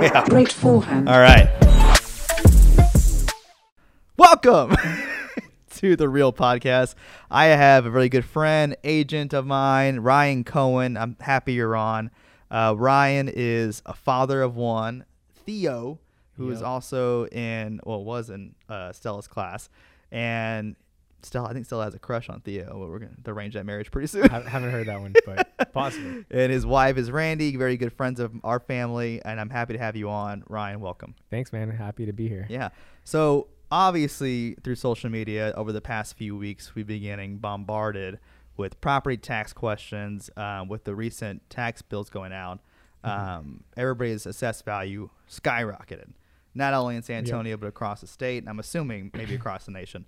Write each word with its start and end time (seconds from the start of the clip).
Yeah. 0.00 0.24
Great 0.28 0.50
forehand. 0.50 1.08
All 1.08 1.18
right. 1.20 1.48
Welcome 4.16 4.74
to 5.76 5.96
the 5.96 6.08
Real 6.08 6.32
Podcast. 6.32 6.94
I 7.30 7.46
have 7.46 7.84
a 7.84 7.90
really 7.90 8.08
good 8.08 8.24
friend, 8.24 8.76
agent 8.82 9.34
of 9.34 9.46
mine, 9.46 10.00
Ryan 10.00 10.44
Cohen. 10.44 10.96
I'm 10.96 11.16
happy 11.20 11.52
you're 11.54 11.76
on. 11.76 12.10
Uh, 12.50 12.74
Ryan 12.78 13.28
is 13.32 13.82
a 13.84 13.92
father 13.92 14.40
of 14.42 14.56
one, 14.56 15.04
Theo, 15.44 15.98
who 16.36 16.50
is 16.50 16.60
Yep. 16.60 16.66
also 16.68 17.26
in, 17.26 17.80
well, 17.84 18.02
was 18.02 18.30
in 18.30 18.54
uh, 18.68 18.92
Stella's 18.92 19.28
class. 19.28 19.68
And 20.10 20.76
Stella, 21.22 21.48
I 21.48 21.52
think 21.52 21.66
still 21.66 21.80
has 21.82 21.94
a 21.94 21.98
crush 21.98 22.28
on 22.28 22.40
Theo, 22.40 22.66
but 22.66 22.88
we're 22.88 22.98
going 22.98 23.16
to 23.24 23.30
arrange 23.30 23.54
that 23.54 23.64
marriage 23.66 23.90
pretty 23.90 24.06
soon. 24.08 24.28
I 24.30 24.48
haven't 24.48 24.70
heard 24.70 24.86
that 24.88 25.00
one, 25.00 25.14
but 25.26 25.72
possibly. 25.72 26.24
and 26.30 26.52
his 26.52 26.64
wife 26.66 26.96
is 26.96 27.10
Randy, 27.10 27.56
very 27.56 27.76
good 27.76 27.92
friends 27.92 28.20
of 28.20 28.32
our 28.44 28.60
family. 28.60 29.20
And 29.24 29.40
I'm 29.40 29.50
happy 29.50 29.74
to 29.74 29.78
have 29.78 29.96
you 29.96 30.08
on. 30.10 30.44
Ryan, 30.48 30.80
welcome. 30.80 31.14
Thanks, 31.30 31.52
man. 31.52 31.70
Happy 31.70 32.06
to 32.06 32.12
be 32.12 32.28
here. 32.28 32.46
Yeah. 32.48 32.70
So 33.04 33.48
obviously, 33.70 34.54
through 34.62 34.74
social 34.76 35.10
media 35.10 35.52
over 35.56 35.72
the 35.72 35.80
past 35.80 36.16
few 36.16 36.36
weeks, 36.36 36.74
we've 36.74 36.86
been 36.86 37.02
getting 37.02 37.38
bombarded 37.38 38.18
with 38.56 38.80
property 38.80 39.16
tax 39.16 39.52
questions. 39.52 40.30
Um, 40.36 40.68
with 40.68 40.84
the 40.84 40.94
recent 40.94 41.48
tax 41.50 41.82
bills 41.82 42.10
going 42.10 42.32
out, 42.32 42.60
um, 43.04 43.64
everybody's 43.76 44.26
assessed 44.26 44.64
value 44.64 45.08
skyrocketed, 45.28 46.10
not 46.54 46.74
only 46.74 46.96
in 46.96 47.02
San 47.02 47.24
Yep. 47.24 47.32
Antonio 47.32 47.56
but 47.56 47.66
across 47.68 48.00
the 48.02 48.06
state, 48.06 48.38
and 48.38 48.48
I'm 48.48 48.58
assuming 48.58 49.10
maybe 49.14 49.34
across 49.34 49.64
the 49.64 49.72
nation. 49.72 50.04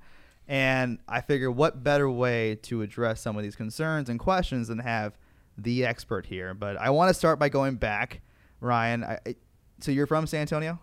And 0.48 0.98
I 1.08 1.20
figure, 1.20 1.50
what 1.50 1.82
better 1.84 2.10
way 2.10 2.56
to 2.62 2.82
address 2.82 3.20
some 3.20 3.36
of 3.36 3.42
these 3.42 3.56
concerns 3.56 4.08
and 4.08 4.18
questions 4.18 4.68
than 4.68 4.78
have 4.80 5.16
the 5.56 5.84
expert 5.86 6.26
here? 6.26 6.52
But 6.54 6.76
I 6.76 6.90
want 6.90 7.08
to 7.08 7.14
start 7.14 7.38
by 7.38 7.48
going 7.48 7.76
back, 7.76 8.20
Ryan. 8.60 9.04
I, 9.04 9.18
so 9.80 9.90
you're 9.92 10.06
from 10.06 10.26
San 10.26 10.40
Antonio? 10.42 10.78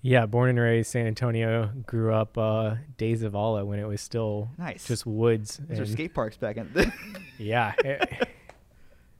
Yeah, 0.00 0.26
born 0.26 0.50
and 0.50 0.58
raised 0.58 0.90
San 0.90 1.06
Antonio. 1.06 1.70
Grew 1.86 2.12
up 2.12 2.36
uh, 2.36 2.74
De 2.96 3.14
Zavala 3.14 3.64
when 3.64 3.78
it 3.78 3.86
was 3.86 4.00
still 4.00 4.48
Nice. 4.58 4.88
just 4.88 5.06
woods. 5.06 5.60
Those 5.68 5.78
and- 5.78 5.88
skate 5.90 6.14
parks 6.14 6.36
back 6.36 6.56
in. 6.56 6.70
Yeah. 7.38 7.72
it- 7.84 8.28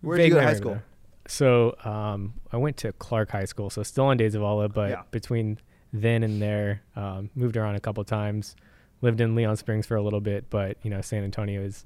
Where 0.00 0.16
did 0.18 0.24
you 0.28 0.30
go 0.34 0.40
to 0.40 0.46
high 0.46 0.54
school? 0.54 0.74
though. 0.74 0.80
So 1.28 1.76
um, 1.84 2.34
I 2.50 2.56
went 2.56 2.76
to 2.78 2.92
Clark 2.92 3.30
High 3.30 3.44
School, 3.44 3.70
so 3.70 3.82
still 3.84 4.06
on 4.06 4.16
De 4.16 4.28
Zavala, 4.28 4.72
but 4.72 4.90
Yeah. 4.90 5.02
between 5.12 5.58
then 5.92 6.24
and 6.24 6.42
there, 6.42 6.82
um, 6.96 7.30
moved 7.36 7.56
around 7.56 7.76
a 7.76 7.80
couple 7.80 8.02
times. 8.02 8.56
Lived 9.02 9.20
in 9.20 9.34
Leon 9.34 9.56
Springs 9.56 9.86
for 9.86 9.96
a 9.96 10.02
little 10.02 10.20
bit, 10.20 10.46
but 10.48 10.78
you 10.82 10.90
know 10.90 11.00
San 11.00 11.24
Antonio 11.24 11.60
is 11.60 11.84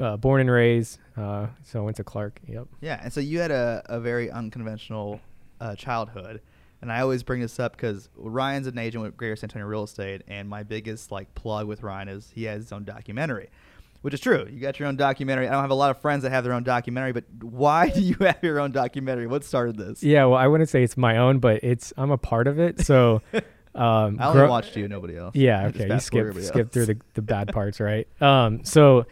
uh, 0.00 0.16
born 0.16 0.40
and 0.40 0.50
raised. 0.50 0.98
Uh, 1.16 1.46
so 1.62 1.80
I 1.80 1.82
went 1.82 1.96
to 1.96 2.04
Clark. 2.04 2.40
Yep. 2.48 2.66
Yeah, 2.80 3.00
and 3.02 3.12
so 3.12 3.20
you 3.20 3.38
had 3.40 3.50
a, 3.50 3.82
a 3.86 4.00
very 4.00 4.30
unconventional 4.30 5.20
uh, 5.60 5.74
childhood, 5.74 6.40
and 6.82 6.92
I 6.92 7.00
always 7.00 7.22
bring 7.22 7.40
this 7.40 7.58
up 7.58 7.72
because 7.72 8.08
Ryan's 8.16 8.66
an 8.66 8.78
agent 8.78 9.02
with 9.02 9.16
Greater 9.16 9.36
San 9.36 9.48
Antonio 9.48 9.66
Real 9.66 9.84
Estate, 9.84 10.22
and 10.28 10.48
my 10.48 10.62
biggest 10.62 11.10
like 11.10 11.34
plug 11.34 11.66
with 11.66 11.82
Ryan 11.82 12.08
is 12.08 12.30
he 12.34 12.44
has 12.44 12.64
his 12.64 12.72
own 12.72 12.84
documentary, 12.84 13.48
which 14.02 14.12
is 14.12 14.20
true. 14.20 14.46
You 14.50 14.60
got 14.60 14.78
your 14.78 14.88
own 14.88 14.96
documentary. 14.96 15.48
I 15.48 15.52
don't 15.52 15.62
have 15.62 15.70
a 15.70 15.74
lot 15.74 15.90
of 15.90 16.00
friends 16.00 16.24
that 16.24 16.30
have 16.30 16.44
their 16.44 16.52
own 16.52 16.64
documentary, 16.64 17.12
but 17.12 17.24
why 17.42 17.88
do 17.94 18.00
you 18.00 18.16
have 18.20 18.42
your 18.42 18.60
own 18.60 18.72
documentary? 18.72 19.26
What 19.26 19.44
started 19.44 19.76
this? 19.76 20.02
Yeah, 20.02 20.24
well, 20.26 20.38
I 20.38 20.46
wouldn't 20.46 20.68
say 20.68 20.82
it's 20.82 20.96
my 20.96 21.16
own, 21.18 21.38
but 21.38 21.62
it's 21.62 21.92
I'm 21.96 22.10
a 22.10 22.18
part 22.18 22.46
of 22.46 22.58
it. 22.58 22.80
So, 22.80 23.22
um, 23.74 24.18
I 24.20 24.26
only 24.28 24.40
grow- 24.40 24.48
watched 24.50 24.76
you, 24.76 24.88
nobody 24.88 25.16
else. 25.16 25.34
Yeah, 25.34 25.66
okay. 25.66 25.88
You 25.92 26.00
skip 26.00 26.34
skip 26.42 26.72
through 26.72 26.86
the, 26.86 26.98
the 27.14 27.22
bad 27.34 27.48
parts, 27.52 27.80
right? 27.80 28.06
Um, 28.22 28.64
so 28.64 29.06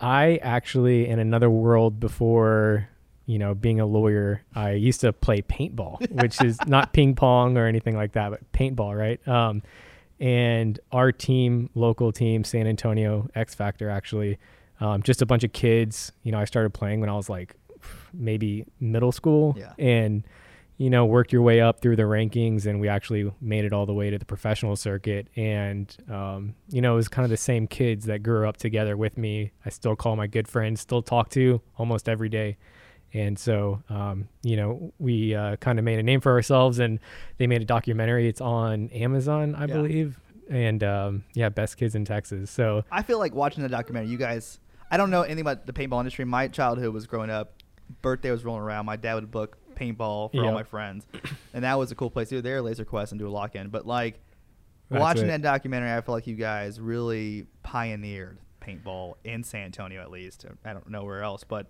I 0.00 0.36
actually 0.42 1.08
in 1.08 1.18
another 1.18 1.50
world 1.50 1.98
before 2.00 2.88
you 3.26 3.38
know 3.38 3.54
being 3.54 3.80
a 3.80 3.86
lawyer, 3.86 4.42
I 4.54 4.72
used 4.72 5.00
to 5.02 5.12
play 5.12 5.42
paintball, 5.42 6.10
which 6.22 6.40
is 6.42 6.58
not 6.66 6.92
ping 6.92 7.14
pong 7.14 7.56
or 7.58 7.66
anything 7.66 7.96
like 7.96 8.12
that, 8.12 8.30
but 8.30 8.52
paintball, 8.52 8.96
right? 8.98 9.26
Um, 9.28 9.62
and 10.20 10.80
our 10.90 11.12
team, 11.12 11.70
local 11.74 12.10
team, 12.10 12.42
San 12.44 12.66
Antonio 12.66 13.28
X 13.34 13.54
Factor, 13.54 13.88
actually, 13.90 14.38
um, 14.80 15.02
just 15.02 15.22
a 15.22 15.26
bunch 15.26 15.44
of 15.44 15.52
kids. 15.52 16.12
You 16.22 16.32
know, 16.32 16.38
I 16.38 16.44
started 16.44 16.72
playing 16.74 17.00
when 17.00 17.08
I 17.10 17.14
was 17.14 17.28
like 17.28 17.54
maybe 18.12 18.64
middle 18.80 19.12
school, 19.12 19.54
Yeah. 19.58 19.72
and 19.78 20.24
you 20.78 20.88
know, 20.90 21.04
worked 21.04 21.32
your 21.32 21.42
way 21.42 21.60
up 21.60 21.80
through 21.80 21.96
the 21.96 22.04
rankings, 22.04 22.64
and 22.66 22.80
we 22.80 22.88
actually 22.88 23.30
made 23.40 23.64
it 23.64 23.72
all 23.72 23.84
the 23.84 23.92
way 23.92 24.10
to 24.10 24.18
the 24.18 24.24
professional 24.24 24.76
circuit. 24.76 25.28
And 25.36 25.94
um, 26.10 26.54
you 26.70 26.80
know, 26.80 26.94
it 26.94 26.96
was 26.96 27.08
kind 27.08 27.24
of 27.24 27.30
the 27.30 27.36
same 27.36 27.66
kids 27.66 28.06
that 28.06 28.22
grew 28.22 28.48
up 28.48 28.56
together 28.56 28.96
with 28.96 29.18
me. 29.18 29.52
I 29.66 29.70
still 29.70 29.96
call 29.96 30.16
my 30.16 30.26
good 30.28 30.48
friends, 30.48 30.80
still 30.80 31.02
talk 31.02 31.28
to 31.30 31.60
almost 31.76 32.08
every 32.08 32.28
day. 32.28 32.56
And 33.14 33.38
so, 33.38 33.82
um, 33.88 34.28
you 34.42 34.56
know, 34.56 34.92
we 34.98 35.34
uh, 35.34 35.56
kind 35.56 35.78
of 35.78 35.84
made 35.84 35.98
a 35.98 36.02
name 36.02 36.20
for 36.20 36.30
ourselves, 36.32 36.78
and 36.78 37.00
they 37.38 37.46
made 37.46 37.62
a 37.62 37.64
documentary. 37.64 38.28
It's 38.28 38.40
on 38.40 38.88
Amazon, 38.90 39.54
I 39.54 39.62
Yeah. 39.66 39.74
believe. 39.74 40.20
And 40.50 40.84
um, 40.84 41.24
yeah, 41.34 41.48
Best 41.48 41.76
Kids 41.76 41.94
in 41.94 42.04
Texas. 42.04 42.50
So 42.50 42.84
I 42.90 43.02
feel 43.02 43.18
like 43.18 43.34
watching 43.34 43.62
the 43.62 43.68
documentary. 43.68 44.10
You 44.10 44.18
guys, 44.18 44.60
I 44.90 44.96
don't 44.96 45.10
know 45.10 45.22
anything 45.22 45.40
about 45.40 45.66
the 45.66 45.72
paintball 45.72 45.98
industry. 46.00 46.24
My 46.24 46.48
childhood 46.48 46.92
was 46.94 47.06
growing 47.06 47.30
up. 47.30 47.54
Birthday 48.02 48.30
was 48.30 48.44
rolling 48.44 48.62
around. 48.62 48.84
My 48.86 48.96
dad 48.96 49.14
would 49.14 49.30
book 49.30 49.56
paintball 49.78 50.32
for 50.32 50.44
all 50.44 50.52
my 50.52 50.62
friends, 50.62 51.06
and 51.54 51.64
that 51.64 51.78
was 51.78 51.90
a 51.90 51.94
cool 51.94 52.10
place. 52.10 52.32
Either 52.32 52.42
there, 52.42 52.58
or 52.58 52.62
Laser 52.62 52.84
Quest, 52.84 53.12
and 53.12 53.18
do 53.18 53.28
a 53.28 53.30
lock 53.30 53.54
in. 53.54 53.68
But 53.68 53.86
like 53.86 54.20
That's 54.90 55.00
watching 55.00 55.24
it. 55.24 55.28
that 55.28 55.42
documentary, 55.42 55.92
I 55.92 56.00
feel 56.00 56.14
like 56.14 56.26
you 56.26 56.36
guys 56.36 56.80
really 56.80 57.46
pioneered 57.62 58.38
paintball 58.60 59.14
in 59.24 59.42
San 59.44 59.62
Antonio, 59.62 60.00
at 60.00 60.10
least. 60.10 60.46
I 60.64 60.72
don't 60.72 60.88
know 60.90 61.04
where 61.04 61.22
else, 61.22 61.44
but 61.44 61.66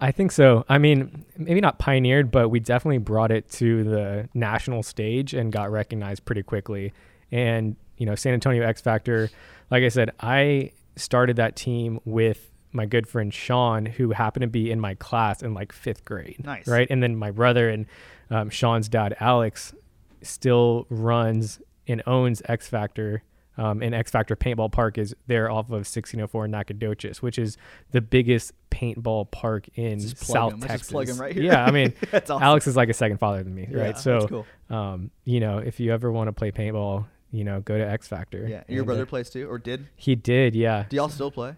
I 0.00 0.10
think 0.10 0.32
so. 0.32 0.64
I 0.68 0.78
mean, 0.78 1.24
maybe 1.36 1.60
not 1.60 1.78
pioneered, 1.78 2.30
but 2.30 2.48
we 2.48 2.60
definitely 2.60 2.98
brought 2.98 3.30
it 3.30 3.48
to 3.52 3.84
the 3.84 4.28
national 4.34 4.82
stage 4.82 5.32
and 5.32 5.52
got 5.52 5.70
recognized 5.70 6.24
pretty 6.24 6.42
quickly. 6.42 6.92
And, 7.30 7.76
you 7.96 8.06
know, 8.06 8.16
San 8.16 8.34
Antonio 8.34 8.64
X 8.64 8.80
Factor, 8.80 9.30
like 9.70 9.84
I 9.84 9.88
said, 9.88 10.10
I 10.18 10.72
started 10.96 11.36
that 11.36 11.56
team 11.56 12.00
with 12.04 12.51
my 12.72 12.86
good 12.86 13.06
friend 13.06 13.32
Sean, 13.32 13.86
who 13.86 14.10
happened 14.12 14.42
to 14.42 14.48
be 14.48 14.70
in 14.70 14.80
my 14.80 14.94
class 14.94 15.42
in 15.42 15.54
like 15.54 15.72
fifth 15.72 16.04
grade. 16.04 16.42
Nice. 16.44 16.66
Right. 16.66 16.86
And 16.90 17.02
then 17.02 17.16
my 17.16 17.30
brother 17.30 17.68
and 17.68 17.86
um, 18.30 18.50
Sean's 18.50 18.88
dad, 18.88 19.16
Alex, 19.20 19.74
still 20.22 20.86
runs 20.88 21.60
and 21.86 22.02
owns 22.06 22.42
X 22.46 22.68
Factor. 22.68 23.22
Um, 23.58 23.82
and 23.82 23.94
X 23.94 24.10
Factor 24.10 24.34
Paintball 24.34 24.72
Park 24.72 24.96
is 24.96 25.14
there 25.26 25.50
off 25.50 25.66
of 25.66 25.72
1604 25.84 26.48
Nacogdoches, 26.48 27.20
which 27.20 27.38
is 27.38 27.58
the 27.90 28.00
biggest 28.00 28.52
paintball 28.70 29.30
park 29.30 29.68
in 29.74 30.00
South 30.00 30.58
Texas. 30.60 30.78
just 30.80 30.90
plug 30.90 31.08
him 31.10 31.18
right 31.20 31.34
here. 31.34 31.42
Yeah, 31.44 31.62
I 31.62 31.70
mean, 31.70 31.92
That's 32.10 32.30
awesome. 32.30 32.42
Alex 32.42 32.66
is 32.66 32.76
like 32.76 32.88
a 32.88 32.94
second 32.94 33.18
father 33.18 33.44
to 33.44 33.50
me, 33.50 33.68
Yeah, 33.70 33.78
right? 33.78 33.98
So, 33.98 34.20
that's 34.20 34.30
cool. 34.30 34.46
um, 34.70 35.10
you 35.26 35.38
know, 35.40 35.58
if 35.58 35.80
you 35.80 35.92
ever 35.92 36.10
want 36.10 36.28
to 36.28 36.32
play 36.32 36.50
paintball, 36.50 37.04
you 37.30 37.44
know, 37.44 37.60
go 37.60 37.76
to 37.76 37.86
X 37.86 38.08
Factor. 38.08 38.46
yeah, 38.48 38.62
your 38.68 38.84
brother 38.84 39.02
uh, 39.02 39.06
plays 39.06 39.28
too, 39.28 39.46
or 39.50 39.58
did? 39.58 39.86
he 39.96 40.14
did, 40.14 40.54
yeah. 40.54 40.86
Do 40.88 40.96
y'all 40.96 41.10
still 41.10 41.30
play? 41.30 41.54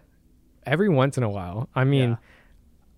Every 0.65 0.89
once 0.89 1.17
in 1.17 1.23
a 1.23 1.29
while. 1.29 1.69
I 1.75 1.83
mean, 1.83 2.11
Yeah. 2.11 2.15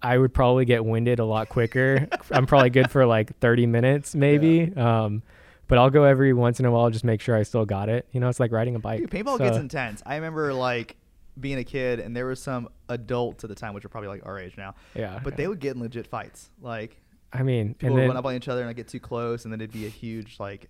I 0.02 0.18
would 0.18 0.34
probably 0.34 0.66
get 0.66 0.86
winded 0.86 1.20
a 1.20 1.26
lot 1.26 1.50
quicker. 1.50 2.08
I'm 2.32 2.46
probably 2.46 2.70
good 2.70 2.92
for 2.92 3.06
like 3.06 3.38
30 3.40 3.66
minutes, 3.66 4.14
maybe. 4.16 4.72
Um, 4.76 5.24
but 5.68 5.78
I'll 5.80 5.90
go 5.90 6.04
every 6.04 6.34
once 6.34 6.60
in 6.60 6.66
a 6.66 6.72
while, 6.72 6.90
just 6.92 7.04
make 7.04 7.20
sure 7.20 7.36
I 7.36 7.44
still 7.44 7.66
got 7.66 7.90
it. 7.90 8.08
You 8.12 8.20
know, 8.20 8.30
it's 8.30 8.40
like 8.40 8.52
riding 8.52 8.76
a 8.76 8.80
bike. 8.80 9.00
Dude, 9.00 9.10
paintball 9.10 9.38
So- 9.38 9.46
gets 9.46 9.58
intense. 9.58 10.02
I 10.06 10.16
remember 10.16 10.54
like 10.54 10.96
being 11.40 11.58
a 11.58 11.64
kid, 11.64 12.00
and 12.00 12.16
there 12.16 12.26
were 12.26 12.36
some 12.36 12.70
adults 12.90 13.44
at 13.44 13.50
the 13.50 13.56
time, 13.56 13.74
which 13.74 13.84
are 13.86 13.90
probably 13.90 14.08
like 14.10 14.26
our 14.26 14.40
age 14.40 14.56
now, 14.58 14.76
Yeah, 14.96 15.20
but 15.24 15.36
they 15.36 15.48
would 15.48 15.60
get 15.60 15.76
in 15.76 15.82
legit 15.82 16.08
fights. 16.08 16.50
Like 16.62 17.02
I 17.34 17.44
mean, 17.44 17.74
people 17.74 17.96
would 17.96 18.02
then 18.02 18.08
run 18.08 18.18
up 18.18 18.26
on 18.26 18.34
each 18.36 18.48
other 18.48 18.62
and 18.62 18.68
I 18.68 18.70
like, 18.70 18.78
get 18.78 18.88
too 18.88 19.00
close, 19.00 19.44
and 19.46 19.52
then 19.52 19.60
it'd 19.62 19.74
be 19.74 19.86
a 19.86 19.90
huge 19.90 20.40
like 20.40 20.70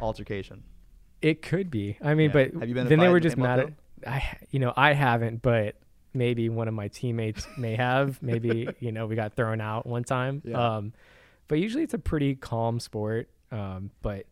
altercation. 0.00 0.62
It 1.20 1.42
could 1.42 1.70
be. 1.70 1.98
I 2.02 2.14
mean, 2.14 2.28
Yeah. 2.30 2.32
but 2.50 2.60
Have 2.60 2.68
you 2.68 2.74
been 2.74 2.86
then 2.88 2.98
they 3.00 3.08
were 3.08 3.20
just 3.20 3.36
mad 3.36 3.58
at. 3.60 3.72
I, 4.06 4.36
you 4.50 4.60
know, 4.60 4.72
I 4.76 4.92
haven't, 4.92 5.42
but 5.42 5.74
maybe 6.14 6.48
one 6.48 6.68
of 6.68 6.74
my 6.74 6.88
teammates 6.88 7.46
may 7.56 7.76
have. 7.76 8.22
Maybe 8.22 8.68
you 8.80 8.92
know, 8.92 9.06
we 9.06 9.16
got 9.16 9.34
thrown 9.34 9.60
out 9.60 9.86
one 9.86 10.04
time. 10.04 10.42
Yeah. 10.44 10.76
Um, 10.76 10.92
but 11.48 11.58
usually 11.58 11.84
it's 11.84 11.94
a 11.94 11.98
pretty 11.98 12.34
calm 12.34 12.80
sport. 12.80 13.28
Um, 13.50 13.90
but 14.02 14.26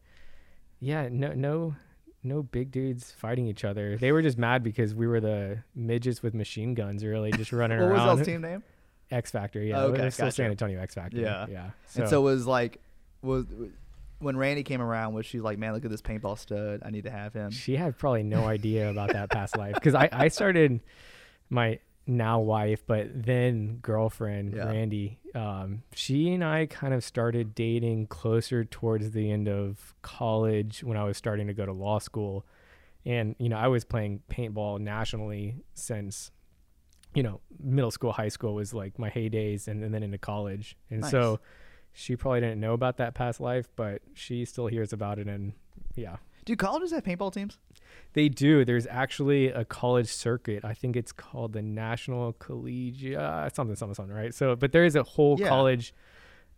yeah, 0.81 1.09
no, 1.11 1.33
no, 1.33 1.75
no 2.23 2.43
big 2.43 2.71
dudes 2.71 3.13
fighting 3.13 3.47
each 3.47 3.65
other. 3.65 3.97
They 3.97 4.13
were 4.13 4.23
just 4.23 4.39
mad 4.39 4.63
because 4.63 4.95
we 4.95 5.07
were 5.07 5.21
the 5.21 5.63
midgets 5.75 6.23
with 6.23 6.35
machine 6.35 6.75
guns, 6.75 7.05
really 7.05 7.33
just 7.33 7.53
running 7.53 7.79
around. 7.79 7.91
What 7.91 8.19
was 8.19 8.19
around. 8.19 8.27
team 8.27 8.41
name? 8.43 8.63
X 9.11 9.31
Factor, 9.31 9.63
yeah. 9.63 9.83
Okay, 9.83 10.11
still 10.11 10.27
gotcha. 10.27 10.37
San 10.37 10.51
Antonio 10.51 10.81
X 10.81 10.95
Factor. 10.95 11.21
Yeah. 11.21 11.47
yeah. 11.49 11.71
And 11.95 12.09
so 12.09 12.21
it 12.21 12.25
was 12.25 12.47
like 12.47 12.81
was 13.23 13.47
when 14.19 14.37
Randy 14.37 14.63
came 14.63 14.81
around, 14.81 15.15
was 15.15 15.27
she 15.27 15.41
like, 15.41 15.59
man, 15.59 15.73
look 15.75 15.85
at 15.85 15.91
this 15.91 16.03
paintball 16.03 16.39
stud. 16.39 16.83
I 16.85 16.91
need 16.91 17.05
to 17.05 17.11
have 17.11 17.33
him. 17.33 17.51
She 17.51 17.77
had 17.77 17.99
probably 17.99 18.23
no 18.23 18.47
idea 18.47 18.91
about 18.91 19.13
that 19.13 19.31
past 19.31 19.57
life 19.57 19.75
because 19.75 19.95
I, 19.95 20.09
I 20.11 20.29
started 20.29 20.81
my 21.51 21.79
now 22.07 22.39
wife, 22.39 22.87
but 22.87 23.09
then 23.25 23.79
girlfriend 23.83 24.55
Yeah. 24.55 24.67
Randy. 24.67 25.19
Um, 25.35 25.83
she 25.93 26.33
and 26.33 26.45
I 26.45 26.67
kind 26.67 26.95
of 26.95 27.03
started 27.05 27.55
dating 27.55 28.07
closer 28.07 28.65
towards 28.65 29.11
the 29.11 29.31
end 29.31 29.49
of 29.49 29.95
college 30.03 30.85
when 30.85 30.97
I 30.97 31.05
was 31.05 31.17
starting 31.17 31.47
to 31.49 31.53
go 31.55 31.67
to 31.67 31.73
law 31.73 31.99
school, 31.99 32.47
and 33.05 33.35
you 33.39 33.49
know 33.49 33.57
I 33.57 33.69
was 33.69 33.85
playing 33.85 34.23
paintball 34.31 34.79
nationally 34.81 35.57
since 35.75 36.31
you 37.15 37.23
know 37.23 37.41
middle 37.59 37.91
school, 37.91 38.13
high 38.13 38.29
school 38.29 38.55
was 38.55 38.73
like 38.73 38.99
my 38.99 39.11
heydays, 39.11 39.67
and, 39.69 39.83
and 39.83 39.93
then 39.93 40.03
into 40.03 40.19
college, 40.19 40.77
and 40.91 41.05
so 41.05 41.41
she 41.93 42.15
probably 42.15 42.41
didn't 42.41 42.61
know 42.61 42.73
about 42.75 42.99
that 42.99 43.15
past 43.15 43.41
life, 43.41 43.69
but 43.75 44.03
she 44.15 44.45
still 44.45 44.67
hears 44.69 44.93
about 44.93 45.19
it. 45.19 45.27
And 45.27 45.55
yeah, 45.97 46.17
Do 46.45 46.55
colleges 46.57 46.93
have 46.93 47.03
paintball 47.05 47.33
teams? 47.33 47.59
They 48.15 48.29
do. 48.29 48.65
There's 48.65 48.87
actually 48.87 49.49
a 49.49 49.65
college 49.65 50.09
circuit. 50.09 50.65
I 50.65 50.75
think 50.75 50.97
it's 50.97 51.13
called 51.13 51.53
the 51.53 51.63
National 51.63 52.33
Collegiate 52.35 53.17
uh, 53.17 53.49
something, 53.51 53.77
something, 53.77 53.95
something, 53.95 54.15
right? 54.15 54.35
So, 54.35 54.57
but 54.57 54.73
there 54.73 54.85
is 54.85 54.97
a 54.97 55.03
whole 55.03 55.37
Yeah. 55.39 55.49
college 55.49 55.93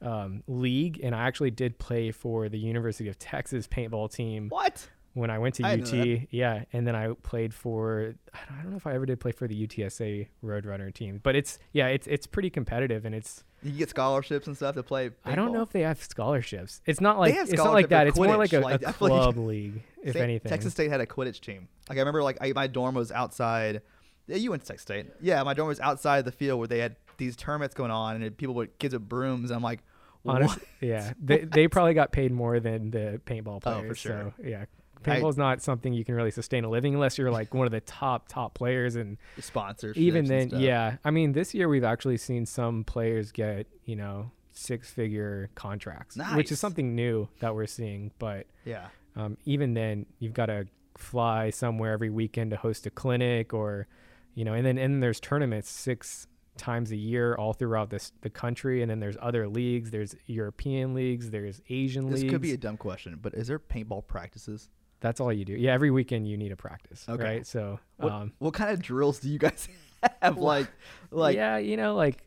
um, 0.01 0.43
league, 0.47 1.01
and 1.03 1.15
I 1.15 1.27
actually 1.27 1.51
did 1.51 1.79
play 1.79 2.13
for 2.13 2.49
the 2.49 2.59
University 2.59 3.09
of 3.09 3.19
Texas 3.19 3.67
paintball 3.67 4.13
team 4.13 4.49
What? 4.49 4.89
When 5.19 5.31
I 5.31 5.39
went 5.39 5.57
to 5.57 5.65
I 5.67 5.75
UT. 5.75 6.29
Yeah, 6.31 6.65
and 6.73 6.87
then 6.87 6.95
I 6.95 7.13
played 7.23 7.53
for 7.53 8.15
I 8.33 8.39
don't- 8.49 8.59
I 8.59 8.63
don't 8.63 8.71
know 8.71 8.77
if 8.77 8.87
I 8.87 8.95
ever 8.95 9.07
did 9.07 9.21
play 9.21 9.33
for 9.33 9.47
the 9.49 9.67
UTSA 9.67 10.29
Roadrunner 10.45 10.93
team, 10.95 11.21
but 11.23 11.35
it's 11.37 11.59
yeah, 11.73 11.89
it's 11.89 12.07
it's 12.07 12.27
pretty 12.27 12.51
competitive 12.51 13.05
and 13.05 13.15
it's 13.15 13.45
You 13.63 13.73
get 13.73 13.91
scholarships 13.91 14.47
and 14.47 14.57
stuff 14.57 14.75
to 14.77 14.83
play. 14.83 15.11
I 15.25 15.35
don't 15.35 15.53
know 15.53 15.63
if 15.63 15.71
they 15.71 15.83
have 15.83 16.03
scholarships. 16.03 16.81
It's 16.87 17.01
not 17.01 17.19
like 17.19 17.35
it's 17.35 17.53
not 17.53 17.73
like 17.73 17.89
that. 17.89 18.07
It's 18.07 18.17
more 18.19 18.37
like 18.37 18.53
a, 18.53 18.61
like, 18.61 18.83
a 18.83 18.93
feel 18.93 19.09
like- 19.09 19.23
club 19.23 19.37
league, 19.39 19.83
if 20.03 20.11
State- 20.13 20.23
anything. 20.23 20.49
Texas 20.51 20.73
State 20.73 20.91
had 20.91 21.01
a 21.01 21.07
Quidditch 21.07 21.41
team. 21.41 21.69
Like 21.89 21.99
I 21.99 22.01
remember, 22.01 22.23
like 22.23 22.39
I, 22.41 22.53
my 22.53 22.67
dorm 22.67 22.95
was 22.95 23.11
outside. 23.13 23.83
Yeah, 24.27 24.37
you 24.37 24.51
went 24.51 24.63
to 24.63 24.69
Texas 24.69 24.83
State. 24.83 25.07
Yeah, 25.21 25.43
my 25.43 25.55
dorm 25.55 25.69
was 25.69 25.81
outside 25.81 26.25
the 26.25 26.33
field 26.33 26.59
where 26.59 26.69
they 26.69 26.79
had 26.79 26.97
these 27.17 27.35
tournaments 27.35 27.75
going 27.75 27.91
on, 27.91 28.23
and 28.23 28.37
people 28.37 28.55
with 28.55 28.79
kids 28.79 28.95
with 28.95 29.09
brooms. 29.09 29.51
I'm 29.51 29.63
like, 29.63 29.81
Honestly, 30.27 30.63
yeah, 30.81 31.13
they 31.23 31.39
they 31.39 31.67
probably 31.69 31.95
got 31.95 32.13
paid 32.13 32.31
more 32.33 32.61
than 32.61 32.91
the 32.91 33.21
paintball 33.25 33.63
players. 33.63 33.85
Oh, 33.85 33.89
for 33.89 33.95
sure. 33.95 34.35
So 34.37 34.45
yeah, 34.45 34.65
I- 35.05 35.09
paintball's 35.09 35.37
not 35.37 35.63
something 35.63 35.93
you 35.93 36.05
can 36.05 36.15
really 36.15 36.31
sustain 36.31 36.65
a 36.65 36.69
living 36.69 36.95
unless 36.95 37.19
you're 37.19 37.31
like 37.31 37.55
one 37.55 37.67
of 37.67 37.73
the 37.73 37.81
top 37.81 38.29
top 38.29 38.55
players 38.55 38.97
and 38.97 39.17
sponsors. 39.41 39.97
even 39.97 40.25
then 40.25 40.51
yeah 40.51 40.97
i 41.05 41.11
mean 41.11 41.33
this 41.33 41.55
year 41.55 41.69
we've 41.69 41.85
actually 41.85 42.17
seen 42.17 42.47
some 42.47 42.85
players 42.85 43.33
get 43.33 43.67
you 43.85 43.97
know 43.97 44.31
six 44.53 44.91
figure 44.91 45.51
contracts 45.55 46.17
which 46.35 46.51
is 46.51 46.59
something 46.59 46.95
new 46.95 47.29
that 47.41 47.55
we're 47.55 47.67
seeing 47.67 48.11
but 48.19 48.47
yeah. 48.65 48.89
um, 49.15 49.37
even 49.45 49.75
then 49.75 50.05
you've 50.19 50.35
got 50.35 50.47
to 50.47 50.67
fly 50.97 51.49
somewhere 51.51 51.93
every 51.93 52.11
weekend 52.11 52.51
to 52.51 52.57
host 52.57 52.85
a 52.87 52.91
clinic 52.91 53.55
or 53.55 53.87
you 54.35 54.45
know 54.45 54.55
and 54.55 54.67
then 54.67 54.77
and 54.77 55.01
there's 55.01 55.21
tournaments 55.21 55.71
six 55.71 56.27
times 56.57 56.91
a 56.91 56.97
year 56.97 57.37
all 57.37 57.53
throughout 57.53 57.89
this 57.89 58.13
the 58.23 58.29
country 58.31 58.83
and 58.83 58.91
then 58.91 58.99
there's 58.99 59.17
other 59.23 59.49
leagues 59.49 59.91
there's 59.93 60.17
european 60.27 60.93
leagues 60.93 61.31
there's 61.31 61.63
asian 61.69 62.07
This 62.07 62.15
leagues 62.15 62.23
this 62.25 62.31
could 62.33 62.43
be 62.43 62.53
a 62.53 62.57
dumb 62.57 62.77
question, 62.77 63.19
but 63.23 63.33
is 63.35 63.47
there 63.47 63.61
paintball 63.61 64.07
practices? 64.09 64.69
That's 65.01 65.21
all 65.21 65.33
you 65.33 65.45
do 65.45 65.53
yeah 65.55 65.73
every 65.73 65.91
weekend 65.91 66.27
you 66.29 66.37
need 66.37 66.53
a 66.53 66.57
practice 66.57 67.05
Okay. 67.09 67.23
right 67.23 67.47
so 67.47 67.79
What, 67.99 68.13
um, 68.13 68.33
what 68.39 68.55
kind 68.55 68.71
of 68.73 68.81
drills 68.83 69.19
do 69.21 69.29
you 69.29 69.39
guys 69.39 69.69
have? 70.23 70.39
Like, 70.39 70.69
like 71.11 71.37
yeah, 71.37 71.59
you 71.59 71.77
know, 71.77 71.95
like 71.97 72.25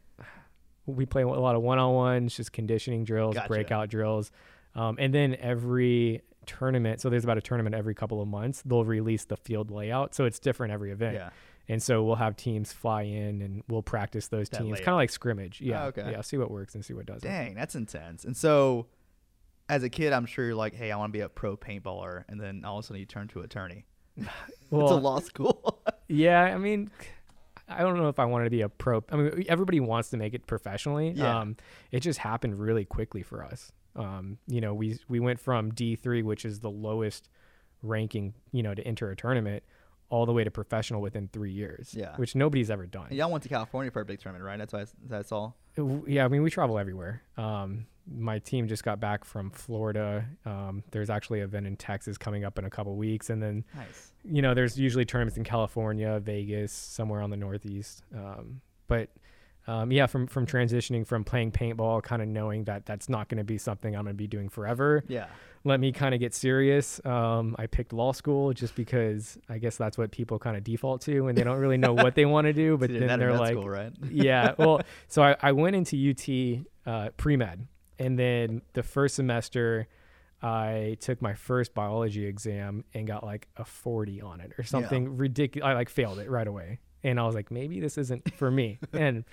we 0.86 1.06
play 1.06 1.22
a 1.22 1.28
lot 1.28 1.56
of 1.56 1.62
one-on-ones, 1.62 2.36
just 2.36 2.52
conditioning 2.52 3.04
drills, 3.06 3.36
Gotcha. 3.36 3.48
breakout 3.48 3.90
drills, 3.90 4.32
um, 4.76 4.98
and 5.00 5.14
then 5.14 5.36
every 5.40 6.22
tournament. 6.46 7.00
So 7.02 7.10
there's 7.10 7.24
about 7.24 7.38
a 7.38 7.42
tournament 7.42 7.76
every 7.76 7.94
couple 7.96 8.22
of 8.22 8.28
months. 8.28 8.62
They'll 8.66 8.84
release 8.84 9.26
the 9.26 9.38
field 9.38 9.72
layout, 9.72 10.16
so 10.16 10.26
it's 10.26 10.40
different 10.40 10.74
every 10.74 10.92
event. 10.92 11.16
yeah. 11.16 11.30
And 11.70 11.82
so 11.82 12.04
we'll 12.04 12.16
have 12.16 12.36
teams 12.36 12.74
fly 12.74 13.04
in 13.04 13.42
and 13.42 13.64
we'll 13.70 13.84
practice 13.84 14.28
those 14.28 14.50
That 14.50 14.64
teams, 14.64 14.80
kind 14.80 14.90
of 14.90 14.96
like 14.96 15.12
scrimmage. 15.12 15.62
Yeah, 15.62 15.84
Oh, 15.84 15.88
okay. 15.90 16.10
yeah. 16.12 16.20
See 16.22 16.36
what 16.38 16.52
works 16.52 16.76
and 16.76 16.84
see 16.84 16.94
what 16.94 17.06
doesn't. 17.06 17.30
Dang, 17.30 17.54
that's 17.54 17.76
intense. 17.76 18.26
And 18.26 18.36
so, 18.36 18.88
as 19.72 19.84
a 19.84 19.90
kid, 19.90 20.12
I'm 20.12 20.26
sure 20.26 20.44
you're 20.46 20.54
like, 20.54 20.76
hey, 20.76 20.92
I 20.92 20.98
want 20.98 21.14
to 21.14 21.18
be 21.18 21.22
a 21.22 21.30
pro 21.30 21.56
paintballer, 21.56 22.26
and 22.28 22.40
then 22.40 22.66
all 22.66 22.78
of 22.78 22.84
a 22.84 22.88
sudden 22.88 23.00
you 23.00 23.06
turn 23.06 23.30
to 23.30 23.40
attorney. 23.40 23.86
it's 24.18 24.28
a 24.70 24.76
law 24.76 25.20
school. 25.20 25.80
Yeah, 26.14 26.42
I 26.42 26.58
mean, 26.58 26.92
I 27.70 27.84
don't 27.84 27.96
know 27.96 28.10
if 28.10 28.20
I 28.20 28.26
wanted 28.26 28.44
to 28.44 28.50
be 28.50 28.60
a 28.64 28.68
pro. 28.68 29.02
I 29.10 29.16
mean, 29.16 29.46
everybody 29.48 29.80
wants 29.80 30.10
to 30.10 30.18
make 30.18 30.34
it 30.34 30.46
professionally. 30.46 31.12
Yeah. 31.12 31.40
Um, 31.40 31.56
it 31.90 32.02
just 32.02 32.20
happened 32.20 32.60
really 32.60 32.84
quickly 32.84 33.24
for 33.24 33.46
us. 33.46 33.72
Um, 33.96 34.38
you 34.46 34.60
know, 34.60 34.74
we 34.74 35.00
we 35.08 35.22
went 35.22 35.40
from 35.40 35.74
D 35.74 35.96
three, 35.96 36.22
which 36.22 36.44
is 36.44 36.60
the 36.60 36.70
lowest 36.70 37.30
ranking, 37.82 38.34
you 38.52 38.62
know, 38.62 38.74
to 38.74 38.86
enter 38.86 39.10
a 39.10 39.16
tournament, 39.16 39.64
all 40.10 40.26
the 40.26 40.34
way 40.34 40.44
to 40.44 40.52
professional 40.52 41.02
within 41.02 41.30
three 41.32 41.54
years. 41.54 41.94
Yeah. 41.98 42.14
which 42.18 42.36
nobody's 42.36 42.70
ever 42.70 42.86
done. 42.86 43.08
And 43.08 43.18
y'all 43.18 43.32
went 43.32 43.44
to 43.44 43.50
California 43.50 43.90
for 43.90 44.02
a 44.02 44.06
big 44.06 44.20
tournament, 44.20 44.46
right? 44.46 44.58
That's 44.58 44.74
why 44.74 44.86
that's 45.08 45.32
all. 45.32 45.56
Yeah, 46.06 46.26
I 46.26 46.28
mean, 46.28 46.44
we 46.44 46.50
travel 46.50 46.78
everywhere. 46.78 47.24
Um, 47.38 47.86
my 48.10 48.40
team 48.40 48.68
just 48.68 48.84
got 48.84 49.00
back 49.00 49.24
from 49.26 49.50
Florida. 49.52 50.26
Um, 50.46 50.84
there's 50.92 51.10
actually 51.10 51.40
an 51.40 51.46
event 51.46 51.68
in 51.68 51.76
Texas 51.78 52.18
coming 52.18 52.44
up 52.46 52.58
in 52.60 52.66
a 52.66 52.70
couple 52.70 52.96
weeks, 52.96 53.30
and 53.30 53.42
then 53.42 53.64
Nice. 53.76 54.12
you 54.24 54.42
know, 54.42 54.54
there's 54.54 54.80
usually 54.80 55.06
tournaments 55.06 55.38
in 55.38 55.44
California, 55.44 56.20
Vegas, 56.20 56.72
somewhere 56.72 57.22
on 57.22 57.30
the 57.30 57.38
Northeast. 57.38 58.04
Um, 58.16 58.62
but 58.88 59.10
um, 59.68 59.92
yeah, 59.92 60.08
from 60.08 60.26
from 60.28 60.46
transitioning 60.48 61.06
from 61.06 61.24
playing 61.24 61.52
paintball, 61.52 62.02
kind 62.02 62.22
of 62.22 62.28
knowing 62.28 62.64
that 62.64 62.86
that's 62.86 63.08
not 63.10 63.30
going 63.30 63.38
to 63.38 63.44
be 63.44 63.58
something 63.60 63.96
I'm 63.96 64.04
going 64.04 64.16
to 64.16 64.18
be 64.18 64.28
doing 64.28 64.50
forever. 64.50 65.04
Yeah. 65.08 65.28
Let 65.64 65.80
me 65.80 65.92
kind 65.92 66.16
of 66.16 66.20
get 66.20 66.34
serious. 66.34 67.00
Um, 67.06 67.56
I 67.60 67.68
picked 67.68 67.94
law 67.94 68.14
school 68.14 68.52
just 68.52 68.74
because 68.74 69.38
I 69.48 69.60
guess 69.60 69.78
that's 69.78 69.96
what 69.96 70.10
people 70.10 70.40
kind 70.40 70.58
of 70.58 70.64
default 70.64 71.02
to 71.02 71.22
when 71.22 71.36
they 71.36 71.44
don't 71.44 71.60
really 71.60 71.78
know 71.78 71.94
what 71.94 72.16
they 72.16 72.26
want 72.26 72.46
to 72.46 72.54
do. 72.54 72.78
But 72.80 72.90
So 72.90 72.98
then 73.00 73.20
they're 73.20 73.38
like, 73.38 73.52
school, 73.52 73.70
right? 73.70 73.94
yeah. 74.10 74.56
Well, 74.58 74.82
so 75.08 75.22
I, 75.22 75.36
I 75.40 75.52
went 75.52 75.76
into 75.76 75.96
UT 76.10 76.66
uh, 76.92 77.10
pre 77.16 77.38
med, 77.38 77.68
and 78.06 78.18
then 78.20 78.62
the 78.74 78.84
first 78.84 79.16
semester, 79.16 79.88
I 80.42 80.98
took 81.02 81.22
my 81.22 81.34
first 81.36 81.74
biology 81.74 82.26
exam 82.26 82.84
and 82.94 83.06
got 83.06 83.24
like 83.24 83.48
a 83.58 83.66
40 83.66 84.22
on 84.22 84.42
it 84.42 84.54
or 84.58 84.64
something 84.64 85.18
ridiculous. 85.18 85.66
I 85.68 85.74
like 85.74 85.90
failed 85.90 86.20
it 86.20 86.30
right 86.30 86.48
away, 86.48 86.80
and 87.04 87.20
I 87.20 87.26
was 87.26 87.36
like, 87.36 87.52
maybe 87.52 87.80
this 87.80 87.98
isn't 87.98 88.34
for 88.34 88.50
me. 88.50 88.80
and 88.94 89.24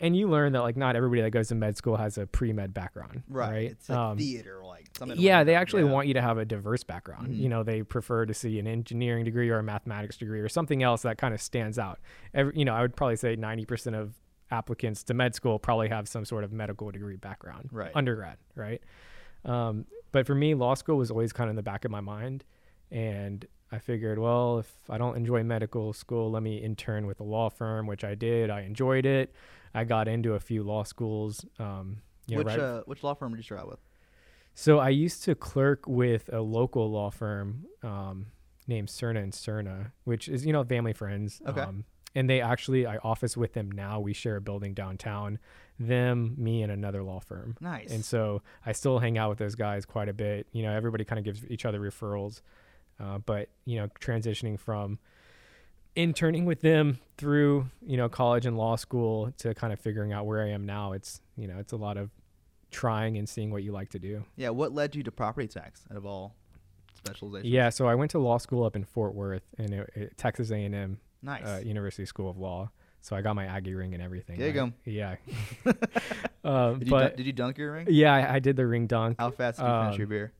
and 0.00 0.16
you 0.16 0.28
learn 0.28 0.52
that 0.52 0.60
like 0.62 0.76
not 0.76 0.94
everybody 0.94 1.22
that 1.22 1.30
goes 1.30 1.48
to 1.48 1.54
med 1.56 1.76
school 1.76 1.96
has 1.96 2.18
a 2.18 2.26
pre 2.26 2.52
med 2.52 2.72
background, 2.74 3.22
right. 3.28 3.50
right? 3.50 3.70
It's 3.72 3.88
like 3.88 3.98
Um, 3.98 4.18
theater, 4.18 4.62
like 4.64 4.88
something. 4.96 5.18
yeah, 5.18 5.38
like 5.38 5.46
they 5.46 5.54
actually 5.56 5.84
Yeah. 5.84 5.90
want 5.92 6.06
you 6.08 6.14
to 6.14 6.22
have 6.22 6.38
a 6.38 6.44
diverse 6.44 6.84
background. 6.84 7.28
Mhm. 7.28 7.38
You 7.38 7.48
know, 7.48 7.62
they 7.64 7.82
prefer 7.82 8.24
to 8.26 8.34
see 8.34 8.58
an 8.60 8.66
engineering 8.68 9.24
degree 9.24 9.48
or 9.50 9.58
a 9.58 9.62
mathematics 9.62 10.16
degree 10.16 10.40
or 10.40 10.48
something 10.48 10.82
else 10.84 11.02
that 11.02 11.18
kind 11.18 11.34
of 11.34 11.40
stands 11.40 11.78
out. 11.80 11.98
Every, 12.34 12.52
you 12.56 12.64
know, 12.64 12.74
I 12.74 12.82
would 12.82 12.94
probably 12.96 13.16
say 13.16 13.34
90% 13.36 13.94
of 13.96 14.14
applicants 14.50 15.02
to 15.04 15.14
med 15.14 15.34
school 15.34 15.58
probably 15.58 15.88
have 15.88 16.08
some 16.08 16.24
sort 16.24 16.44
of 16.44 16.52
medical 16.52 16.90
degree 16.90 17.16
background, 17.16 17.68
Right. 17.72 17.92
undergrad, 17.94 18.38
right? 18.54 18.82
Um, 19.44 19.86
but 20.12 20.26
for 20.26 20.34
me, 20.34 20.54
law 20.54 20.74
school 20.74 20.96
was 20.96 21.10
always 21.10 21.32
kind 21.32 21.48
of 21.48 21.50
in 21.50 21.56
the 21.56 21.62
back 21.62 21.84
of 21.84 21.90
my 21.90 22.00
mind. 22.00 22.44
And 22.90 23.46
I 23.70 23.78
figured, 23.78 24.18
well, 24.18 24.58
if 24.60 24.72
I 24.88 24.96
don't 24.96 25.16
enjoy 25.16 25.42
medical 25.44 25.92
school, 25.92 26.30
let 26.30 26.42
me 26.42 26.56
intern 26.56 27.06
with 27.06 27.20
a 27.20 27.24
law 27.24 27.50
firm, 27.50 27.86
which 27.86 28.02
I 28.04 28.14
did. 28.14 28.48
I 28.50 28.62
enjoyed 28.62 29.04
it. 29.04 29.34
I 29.74 29.84
got 29.84 30.08
into 30.08 30.34
a 30.34 30.40
few 30.40 30.62
law 30.62 30.84
schools. 30.84 31.44
Um, 31.58 31.98
you 32.26 32.36
know, 32.36 32.38
which 32.38 32.46
right 32.46 32.58
uh, 32.58 32.82
which 32.86 33.02
law 33.02 33.14
firm 33.14 33.32
did 33.32 33.38
you 33.38 33.42
start 33.42 33.60
out 33.60 33.68
with? 33.68 33.78
so 34.54 34.78
I 34.78 34.88
used 34.88 35.22
to 35.24 35.34
clerk 35.34 35.86
with 35.86 36.28
a 36.32 36.40
local 36.40 36.90
law 36.90 37.10
firm 37.10 37.66
um, 37.82 38.26
named 38.66 38.88
Cerna 38.88 39.22
and 39.22 39.32
Cerna, 39.32 39.92
which 40.04 40.28
is 40.28 40.44
you 40.46 40.52
know 40.52 40.64
family 40.64 40.92
friends. 40.94 41.40
Okay. 41.46 41.60
Um, 41.60 41.84
and 42.14 42.28
they 42.28 42.40
actually 42.40 42.86
I 42.86 42.96
office 42.98 43.36
with 43.36 43.52
them 43.52 43.70
now. 43.70 44.00
We 44.00 44.12
share 44.12 44.36
a 44.36 44.40
building 44.40 44.74
downtown. 44.74 45.38
Them, 45.80 46.34
me, 46.36 46.62
and 46.62 46.72
another 46.72 47.04
law 47.04 47.20
firm. 47.20 47.56
Nice. 47.60 47.92
And 47.92 48.04
so 48.04 48.42
I 48.66 48.72
still 48.72 48.98
hang 48.98 49.16
out 49.16 49.28
with 49.28 49.38
those 49.38 49.54
guys 49.54 49.86
quite 49.86 50.08
a 50.08 50.12
bit. 50.12 50.48
You 50.52 50.64
know, 50.64 50.72
everybody 50.72 51.04
kind 51.04 51.20
of 51.20 51.24
gives 51.24 51.48
each 51.48 51.64
other 51.64 51.78
referrals. 51.78 52.40
Uh, 53.00 53.18
but 53.18 53.48
you 53.64 53.76
know, 53.76 53.88
transitioning 54.00 54.58
from 54.58 54.98
interning 55.94 56.44
with 56.44 56.60
them 56.60 56.98
through 57.16 57.68
you 57.84 57.96
know 57.96 58.08
college 58.08 58.46
and 58.46 58.56
law 58.56 58.76
school 58.76 59.32
to 59.38 59.54
kind 59.54 59.72
of 59.72 59.80
figuring 59.80 60.12
out 60.12 60.26
where 60.26 60.42
I 60.42 60.48
am 60.50 60.66
now, 60.66 60.92
it's 60.92 61.20
you 61.36 61.46
know 61.46 61.58
it's 61.58 61.72
a 61.72 61.76
lot 61.76 61.96
of 61.96 62.10
trying 62.70 63.16
and 63.16 63.28
seeing 63.28 63.50
what 63.50 63.62
you 63.62 63.72
like 63.72 63.90
to 63.90 63.98
do. 63.98 64.24
yeah, 64.36 64.50
what 64.50 64.72
led 64.72 64.94
you 64.94 65.02
to 65.02 65.12
property 65.12 65.48
tax 65.48 65.86
out 65.90 65.96
of 65.96 66.04
all 66.04 66.34
specializations? 66.94 67.52
Yeah, 67.52 67.70
so 67.70 67.86
I 67.86 67.94
went 67.94 68.10
to 68.12 68.18
law 68.18 68.38
school 68.38 68.64
up 68.64 68.76
in 68.76 68.84
Fort 68.84 69.14
Worth 69.14 69.44
and 69.56 69.72
it, 69.72 69.90
it, 69.94 70.18
Texas 70.18 70.50
A&M 70.50 70.98
Nice. 71.22 71.44
uh, 71.44 71.60
University 71.64 72.04
School 72.06 72.30
of 72.30 72.38
Law. 72.38 72.70
So 73.00 73.14
I 73.16 73.22
got 73.22 73.36
my 73.36 73.46
Aggie 73.46 73.74
ring 73.74 73.94
and 73.94 74.02
everything. 74.02 74.40
Right? 74.40 74.52
go. 74.52 74.72
Yeah. 74.84 75.16
um, 76.44 76.78
did, 76.78 76.88
you 76.88 76.90
but 76.90 77.00
dun- 77.08 77.16
did 77.16 77.26
you 77.26 77.32
dunk 77.32 77.58
your 77.58 77.72
ring? 77.72 77.86
yeah, 77.90 78.12
I, 78.14 78.34
I 78.34 78.38
did 78.38 78.56
the 78.56 78.66
ring 78.66 78.86
dunk. 78.86 79.16
How 79.18 79.30
fast 79.30 79.58
did 79.58 79.64
you 79.66 79.70
finish 79.72 79.94
um, 79.94 79.98
your 79.98 80.06
beer? 80.08 80.32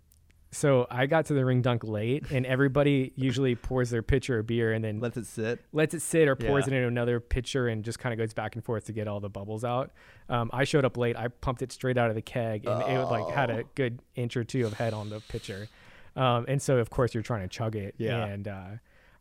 So 0.50 0.86
I 0.90 1.04
got 1.06 1.26
to 1.26 1.34
the 1.34 1.44
ring 1.44 1.60
dunk 1.60 1.84
late, 1.84 2.30
and 2.30 2.46
everybody 2.46 3.12
usually 3.16 3.54
pours 3.54 3.90
their 3.90 4.02
pitcher 4.02 4.38
of 4.38 4.46
beer 4.46 4.72
and 4.72 4.82
then 4.82 4.98
Lets 4.98 5.18
it 5.18 5.26
sit. 5.26 5.60
lets 5.74 5.92
it 5.92 6.00
sit 6.00 6.26
or 6.26 6.36
pours 6.36 6.66
Yeah. 6.66 6.72
it 6.74 6.76
into 6.78 6.88
another 6.88 7.20
pitcher 7.20 7.68
and 7.68 7.84
just 7.84 7.98
kind 7.98 8.14
of 8.14 8.18
goes 8.18 8.32
back 8.32 8.54
and 8.54 8.64
forth 8.64 8.86
to 8.86 8.92
get 8.92 9.06
all 9.08 9.20
the 9.20 9.28
bubbles 9.28 9.62
out. 9.62 9.90
Um, 10.30 10.48
I 10.54 10.64
showed 10.64 10.86
up 10.86 10.96
late. 10.96 11.16
I 11.16 11.28
pumped 11.28 11.60
it 11.60 11.70
straight 11.70 11.98
out 11.98 12.08
of 12.08 12.16
the 12.16 12.22
keg, 12.22 12.66
and 12.66 12.82
it 12.82 12.98
like 13.04 13.28
had 13.34 13.50
a 13.50 13.58
Oh. 13.58 13.68
good 13.74 14.00
inch 14.14 14.36
or 14.38 14.44
two 14.44 14.64
of 14.66 14.72
head 14.72 14.94
on 14.94 15.10
the 15.10 15.20
pitcher. 15.28 15.68
Um, 16.16 16.46
and 16.48 16.60
so 16.62 16.78
of 16.78 16.88
course 16.88 17.12
you're 17.12 17.22
trying 17.22 17.42
to 17.42 17.48
chug 17.48 17.76
it. 17.76 17.94
Yeah. 17.98 18.24
And 18.24 18.48
uh, 18.48 18.66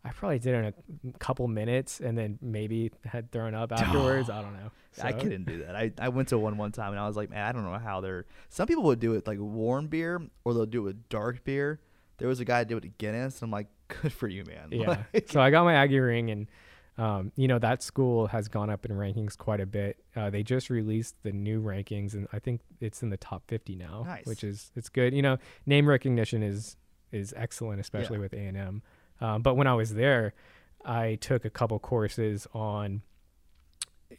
I 0.05 0.11
probably 0.11 0.39
did 0.39 0.53
it 0.55 0.75
in 1.03 1.09
a 1.13 1.17
couple 1.17 1.47
minutes, 1.47 1.99
and 1.99 2.17
then 2.17 2.39
maybe 2.41 2.91
had 3.05 3.31
thrown 3.31 3.53
up 3.53 3.71
afterwards. 3.73 4.29
I 4.29 4.41
don't 4.41 4.53
know. 4.53 4.71
I 5.03 5.11
couldn't 5.11 5.45
do 5.45 5.63
that. 5.65 5.75
I, 5.75 5.91
I 5.99 6.09
went 6.09 6.29
to 6.29 6.37
one 6.39 6.57
one 6.57 6.71
time 6.71 6.91
and 6.91 6.99
I 6.99 7.05
was 7.07 7.15
like, 7.17 7.29
man, 7.29 7.45
I 7.45 7.51
don't 7.51 7.63
know 7.65 7.77
how 7.77 8.01
they're. 8.01 8.25
Some 8.49 8.67
people 8.67 8.83
would 8.83 8.99
do 8.99 9.13
it 9.13 9.27
like 9.27 9.37
warm 9.39 9.87
beer 9.87 10.21
or 10.45 10.53
they'll 10.53 10.65
do 10.65 10.79
it 10.81 10.85
with 10.85 11.09
dark 11.09 11.43
beer. 11.43 11.79
There 12.17 12.27
was 12.27 12.39
a 12.39 12.45
guy 12.45 12.59
that 12.59 12.67
did 12.69 12.77
it 12.77 12.83
with 12.83 12.97
Guinness. 12.97 13.41
And 13.41 13.47
I'm 13.47 13.51
like, 13.51 13.67
good 14.01 14.11
for 14.13 14.27
you, 14.27 14.43
man. 14.45 14.69
Yeah. 14.71 15.03
Like, 15.13 15.29
so 15.29 15.39
I 15.39 15.51
got 15.51 15.65
my 15.65 15.73
Aggie 15.75 15.99
ring 15.99 16.31
and 16.31 16.47
Um, 16.97 17.31
you 17.35 17.47
know 17.47 17.59
that 17.59 17.83
school 17.83 18.25
has 18.27 18.47
gone 18.47 18.71
up 18.71 18.83
in 18.85 18.91
rankings 18.91 19.37
quite 19.37 19.59
a 19.59 19.67
bit. 19.67 19.97
Uh, 20.15 20.31
they 20.31 20.41
just 20.41 20.71
released 20.71 21.13
the 21.21 21.31
new 21.31 21.61
rankings, 21.61 22.13
and 22.15 22.27
I 22.33 22.39
think 22.39 22.61
it's 22.81 23.03
in 23.03 23.11
the 23.11 23.17
top 23.17 23.43
50 23.47 23.75
now, 23.75 24.01
Nice. 24.07 24.25
which 24.25 24.43
is 24.43 24.71
it's 24.75 24.89
good. 24.89 25.13
You 25.13 25.21
know, 25.21 25.37
name 25.67 25.87
recognition 25.87 26.41
is 26.41 26.75
is 27.11 27.35
excellent, 27.37 27.79
especially 27.81 28.15
Yeah. 28.17 28.21
with 28.21 28.33
A 28.33 28.37
and 28.39 28.57
M. 28.57 28.81
Um, 29.21 29.41
but 29.41 29.55
when 29.55 29.67
I 29.67 29.73
was 29.73 29.93
there, 29.93 30.33
I 30.85 31.15
took 31.15 31.45
a 31.45 31.49
couple 31.49 31.79
courses 31.79 32.47
on 32.53 33.01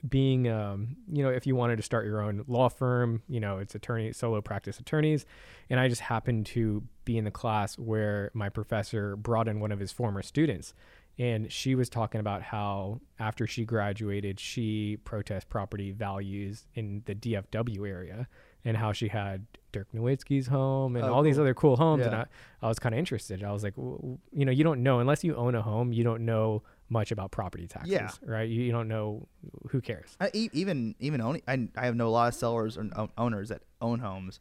being 0.07 0.49
um, 0.49 0.97
you 1.11 1.23
know 1.23 1.31
if 1.31 1.47
you 1.47 1.57
wanted 1.57 1.76
to 1.76 1.83
start 1.83 2.05
your 2.05 2.21
own 2.21 2.45
law 2.47 2.69
firm 2.69 3.23
you 3.26 3.40
know 3.40 3.57
it's 3.57 3.75
attorney 3.75 4.12
solo 4.12 4.40
practice 4.40 4.78
attorneys. 4.78 5.25
And 5.71 5.81
i 5.81 5.88
just 5.88 6.02
happened 6.02 6.47
to 6.47 6.83
be 7.05 7.17
in 7.17 7.25
the 7.25 7.31
class 7.31 7.78
where 7.78 8.31
my 8.35 8.49
professor 8.49 9.17
brought 9.17 9.49
in 9.49 9.61
one 9.61 9.73
of 9.73 9.78
his 9.78 9.93
former 9.93 10.23
students. 10.23 10.75
And 11.21 11.50
she 11.50 11.75
was 11.75 11.88
talking 11.88 12.21
about 12.21 12.43
how 12.43 13.00
after 13.19 13.47
she 13.47 13.64
graduated 13.64 14.38
she 14.38 14.99
protests 15.05 15.45
property 15.45 15.90
values 15.90 16.67
in 16.75 17.02
the 17.07 17.14
dfw 17.14 17.88
area 17.88 18.28
and 18.65 18.77
how 18.77 18.93
she 18.93 19.09
had 19.09 19.47
dirk 19.73 19.87
nowitzki's 19.95 20.47
home 20.47 20.97
and 20.97 21.05
Oh, 21.05 21.12
all 21.12 21.23
these 21.23 21.38
other 21.38 21.55
cool 21.55 21.77
homes 21.77 22.07
and 22.07 22.15
I, 22.15 22.27
I 22.62 22.69
was 22.69 22.79
kind 22.79 22.95
of 22.95 22.99
interested 22.99 23.43
i 23.45 23.53
was 23.53 23.62
like 23.62 23.77
w- 23.77 23.97
w- 23.97 24.19
you 24.33 24.45
know 24.47 24.53
you 24.53 24.65
don't 24.65 24.83
know 24.83 24.99
unless 25.00 25.23
you 25.25 25.37
own 25.37 25.55
a 25.55 25.62
home 25.62 25.93
you 25.93 26.05
don't 26.05 26.25
know 26.25 26.62
much 26.88 27.12
about 27.12 27.31
property 27.31 27.67
taxes 27.67 27.91
Yeah. 27.93 28.11
right 28.25 28.49
you, 28.49 28.62
you 28.62 28.73
don't 28.73 28.88
know 28.88 29.29
who 29.71 29.81
cares 29.83 30.17
I, 30.21 30.31
even 30.35 30.95
even 30.99 31.21
owning, 31.21 31.43
I, 31.47 31.69
I 31.77 31.85
have 31.85 31.97
know 31.97 32.09
a 32.09 32.11
lot 32.11 32.29
of 32.29 32.35
sellers 32.35 32.79
or 32.79 32.88
uh, 32.97 33.07
owners 33.19 33.50
that 33.50 33.62
own 33.83 33.99
homes 34.00 34.41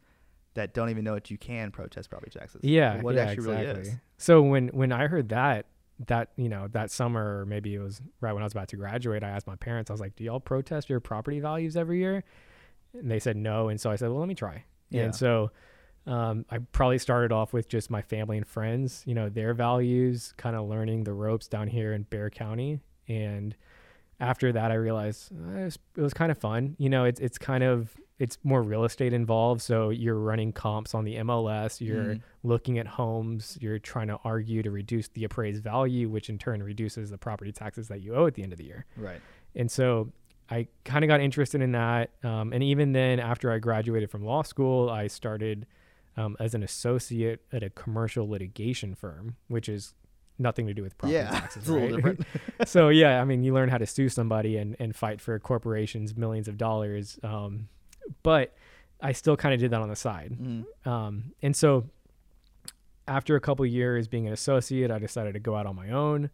that 0.54 0.74
don't 0.74 0.90
even 0.90 1.04
know 1.04 1.14
that 1.16 1.30
you 1.30 1.38
can 1.38 1.70
protest 1.72 2.10
property 2.10 2.32
taxes. 2.32 2.62
yeah 2.64 3.02
what 3.02 3.16
yeah, 3.16 3.24
it 3.24 3.28
actually 3.32 3.52
exactly. 3.62 3.68
really 3.82 3.90
is. 3.90 3.96
so 4.18 4.42
when 4.42 4.70
when 4.70 4.92
i 4.94 5.08
heard 5.08 5.30
that 5.30 5.66
that 6.08 6.30
you 6.38 6.48
know 6.48 6.68
that 6.72 6.90
summer 6.90 7.40
or 7.42 7.46
maybe 7.46 7.76
it 7.76 7.80
was 7.80 8.02
right 8.22 8.32
when 8.32 8.42
i 8.44 8.46
was 8.46 8.54
about 8.54 8.68
to 8.70 8.76
graduate 8.78 9.24
i 9.24 9.30
asked 9.30 9.48
my 9.48 9.56
parents 9.58 9.90
i 9.90 9.94
was 9.94 10.00
like 10.00 10.16
do 10.16 10.24
y'all 10.24 10.40
protest 10.40 10.90
your 10.90 11.00
property 11.00 11.40
values 11.40 11.76
every 11.76 12.00
year 12.00 12.24
and 12.94 13.10
they 13.12 13.20
said 13.20 13.36
no 13.38 13.70
and 13.70 13.80
so 13.80 13.90
i 13.92 13.96
said 13.96 14.10
well 14.10 14.20
let 14.20 14.28
me 14.28 14.36
try 14.36 14.64
Yeah. 14.90 15.04
and 15.04 15.16
so 15.16 15.52
um, 16.06 16.46
i 16.50 16.58
probably 16.58 16.98
started 17.00 17.32
off 17.32 17.54
with 17.54 17.68
just 17.68 17.90
my 17.90 18.02
family 18.02 18.38
and 18.38 18.48
friends 18.48 19.04
you 19.06 19.14
know 19.14 19.30
their 19.30 19.54
values 19.54 20.34
kind 20.38 20.56
of 20.56 20.68
learning 20.68 21.04
the 21.04 21.14
ropes 21.14 21.48
down 21.48 21.68
here 21.68 21.94
in 21.94 22.04
Bexar 22.04 22.30
county 22.30 22.80
and 23.08 23.56
after 24.20 24.52
that 24.52 24.72
i 24.72 24.76
realized 24.76 25.32
uh, 25.34 25.58
it 25.60 25.64
was, 25.66 25.80
it 25.98 26.02
was 26.02 26.14
kind 26.14 26.32
of 26.32 26.38
fun 26.38 26.76
you 26.80 26.90
know 26.90 27.04
it's, 27.06 27.20
it's 27.20 27.38
kind 27.38 27.64
of 27.64 27.96
it's 28.20 28.40
more 28.44 28.64
real 28.64 28.84
estate 28.84 29.14
involved 29.14 29.62
so 29.62 29.90
you're 29.90 30.18
running 30.18 30.52
comps 30.52 30.96
on 30.96 31.04
the 31.04 31.16
mls 31.18 31.80
you're 31.82 32.04
Mhm. 32.16 32.22
looking 32.44 32.80
at 32.80 32.88
homes 32.88 33.58
you're 33.62 33.78
trying 33.78 34.08
to 34.08 34.18
argue 34.24 34.64
to 34.64 34.72
reduce 34.72 35.08
the 35.10 35.24
appraised 35.24 35.62
value 35.64 36.10
which 36.10 36.30
in 36.30 36.38
turn 36.40 36.64
reduces 36.64 37.12
the 37.12 37.18
property 37.18 37.52
taxes 37.52 37.90
that 37.90 38.02
you 38.02 38.16
owe 38.16 38.26
at 38.26 38.34
the 38.34 38.42
end 38.44 38.54
of 38.54 38.58
the 38.58 38.66
year 38.66 38.86
Right. 38.96 39.22
and 39.56 39.70
so 39.70 40.12
I 40.50 40.68
kind 40.86 41.04
of 41.04 41.10
got 41.10 41.20
interested 41.20 41.62
in 41.62 41.74
that. 41.74 42.12
Um, 42.24 42.54
and 42.54 42.64
even 42.64 42.94
then, 42.94 43.20
after 43.20 43.52
I 43.52 43.60
graduated 43.60 44.10
from 44.10 44.24
law 44.24 44.44
school, 44.44 44.90
I 44.90 45.08
started 45.08 45.68
um, 46.16 46.38
as 46.40 46.54
an 46.54 46.64
associate 46.64 47.42
at 47.52 47.64
a 47.64 47.70
commercial 47.70 48.30
litigation 48.30 48.96
firm, 48.96 49.36
which 49.50 49.68
is 49.70 49.94
nothing 50.40 50.68
to 50.68 50.74
do 50.74 50.84
with 50.84 50.98
property 50.98 51.16
Yeah, 51.18 51.30
taxes. 51.32 51.64
it's 51.64 51.70
a 51.70 51.74
little 51.74 51.88
right? 51.90 51.96
different. 52.18 52.26
so 52.66 52.90
yeah, 52.90 53.22
I 53.22 53.26
mean, 53.26 53.44
you 53.44 53.54
learn 53.54 53.70
how 53.70 53.78
to 53.78 53.86
sue 53.86 54.08
somebody 54.10 54.56
and, 54.58 54.76
and 54.80 54.96
fight 54.96 55.20
for 55.20 55.38
corporations 55.40 56.16
millions 56.16 56.48
of 56.48 56.58
dollars. 56.58 57.20
Um, 57.24 57.68
but 58.24 58.56
I 59.02 59.12
still 59.12 59.36
kind 59.36 59.54
of 59.54 59.60
did 59.60 59.72
that 59.72 59.82
on 59.82 59.90
the 59.90 59.96
side. 59.96 60.38
Mhm. 60.40 60.88
Um, 60.88 61.34
and 61.42 61.56
so 61.56 61.90
after 63.08 63.36
a 63.36 63.42
couple 63.42 63.66
years 63.66 64.08
being 64.08 64.28
an 64.28 64.34
associate, 64.34 64.92
I 64.92 65.00
decided 65.00 65.34
to 65.34 65.40
go 65.40 65.56
out 65.56 65.66
on 65.66 65.76
my 65.76 65.90
own. 65.92 66.30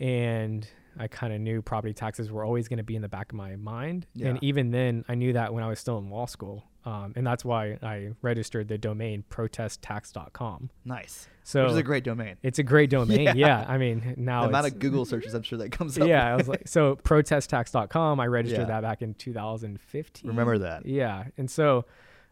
And 0.00 0.66
I 0.98 1.08
kind 1.08 1.32
of 1.32 1.40
knew 1.40 1.62
property 1.62 1.92
taxes 1.94 2.30
were 2.30 2.44
always 2.44 2.68
going 2.68 2.78
to 2.78 2.82
be 2.84 2.96
in 2.96 3.02
the 3.02 3.08
back 3.08 3.32
of 3.32 3.36
my 3.36 3.56
mind. 3.56 4.06
Yeah. 4.14 4.28
And 4.28 4.38
even 4.42 4.70
then, 4.70 5.04
I 5.08 5.14
knew 5.14 5.32
that 5.34 5.52
when 5.52 5.62
I 5.62 5.68
was 5.68 5.78
still 5.78 5.98
in 5.98 6.08
law 6.10 6.26
school. 6.26 6.64
Um, 6.84 7.12
and 7.16 7.26
that's 7.26 7.44
why 7.44 7.78
I 7.82 8.10
registered 8.22 8.68
the 8.68 8.78
domain 8.78 9.24
protesttax.com. 9.28 10.70
Nice. 10.84 11.28
So 11.42 11.64
Which 11.64 11.72
is 11.72 11.76
a 11.78 11.82
great 11.82 12.04
domain. 12.04 12.36
it's 12.42 12.58
a 12.58 12.62
great 12.62 12.90
domain. 12.90 13.20
Yeah. 13.26 13.32
yeah. 13.34 13.64
I 13.68 13.78
mean, 13.78 14.14
now 14.16 14.42
the 14.42 14.48
amount 14.48 14.66
of 14.66 14.78
Google 14.78 15.04
searches 15.04 15.34
I'm 15.34 15.42
sure 15.42 15.58
that 15.58 15.72
comes 15.72 15.98
up. 15.98 16.06
yeah, 16.08 16.32
I 16.32 16.36
was 16.36 16.48
like, 16.48 16.68
so 16.68 16.96
protesttax.com, 17.04 18.20
I 18.20 18.26
registered 18.26 18.60
Yeah. 18.68 18.80
that 18.80 18.82
back 18.82 19.02
in 19.02 19.14
2015. 19.14 20.28
Remember 20.28 20.58
that. 20.58 20.86
Yeah. 20.86 21.24
And 21.36 21.50
so 21.50 21.84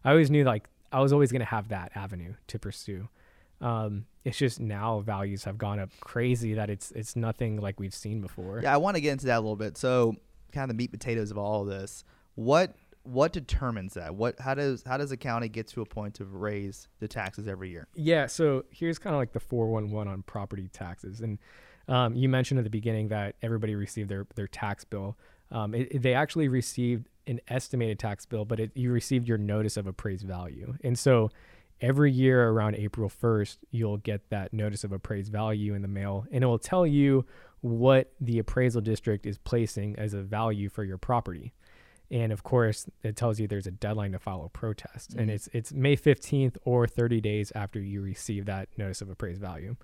I 0.04 0.10
always 0.10 0.30
knew 0.30 0.44
like 0.44 0.68
I 0.92 1.00
was 1.00 1.12
always 1.12 1.32
going 1.32 1.40
to 1.40 1.46
have 1.46 1.68
that 1.68 1.92
avenue 1.94 2.34
to 2.48 2.58
pursue. 2.58 3.08
Um, 3.60 4.06
it's 4.24 4.36
just 4.38 4.60
now 4.60 5.00
values 5.00 5.44
have 5.44 5.58
gone 5.58 5.78
up 5.78 5.90
crazy 6.00 6.54
that 6.54 6.70
it's 6.70 6.90
it's 6.92 7.14
nothing 7.16 7.60
like 7.60 7.78
we've 7.80 7.94
seen 7.94 8.20
before. 8.20 8.60
Yeah, 8.62 8.74
I 8.74 8.76
want 8.78 8.96
to 8.96 9.00
get 9.00 9.12
into 9.12 9.26
that 9.26 9.36
a 9.38 9.40
little 9.40 9.56
bit. 9.56 9.76
So, 9.76 10.14
kind 10.52 10.64
of 10.70 10.76
the 10.76 10.82
meat 10.82 10.90
potatoes 10.90 11.30
of 11.30 11.38
all 11.38 11.62
of 11.62 11.68
this. 11.68 12.04
What 12.34 12.74
what 13.04 13.32
determines 13.32 13.94
that? 13.94 14.14
What 14.14 14.38
how 14.40 14.54
does 14.54 14.82
how 14.86 14.96
does 14.96 15.12
a 15.12 15.16
county 15.16 15.48
get 15.48 15.68
to 15.68 15.82
a 15.82 15.86
point 15.86 16.14
to 16.14 16.24
raise 16.24 16.88
the 17.00 17.08
taxes 17.08 17.46
every 17.48 17.70
year? 17.70 17.86
Yeah, 17.94 18.26
so 18.26 18.64
here's 18.70 18.98
kind 18.98 19.14
of 19.14 19.20
like 19.20 19.32
the 19.32 19.40
411 19.40 20.10
on 20.12 20.22
property 20.22 20.68
taxes. 20.72 21.20
And 21.20 21.38
um, 21.86 22.14
you 22.16 22.30
mentioned 22.30 22.58
at 22.58 22.64
the 22.64 22.70
beginning 22.70 23.08
that 23.08 23.36
everybody 23.42 23.74
received 23.74 24.08
their, 24.08 24.26
their 24.36 24.48
tax 24.48 24.84
bill. 24.84 25.18
Um, 25.50 25.74
it, 25.74 25.88
it- 25.90 26.02
they 26.02 26.14
actually 26.14 26.48
received 26.48 27.08
an 27.26 27.40
estimated 27.48 27.98
tax 27.98 28.24
bill, 28.24 28.46
but 28.46 28.58
it, 28.58 28.70
you 28.74 28.90
received 28.90 29.28
your 29.28 29.36
notice 29.38 29.76
of 29.76 29.86
appraised 29.86 30.26
value. 30.26 30.74
And 30.82 30.98
so 30.98 31.30
every 31.80 32.10
year 32.12 32.48
around 32.48 32.76
April 32.76 33.08
1st, 33.10 33.58
you'll 33.70 33.98
get 33.98 34.30
that 34.30 34.52
notice 34.52 34.84
of 34.84 34.92
appraised 34.92 35.30
value 35.32 35.74
in 35.74 35.82
the 35.82 35.88
mail, 35.88 36.26
and 36.30 36.42
it 36.44 36.46
will 36.46 36.58
tell 36.58 36.86
you 36.86 37.24
what 37.60 38.12
the 38.20 38.38
appraisal 38.38 38.80
district 38.80 39.26
is 39.26 39.38
placing 39.38 39.96
as 39.98 40.14
a 40.14 40.22
value 40.22 40.68
for 40.68 40.84
your 40.84 40.98
property. 40.98 41.52
And 42.10 42.32
of 42.32 42.42
course, 42.42 42.86
it 43.02 43.16
tells 43.16 43.40
you 43.40 43.48
there's 43.48 43.66
a 43.66 43.70
deadline 43.70 44.12
to 44.12 44.18
file 44.18 44.44
a 44.44 44.48
protest, 44.50 45.14
and 45.14 45.30
Mhm. 45.30 45.34
it's 45.34 45.48
it's 45.52 45.72
May 45.72 45.96
15th 45.96 46.58
or 46.64 46.86
30 46.86 47.20
days 47.20 47.50
after 47.54 47.80
you 47.80 48.02
receive 48.02 48.44
that 48.46 48.68
notice 48.76 49.00
of 49.00 49.08
appraised 49.08 49.40
value. 49.40 49.76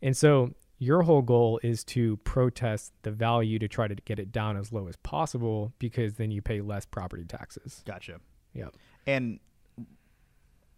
And 0.00 0.16
so 0.16 0.54
your 0.78 1.02
whole 1.02 1.22
goal 1.22 1.60
is 1.62 1.84
to 1.84 2.16
protest 2.18 2.92
the 3.02 3.12
value 3.12 3.58
to 3.60 3.68
try 3.68 3.86
to 3.86 3.94
get 3.94 4.18
it 4.18 4.32
down 4.32 4.56
as 4.56 4.72
low 4.72 4.88
as 4.88 4.96
possible 4.96 5.72
because 5.78 6.14
then 6.14 6.30
you 6.32 6.42
pay 6.42 6.60
less 6.60 6.86
property 6.86 7.24
taxes. 7.24 7.82
Gotcha. 7.86 8.20
Yep. 8.54 8.74
And 9.06 9.38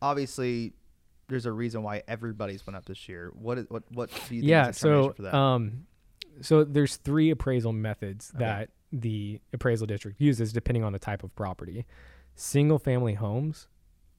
obviously, 0.05 0.75
there's 1.29 1.47
a 1.47 1.53
reason 1.53 1.83
why 1.83 2.03
everybody's 2.07 2.67
went 2.67 2.77
up 2.77 2.85
this 2.85 3.09
year. 3.09 3.31
What 3.35 3.59
is 3.59 3.67
what 3.69 3.83
what 3.93 4.11
do 4.29 4.35
you 4.35 4.43
think 4.43 4.51
yeah 4.51 4.69
is 4.69 4.77
the 4.77 4.81
so 4.81 5.13
for 5.17 5.23
that? 5.23 5.35
um 5.35 5.87
so 6.41 6.65
there's 6.65 6.97
three 6.97 7.31
appraisal 7.31 7.73
methods 7.73 8.31
Okay. 8.35 8.45
that 8.45 8.71
the 8.93 9.41
appraisal 9.53 9.87
district 9.87 10.21
uses 10.21 10.53
depending 10.53 10.85
on 10.85 10.93
the 10.93 10.99
type 10.99 11.23
of 11.25 11.35
property 11.37 11.87
single 12.35 12.79
family 12.79 13.15
homes 13.15 13.69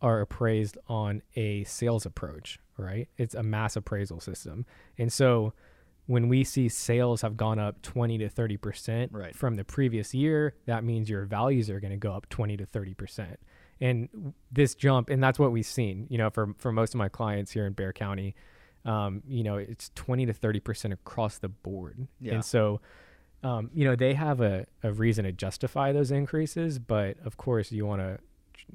are 0.01 0.21
appraised 0.21 0.77
on 0.87 1.21
a 1.35 1.63
sales 1.65 2.05
approach 2.05 2.59
right 2.77 3.07
it's 3.17 3.35
a 3.35 3.43
mass 3.43 3.75
appraisal 3.75 4.19
system 4.19 4.65
and 4.97 5.11
so 5.13 5.53
when 6.07 6.27
we 6.29 6.43
see 6.43 6.67
sales 6.69 7.21
have 7.21 7.35
gone 7.37 7.57
up 7.59 7.81
20 7.81 8.17
to 8.19 8.29
30 8.29 8.57
percent 8.57 9.11
Right. 9.13 9.35
from 9.35 9.55
the 9.55 9.63
previous 9.65 10.13
year 10.13 10.55
that 10.65 10.83
means 10.83 11.09
your 11.09 11.25
values 11.25 11.69
are 11.69 11.79
going 11.79 11.91
to 11.91 11.97
go 11.97 12.11
up 12.13 12.27
20 12.29 12.57
to 12.57 12.65
30 12.65 12.93
percent 12.93 13.39
and 13.81 14.33
this 14.51 14.73
jump 14.75 15.09
and 15.09 15.21
that's 15.23 15.37
what 15.37 15.51
we've 15.51 15.65
seen 15.65 16.07
you 16.09 16.17
know 16.17 16.29
for 16.29 16.53
for 16.57 16.71
most 16.71 16.93
of 16.93 16.97
my 16.97 17.09
clients 17.09 17.51
here 17.51 17.65
in 17.65 17.73
Bexar 17.73 17.93
county 17.93 18.35
um, 18.85 19.21
you 19.27 19.43
know 19.43 19.55
it's 19.57 19.91
20 19.95 20.25
to 20.27 20.33
30 20.33 20.59
percent 20.61 20.93
across 20.93 21.37
the 21.39 21.49
board 21.49 22.07
Yeah. 22.21 22.35
and 22.35 22.45
so 22.45 22.79
um, 23.43 23.69
you 23.73 23.83
know 23.85 23.95
they 23.95 24.13
have 24.13 24.41
a, 24.41 24.65
a 24.83 24.91
reason 24.93 25.25
to 25.25 25.31
justify 25.31 25.91
those 25.91 26.11
increases 26.11 26.79
but 26.79 27.17
of 27.25 27.37
course 27.37 27.71
you 27.71 27.85
want 27.85 28.01
to 28.01 28.17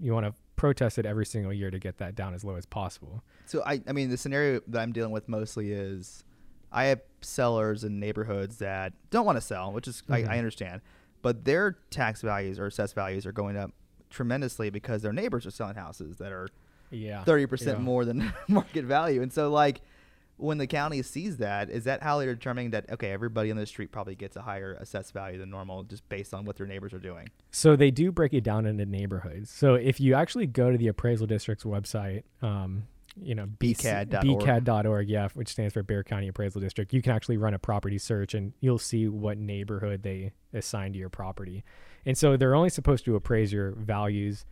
you 0.01 0.13
want 0.13 0.27
to 0.27 0.35
protest 0.57 0.99
it 0.99 1.07
every 1.07 1.25
single 1.25 1.53
year 1.53 1.71
to 1.71 1.79
get 1.79 1.97
that 1.99 2.15
down 2.15 2.35
as 2.35 2.45
low 2.45 2.55
as 2.57 2.67
possible 2.67 3.23
So 3.47 3.63
I, 3.65 3.81
I 3.89 3.93
mean, 3.93 4.11
the 4.11 4.19
scenario 4.19 4.61
that 4.69 4.81
I'm 4.81 4.93
dealing 4.93 5.11
with 5.13 5.27
mostly 5.29 5.73
is 5.73 6.23
I 6.71 6.85
have 6.85 7.01
sellers 7.23 7.83
in 7.83 7.99
neighborhoods 7.99 8.59
that 8.59 8.93
don't 9.11 9.25
want 9.27 9.37
to 9.37 9.41
sell, 9.41 9.73
which 9.73 9.89
is 9.89 10.03
Mhm. 10.09 10.29
I, 10.29 10.35
I 10.35 10.39
understand, 10.39 10.83
but 11.23 11.45
their 11.47 11.79
tax 11.91 12.21
values 12.21 12.59
or 12.61 12.67
assessed 12.67 12.95
values 12.95 13.25
are 13.27 13.33
going 13.33 13.57
up 13.57 13.73
tremendously 14.11 14.69
because 14.71 15.03
their 15.03 15.13
neighbors 15.13 15.47
are 15.47 15.51
selling 15.51 15.77
houses 15.77 16.19
that 16.19 16.33
are 16.33 16.49
yeah 16.91 17.23
thirty 17.25 17.47
percent 17.47 17.79
Yeah. 17.79 17.85
more 17.85 18.05
than 18.05 18.33
market 18.49 18.85
value, 18.85 19.23
and 19.23 19.33
so 19.33 19.51
like 19.51 19.81
when 20.37 20.57
the 20.57 20.67
county 20.67 21.03
sees 21.03 21.37
that, 21.37 21.69
is 21.69 21.85
that 21.85 22.03
how 22.03 22.19
they're 22.19 22.35
determining 22.35 22.71
that 22.71 22.91
okay, 22.91 23.11
everybody 23.13 23.51
on 23.51 23.57
the 23.59 23.67
street 23.67 23.93
probably 23.93 24.15
gets 24.15 24.37
a 24.37 24.43
higher 24.43 24.73
assessed 24.81 25.13
value 25.13 25.39
than 25.39 25.51
normal 25.51 25.83
just 25.83 26.09
based 26.09 26.33
on 26.33 26.45
what 26.47 26.57
their 26.57 26.67
neighbors 26.67 26.93
are 26.95 26.99
doing? 26.99 27.29
So 27.51 27.77
they 27.77 27.91
do 27.91 28.11
break 28.11 28.33
it 28.33 28.43
down 28.43 28.65
into 28.67 28.87
neighborhoods. 28.87 29.51
So 29.51 29.75
if 29.75 30.01
you 30.01 30.15
actually 30.15 30.47
go 30.47 30.71
to 30.71 30.79
the 30.79 30.89
appraisal 30.89 31.27
district's 31.27 31.65
website, 31.65 32.23
um, 32.41 32.85
you 33.21 33.35
know, 33.35 33.47
BCAD.org. 33.59 34.25
BCAD.org, 34.25 35.09
yeah, 35.11 35.29
which 35.35 35.49
stands 35.49 35.75
for 35.75 35.83
Bexar 35.83 36.05
County 36.05 36.29
Appraisal 36.29 36.61
District, 36.61 36.93
you 36.95 37.03
can 37.03 37.13
actually 37.13 37.37
run 37.37 37.53
a 37.53 37.59
property 37.59 37.99
search 37.99 38.33
and 38.35 38.55
you'll 38.61 38.79
see 38.79 39.09
what 39.09 39.37
neighborhood 39.37 40.03
they 40.03 40.33
assign 40.55 40.93
to 40.95 40.99
your 40.99 41.11
property. 41.11 41.65
And 42.07 42.17
so 42.17 42.37
they're 42.37 42.55
only 42.55 42.71
supposed 42.71 43.05
to 43.07 43.17
appraise 43.17 43.53
your 43.53 43.73
values 43.73 44.45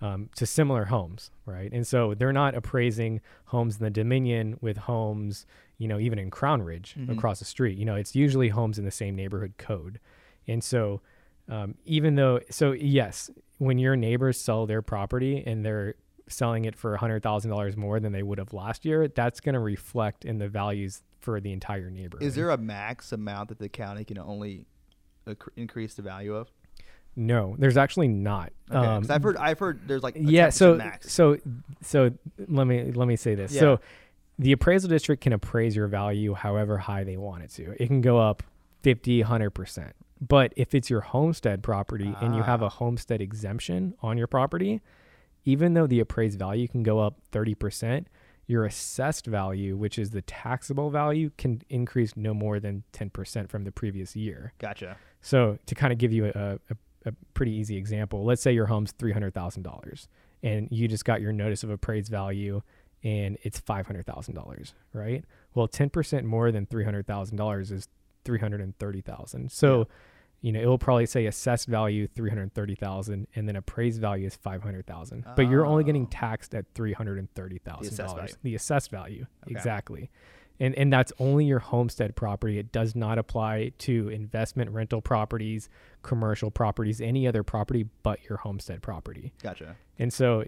um, 0.00 0.28
to 0.34 0.46
similar 0.46 0.86
homes, 0.86 1.30
right? 1.46 1.70
And 1.72 1.86
so 1.86 2.12
they're 2.14 2.32
not 2.32 2.56
appraising 2.56 3.20
homes 3.46 3.76
in 3.78 3.84
the 3.84 3.90
Dominion 3.90 4.56
with 4.60 4.76
homes, 4.76 5.46
you 5.78 5.86
know, 5.86 5.98
even 6.00 6.18
in 6.18 6.28
Crownridge 6.30 6.94
Mhm. 6.96 7.10
across 7.12 7.38
the 7.38 7.44
street. 7.44 7.78
You 7.78 7.84
know, 7.84 7.94
it's 7.94 8.16
usually 8.16 8.48
homes 8.48 8.78
in 8.78 8.84
the 8.84 8.90
same 8.90 9.14
neighborhood 9.14 9.54
code. 9.58 10.00
And 10.48 10.62
so, 10.64 11.02
um, 11.48 11.76
even 11.84 12.16
though, 12.16 12.40
so 12.50 12.72
yes, 12.72 13.30
when 13.58 13.78
your 13.78 13.94
neighbors 13.94 14.40
sell 14.40 14.66
their 14.66 14.82
property 14.82 15.40
and 15.46 15.64
they're 15.64 15.94
selling 16.28 16.64
it 16.64 16.74
for 16.74 16.96
$100,000 16.96 17.76
more 17.76 18.00
than 18.00 18.10
they 18.12 18.22
would 18.24 18.38
have 18.38 18.52
last 18.52 18.84
year, 18.84 19.06
that's 19.06 19.38
going 19.40 19.52
to 19.54 19.60
reflect 19.60 20.24
in 20.24 20.38
the 20.38 20.48
values 20.48 21.02
for 21.20 21.40
the 21.40 21.52
entire 21.52 21.90
neighborhood. 21.90 22.26
Is 22.26 22.34
there 22.34 22.50
a 22.50 22.58
max 22.58 23.12
amount 23.12 23.50
that 23.50 23.58
the 23.60 23.68
county 23.68 24.04
can 24.04 24.18
only 24.18 24.66
increase 25.56 25.94
the 25.94 26.02
value 26.02 26.34
of? 26.34 26.50
No, 27.14 27.54
there's 27.58 27.76
actually 27.76 28.08
not. 28.08 28.52
Okay, 28.70 28.78
Um, 28.86 29.04
I've 29.10 29.22
heard 29.22 29.36
I've 29.36 29.58
heard 29.58 29.80
there's 29.86 30.02
like 30.02 30.16
a 30.16 30.20
yeah 30.22 30.48
so 30.48 30.74
max. 30.76 31.12
so 31.12 31.36
so 31.82 32.10
let 32.48 32.66
me 32.66 32.90
let 32.92 33.06
me 33.06 33.16
say 33.16 33.34
this 33.34 33.52
Yeah. 33.52 33.60
so 33.60 33.80
the 34.38 34.52
appraisal 34.52 34.88
district 34.88 35.22
can 35.22 35.32
appraise 35.34 35.76
your 35.76 35.88
value 35.88 36.32
however 36.32 36.78
high 36.78 37.04
they 37.04 37.18
want 37.18 37.42
it 37.42 37.50
to 37.50 37.74
it 37.82 37.86
can 37.88 38.00
go 38.00 38.18
up 38.18 38.42
50 38.82 39.22
100% 39.24 39.90
but 40.26 40.54
if 40.56 40.74
it's 40.74 40.88
your 40.88 41.02
homestead 41.02 41.62
property 41.62 42.14
and 42.22 42.34
you 42.34 42.42
have 42.42 42.62
Ah. 42.62 42.66
a 42.66 42.68
homestead 42.70 43.20
exemption 43.20 43.94
on 44.00 44.16
your 44.16 44.26
property 44.26 44.80
even 45.44 45.74
though 45.74 45.86
the 45.86 46.00
appraised 46.00 46.38
value 46.38 46.66
can 46.66 46.82
go 46.82 46.98
up 47.00 47.20
30% 47.30 48.06
your 48.46 48.64
assessed 48.64 49.26
value 49.26 49.76
which 49.76 49.98
is 49.98 50.10
the 50.10 50.22
taxable 50.22 50.88
value 50.88 51.30
can 51.36 51.60
increase 51.68 52.16
no 52.16 52.32
more 52.32 52.58
than 52.58 52.84
10% 52.94 53.50
from 53.50 53.64
the 53.64 53.70
previous 53.72 54.16
year 54.16 54.54
Gotcha. 54.58 54.96
so 55.20 55.58
to 55.66 55.74
kind 55.74 55.92
of 55.92 55.98
give 55.98 56.12
you 56.12 56.26
a, 56.34 56.58
a, 56.70 56.76
a 57.06 57.12
pretty 57.34 57.52
easy 57.52 57.76
example, 57.76 58.24
let's 58.24 58.42
say 58.42 58.52
your 58.52 58.66
home's 58.66 58.92
three 58.92 59.12
hundred 59.12 59.34
thousand 59.34 59.62
dollars, 59.62 60.08
and 60.42 60.68
you 60.70 60.88
just 60.88 61.04
got 61.04 61.20
your 61.20 61.32
notice 61.32 61.62
of 61.64 61.70
appraised 61.70 62.10
value, 62.10 62.62
and 63.02 63.38
it's 63.42 63.58
five 63.60 63.86
hundred 63.86 64.06
thousand 64.06 64.34
dollars, 64.34 64.74
right? 64.92 65.24
Well, 65.54 65.68
ten 65.68 65.90
percent 65.90 66.24
more 66.26 66.50
than 66.52 66.66
three 66.66 66.84
hundred 66.84 67.06
thousand 67.06 67.36
dollars 67.36 67.70
is 67.72 67.88
three 68.24 68.38
hundred 68.38 68.60
and 68.60 68.78
thirty 68.78 69.00
thousand. 69.00 69.50
So, 69.50 69.78
Yeah. 69.78 69.84
you 70.42 70.52
know, 70.52 70.60
it 70.60 70.66
will 70.66 70.78
probably 70.78 71.06
say 71.06 71.26
assessed 71.26 71.66
value 71.68 72.06
three 72.06 72.30
hundred 72.30 72.54
thirty 72.54 72.74
thousand, 72.76 73.26
and 73.34 73.48
then 73.48 73.56
appraised 73.56 74.00
value 74.00 74.26
is 74.26 74.36
five 74.36 74.62
hundred 74.62 74.86
thousand. 74.86 75.24
But 75.36 75.48
you're 75.50 75.66
only 75.66 75.84
getting 75.84 76.04
Oh. 76.04 76.08
taxed 76.10 76.54
at 76.54 76.66
three 76.74 76.92
hundred 76.92 77.18
and 77.18 77.32
thirty 77.34 77.58
thousand 77.58 77.96
dollars. 77.96 78.36
The 78.42 78.54
assessed 78.54 78.90
value, 78.90 79.26
Okay. 79.44 79.52
exactly 79.52 80.10
and 80.62 80.74
and 80.76 80.92
that's 80.92 81.12
only 81.18 81.44
your 81.44 81.58
homestead 81.58 82.14
property. 82.16 82.58
It 82.58 82.70
does 82.72 82.94
not 82.94 83.18
apply 83.18 83.72
to 83.78 84.08
investment 84.08 84.70
rental 84.70 85.02
properties, 85.02 85.68
commercial 86.02 86.50
properties, 86.50 87.00
any 87.00 87.26
other 87.26 87.42
property 87.42 87.86
but 88.02 88.18
your 88.28 88.38
homestead 88.38 88.80
property. 88.82 89.32
Gotcha. 89.42 89.76
And 89.98 90.12
so 90.12 90.44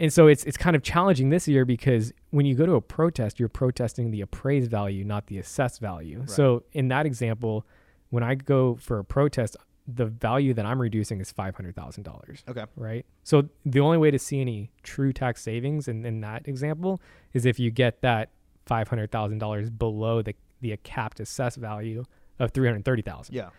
and 0.00 0.12
so 0.12 0.26
it's 0.26 0.44
it's 0.44 0.56
kind 0.56 0.74
of 0.74 0.82
challenging 0.82 1.30
this 1.30 1.46
year 1.46 1.64
because 1.64 2.12
when 2.30 2.44
you 2.44 2.54
go 2.54 2.66
to 2.66 2.74
a 2.74 2.80
protest, 2.80 3.38
you're 3.38 3.48
protesting 3.48 4.10
the 4.10 4.20
appraised 4.22 4.70
value, 4.70 5.04
not 5.04 5.28
the 5.28 5.38
assessed 5.38 5.80
value. 5.80 6.24
So 6.26 6.64
in 6.72 6.88
that 6.88 7.06
example, 7.06 7.64
when 8.10 8.22
I 8.22 8.34
go 8.34 8.76
for 8.76 8.98
a 8.98 9.04
protest, 9.04 9.56
the 9.86 10.06
value 10.06 10.54
that 10.54 10.64
I'm 10.66 10.80
reducing 10.80 11.20
is 11.20 11.30
five 11.30 11.54
hundred 11.56 11.76
thousand 11.76 12.04
dollars 12.04 12.42
Okay. 12.48 12.64
right? 12.76 13.04
So 13.22 13.48
the 13.64 13.80
only 13.80 13.98
way 13.98 14.10
to 14.10 14.18
see 14.18 14.40
any 14.40 14.70
true 14.82 15.12
tax 15.12 15.42
savings 15.42 15.88
in, 15.88 16.04
in 16.06 16.20
that 16.22 16.48
example 16.48 17.00
is 17.32 17.44
if 17.46 17.58
you 17.58 17.70
get 17.70 18.00
that 18.02 18.30
five 18.66 18.88
hundred 18.88 19.10
thousand 19.10 19.38
dollars 19.38 19.70
below 19.70 20.22
the 20.22 20.34
the 20.60 20.76
capped 20.78 21.18
assessed 21.20 21.56
value 21.56 22.04
of 22.38 22.50
three 22.52 22.66
hundred 22.68 22.84
thirty 22.84 23.02
thousand. 23.02 23.34
Yeah. 23.34 23.50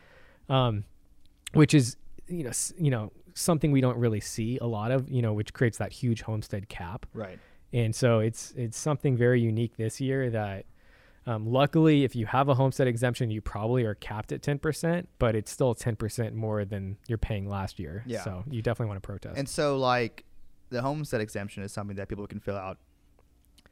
Um, 0.49 0.83
which 1.53 1.73
is 1.73 1.97
you 2.27 2.43
know 2.43 2.51
you 2.77 2.89
know 2.91 3.11
something 3.35 3.71
we 3.71 3.81
don't 3.81 3.97
really 3.97 4.19
see 4.19 4.57
a 4.59 4.65
lot 4.65 4.91
of 4.91 5.09
you 5.09 5.21
know 5.21 5.33
which 5.33 5.53
creates 5.53 5.77
that 5.79 5.91
huge 5.91 6.21
homestead 6.21 6.69
cap 6.69 7.05
Right. 7.13 7.39
and 7.73 7.95
so 7.95 8.19
it's 8.19 8.53
it's 8.55 8.77
something 8.77 9.17
very 9.17 9.41
unique 9.41 9.75
this 9.77 9.99
year 9.99 10.29
that 10.29 10.65
um, 11.25 11.47
luckily 11.51 12.03
if 12.03 12.15
you 12.15 12.25
have 12.27 12.47
a 12.49 12.53
homestead 12.55 12.87
exemption 12.87 13.31
you 13.31 13.41
probably 13.41 13.83
are 13.85 13.95
capped 13.95 14.31
at 14.31 14.41
10% 14.41 15.07
but 15.19 15.35
it's 15.35 15.51
still 15.51 15.73
10% 15.73 16.33
more 16.33 16.63
than 16.65 16.97
you're 17.07 17.17
paying 17.17 17.49
last 17.49 17.79
year 17.79 18.03
Yeah. 18.05 18.23
so 18.23 18.43
you 18.49 18.61
definitely 18.61 18.89
want 18.89 19.01
to 19.01 19.07
protest 19.07 19.37
And 19.37 19.49
so 19.49 19.77
like 19.77 20.23
the 20.69 20.81
homestead 20.81 21.19
exemption 21.21 21.63
is 21.63 21.71
something 21.71 21.95
that 21.97 22.07
people 22.09 22.27
can 22.27 22.39
fill 22.39 22.57
out 22.57 22.77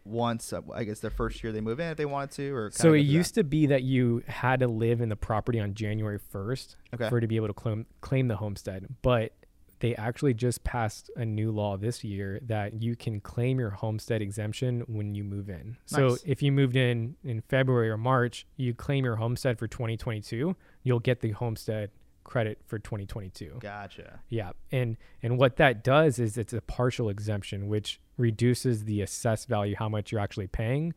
once 0.03 0.51
uh, 0.53 0.61
I 0.73 0.83
guess 0.83 0.99
their 0.99 1.11
first 1.11 1.43
year 1.43 1.51
they 1.53 1.61
move 1.61 1.79
in 1.79 1.89
if 1.91 1.97
they 1.97 2.05
wanted 2.05 2.31
to 2.31 2.55
or 2.55 2.71
So 2.71 2.93
it 2.93 3.01
used 3.01 3.35
to 3.35 3.43
be 3.43 3.67
that 3.67 3.83
you 3.83 4.23
had 4.27 4.59
to 4.61 4.67
live 4.67 5.01
in 5.01 5.09
the 5.09 5.15
property 5.15 5.59
on 5.59 5.73
January 5.73 6.19
1st 6.33 6.75
Okay. 6.95 7.09
for 7.09 7.19
it 7.19 7.21
to 7.21 7.27
be 7.27 7.35
able 7.35 7.47
to 7.47 7.53
claim 7.53 7.85
claim 8.01 8.27
the 8.27 8.37
homestead, 8.37 8.87
but 9.01 9.33
they 9.79 9.95
actually 9.95 10.33
just 10.35 10.63
passed 10.63 11.09
a 11.15 11.25
new 11.25 11.51
law 11.51 11.75
this 11.75 12.03
year 12.03 12.39
that 12.43 12.81
you 12.83 12.95
can 12.95 13.19
claim 13.19 13.59
your 13.59 13.71
homestead 13.71 14.21
exemption 14.21 14.81
when 14.87 15.15
you 15.15 15.23
move 15.23 15.49
in. 15.49 15.75
So 15.87 16.17
if 16.23 16.43
you 16.43 16.51
moved 16.51 16.75
in 16.75 17.15
in 17.23 17.41
February 17.41 17.89
or 17.89 17.97
March, 17.97 18.45
you 18.57 18.75
claim 18.75 19.03
your 19.03 19.15
homestead 19.15 19.57
for 19.57 19.67
2022, 19.67 20.55
you'll 20.83 20.99
get 20.99 21.21
the 21.21 21.31
homestead 21.31 21.89
credit 22.31 22.59
for 22.65 22.79
2022. 22.79 23.57
Gotcha. 23.59 24.21
Yeah, 24.29 24.51
and 24.71 24.95
and 25.21 25.37
what 25.37 25.57
that 25.57 25.83
does 25.83 26.17
is 26.17 26.37
it's 26.37 26.53
a 26.53 26.61
partial 26.61 27.09
exemption, 27.09 27.67
which 27.67 27.99
reduces 28.17 28.85
the 28.85 29.01
assessed 29.01 29.49
value, 29.49 29.75
how 29.77 29.89
much 29.89 30.11
you're 30.11 30.21
actually 30.21 30.47
paying, 30.47 30.93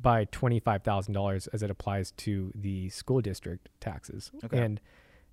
by 0.00 0.26
twenty 0.26 0.60
five 0.60 0.82
thousand 0.82 1.14
dollars 1.14 1.46
as 1.48 1.62
it 1.62 1.70
applies 1.70 2.10
to 2.12 2.52
the 2.54 2.90
school 2.90 3.20
district 3.22 3.70
taxes. 3.80 4.30
Okay. 4.44 4.58
And 4.58 4.80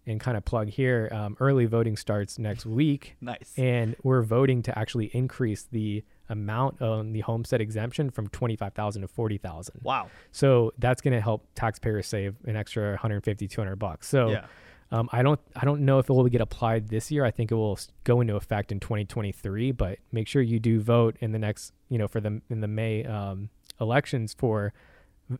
and 0.05 0.19
kind 0.19 0.35
of 0.35 0.43
plug 0.43 0.67
here, 0.67 1.09
um, 1.13 1.37
early 1.39 1.65
voting 1.65 1.95
starts 1.95 2.37
next 2.37 2.65
week, 2.65 3.15
Nice. 3.21 3.53
and 3.57 3.95
we're 4.03 4.21
voting 4.21 4.61
to 4.63 4.77
actually 4.77 5.05
increase 5.13 5.63
the 5.71 6.03
amount 6.29 6.81
on 6.81 7.13
the 7.13 7.21
homestead 7.21 7.59
exemption 7.61 8.09
from 8.11 8.27
twenty 8.29 8.55
five 8.55 8.73
thousand 8.73 9.01
to 9.01 9.07
forty 9.09 9.37
thousand. 9.37 9.79
wow. 9.83 10.07
So 10.31 10.71
that's 10.77 11.01
going 11.01 11.13
to 11.13 11.21
help 11.21 11.47
taxpayers 11.55 12.07
save 12.07 12.35
an 12.45 12.55
extra 12.55 12.91
150, 12.91 13.47
200 13.47 13.75
bucks. 13.75 14.07
So. 14.07 14.29
yeah. 14.31 14.45
Um, 14.93 15.09
I 15.11 15.23
don't 15.23 15.39
I 15.55 15.65
don't 15.65 15.81
know 15.81 15.97
if 15.97 16.07
it 16.07 16.13
will 16.13 16.23
get 16.25 16.39
applied 16.39 16.89
this 16.89 17.09
year. 17.09 17.25
I 17.25 17.31
think 17.31 17.51
it 17.51 17.55
will 17.55 17.79
go 18.03 18.21
into 18.21 18.35
effect 18.35 18.71
in 18.71 18.79
2023. 18.79 19.71
But 19.71 19.97
make 20.11 20.27
sure 20.27 20.41
you 20.41 20.59
do 20.59 20.79
vote 20.79 21.17
in 21.19 21.31
the 21.31 21.39
next 21.39 21.73
you 21.89 21.97
know 21.97 22.07
for 22.07 22.21
the 22.21 22.41
in 22.49 22.61
the 22.61 22.67
May 22.67 23.03
um, 23.03 23.49
elections 23.81 24.35
for 24.37 24.71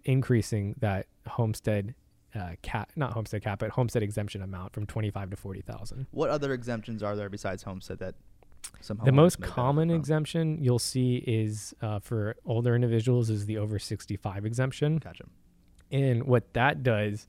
increasing 0.06 0.76
that 0.80 1.06
homestead 1.28 1.94
uh, 2.34 2.54
cap 2.64 2.92
not 2.96 3.14
homestead 3.14 3.44
cap 3.44 3.60
but 3.60 3.70
homestead 3.70 4.02
exemption 4.02 4.42
amount 4.42 4.74
from 4.74 4.88
25 4.88 5.30
to 5.30 5.36
40 5.36 5.62
thousand. 5.62 6.08
What 6.10 6.32
other 6.32 6.52
exemptions 6.52 7.04
are 7.04 7.16
there 7.16 7.30
besides 7.30 7.62
homestead 7.62 8.00
that 8.00 8.16
some 8.82 9.00
The 9.06 9.12
most 9.12 9.40
common 9.40 9.92
exemption 9.92 10.58
you'll 10.64 10.80
see 10.80 11.18
is 11.28 11.76
uh, 11.80 12.00
for 12.00 12.38
older 12.44 12.74
individuals 12.74 13.30
is 13.30 13.46
the 13.46 13.60
over 13.60 13.78
65 13.78 14.46
exemption. 14.48 14.98
Gotcha. 14.98 15.26
And 15.92 16.24
what 16.24 16.54
that 16.54 16.82
does 16.82 17.28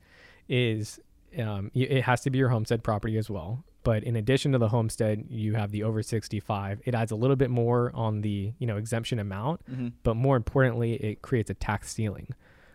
is 0.48 1.00
um, 1.40 1.70
it 1.74 2.02
has 2.02 2.20
to 2.22 2.30
be 2.30 2.38
your 2.38 2.48
homestead 2.48 2.82
property 2.82 3.16
as 3.16 3.28
well. 3.30 3.64
But 3.82 4.02
in 4.04 4.16
addition 4.16 4.52
to 4.52 4.58
the 4.58 4.68
homestead, 4.68 5.26
you 5.28 5.54
have 5.54 5.70
the 5.70 5.82
over 5.82 6.02
65. 6.02 6.80
It 6.86 6.94
adds 6.94 7.12
a 7.12 7.16
little 7.16 7.36
bit 7.36 7.50
more 7.50 7.90
on 7.94 8.22
the 8.22 8.52
you 8.58 8.66
know 8.66 8.76
exemption 8.76 9.18
amount, 9.18 9.60
Mm-hmm. 9.70 9.88
but 10.02 10.14
more 10.16 10.36
importantly, 10.36 10.94
it 10.94 11.22
creates 11.22 11.50
a 11.50 11.54
tax 11.54 11.92
ceiling, 11.92 12.28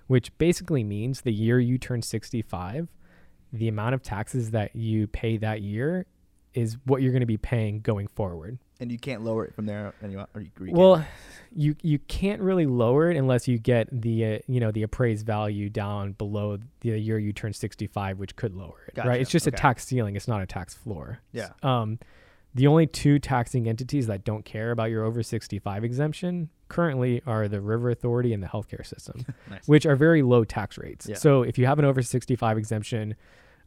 which 0.07 0.35
basically 0.37 0.83
means 0.83 1.21
the 1.21 1.33
year 1.33 1.59
you 1.59 1.77
turn 1.79 2.01
65, 2.03 2.87
the 3.51 3.67
amount 3.67 3.95
of 3.95 4.03
taxes 4.03 4.51
that 4.51 4.75
you 4.75 5.07
pay 5.07 5.37
that 5.37 5.61
year 5.61 6.05
is 6.53 6.77
what 6.85 7.01
you're 7.01 7.11
going 7.11 7.21
to 7.21 7.25
be 7.25 7.37
paying 7.37 7.79
going 7.81 8.07
forward. 8.07 8.59
And 8.81 8.91
you 8.91 8.97
can't 8.97 9.23
lower 9.23 9.43
it 9.45 9.53
from 9.53 9.65
there 9.65 9.93
anyway. 10.01 10.23
You. 10.37 10.71
Well, 10.71 11.05
you 11.53 11.75
you 11.81 11.99
can't 11.99 12.41
really 12.41 12.65
lower 12.65 13.11
it 13.11 13.17
unless 13.17 13.47
you 13.47 13.57
get 13.57 13.89
the 13.91 14.25
uh, 14.25 14.39
you 14.47 14.59
know 14.61 14.71
the 14.71 14.83
appraised 14.83 15.25
value 15.25 15.69
down 15.69 16.13
below 16.13 16.59
the 16.79 16.97
year 16.97 17.19
you 17.19 17.33
turn 17.33 17.51
65, 17.53 18.19
which 18.19 18.35
could 18.37 18.55
lower 18.55 18.85
it. 18.87 18.95
Gotcha. 18.95 19.09
Right? 19.09 19.19
It's 19.21 19.29
just 19.31 19.47
Okay. 19.47 19.55
a 19.55 19.59
tax 19.59 19.85
ceiling. 19.85 20.15
It's 20.15 20.27
not 20.29 20.41
a 20.41 20.45
tax 20.45 20.73
floor. 20.73 21.19
Yeah. 21.33 21.49
Um, 21.61 21.99
the 22.55 22.67
only 22.67 22.87
two 22.87 23.19
taxing 23.19 23.67
entities 23.67 24.07
that 24.07 24.23
don't 24.23 24.43
care 24.45 24.71
about 24.71 24.89
your 24.89 25.03
over 25.03 25.21
65 25.21 25.83
exemption 25.83 26.49
currently 26.67 27.21
are 27.27 27.47
the 27.47 27.61
River 27.61 27.89
Authority 27.91 28.33
and 28.33 28.41
the 28.41 28.47
healthcare 28.47 28.85
system, 28.85 29.25
nice. 29.49 29.67
which 29.67 29.85
are 29.85 29.95
very 29.95 30.21
low 30.23 30.43
tax 30.43 30.77
rates. 30.77 31.05
Yeah. 31.07 31.15
So 31.15 31.43
if 31.43 31.57
you 31.57 31.65
have 31.67 31.77
an 31.79 31.85
over 31.85 32.01
65 32.01 32.57
exemption, 32.57 33.15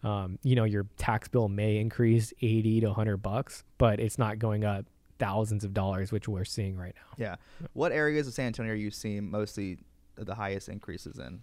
um, 0.02 0.38
you 0.42 0.56
know 0.56 0.64
your 0.64 0.86
tax 0.96 1.28
bill 1.28 1.48
may 1.48 1.76
increase 1.76 2.32
80 2.40 2.80
to 2.80 2.86
100 2.88 3.18
bucks, 3.18 3.62
but 3.78 4.00
it's 4.00 4.18
not 4.18 4.38
going 4.38 4.64
up 4.64 4.86
thousands 5.22 5.62
of 5.64 5.72
dollars, 5.72 6.10
which 6.12 6.26
we're 6.28 6.44
seeing 6.44 6.76
right 6.76 6.94
now. 6.96 7.14
yeah. 7.24 7.36
What 7.74 7.92
areas 7.92 8.26
of 8.26 8.34
San 8.34 8.46
Antonio 8.46 8.72
are 8.72 8.76
you 8.76 8.90
seeing 8.90 9.30
mostly 9.30 9.78
the 10.16 10.34
highest 10.34 10.68
increases 10.68 11.18
in? 11.18 11.40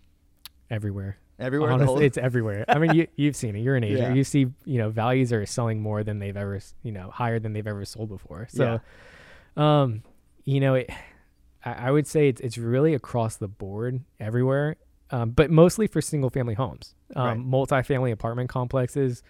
Everywhere. 0.70 1.18
Everywhere. 1.39 1.72
Honestly, 1.72 1.88
whole- 1.94 2.02
it's 2.04 2.18
everywhere. 2.18 2.65
I 2.68 2.78
mean, 2.80 2.94
you 2.94 3.08
you've 3.15 3.36
seen 3.36 3.56
it. 3.56 3.60
You're 3.62 3.78
in 3.78 3.84
Asia. 3.86 3.98
Yeah. 4.00 4.13
You 4.13 4.24
see, 4.26 4.48
you 4.65 4.78
know, 4.78 4.89
values 4.89 5.32
are 5.32 5.46
selling 5.46 5.82
more 5.82 6.04
than 6.04 6.20
they've 6.20 6.36
ever, 6.36 6.60
you 6.84 6.92
know, 6.92 7.10
higher 7.10 7.39
than 7.39 7.54
they've 7.54 7.65
ever 7.65 7.86
sold 7.86 8.10
before. 8.10 8.48
So, 8.50 8.82
um, 9.56 10.04
you 10.44 10.60
know, 10.60 10.76
it, 10.76 10.89
I, 11.63 11.74
I 11.88 11.92
would 11.92 12.08
say 12.08 12.28
it's 12.28 12.42
it's 12.42 12.58
really 12.58 12.94
across 12.94 13.38
the 13.38 13.48
board 13.48 14.02
everywhere, 14.20 14.76
um, 15.12 15.32
but 15.32 15.50
mostly 15.50 15.88
for 15.88 16.02
single 16.02 16.30
family 16.30 16.54
homes, 16.56 16.96
um, 17.15 17.26
Right. 17.26 17.38
multifamily 17.39 18.12
apartment 18.12 18.50
complexes, 18.50 19.24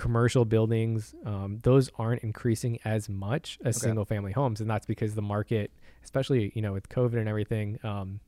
commercial 0.00 0.44
buildings. 0.46 1.14
Um, 1.26 1.58
those 1.62 1.90
aren't 1.98 2.22
increasing 2.22 2.78
as 2.84 3.08
much 3.08 3.58
as 3.64 3.76
Okay. 3.76 3.88
single 3.88 4.04
family 4.06 4.32
homes, 4.32 4.60
and 4.62 4.68
that's 4.70 4.86
because 4.86 5.14
the 5.14 5.22
market, 5.22 5.70
especially 6.02 6.52
you 6.54 6.62
know 6.62 6.72
with 6.72 6.88
COVID 6.88 7.18
and 7.18 7.28
everything. 7.28 7.78
Um, 7.84 8.20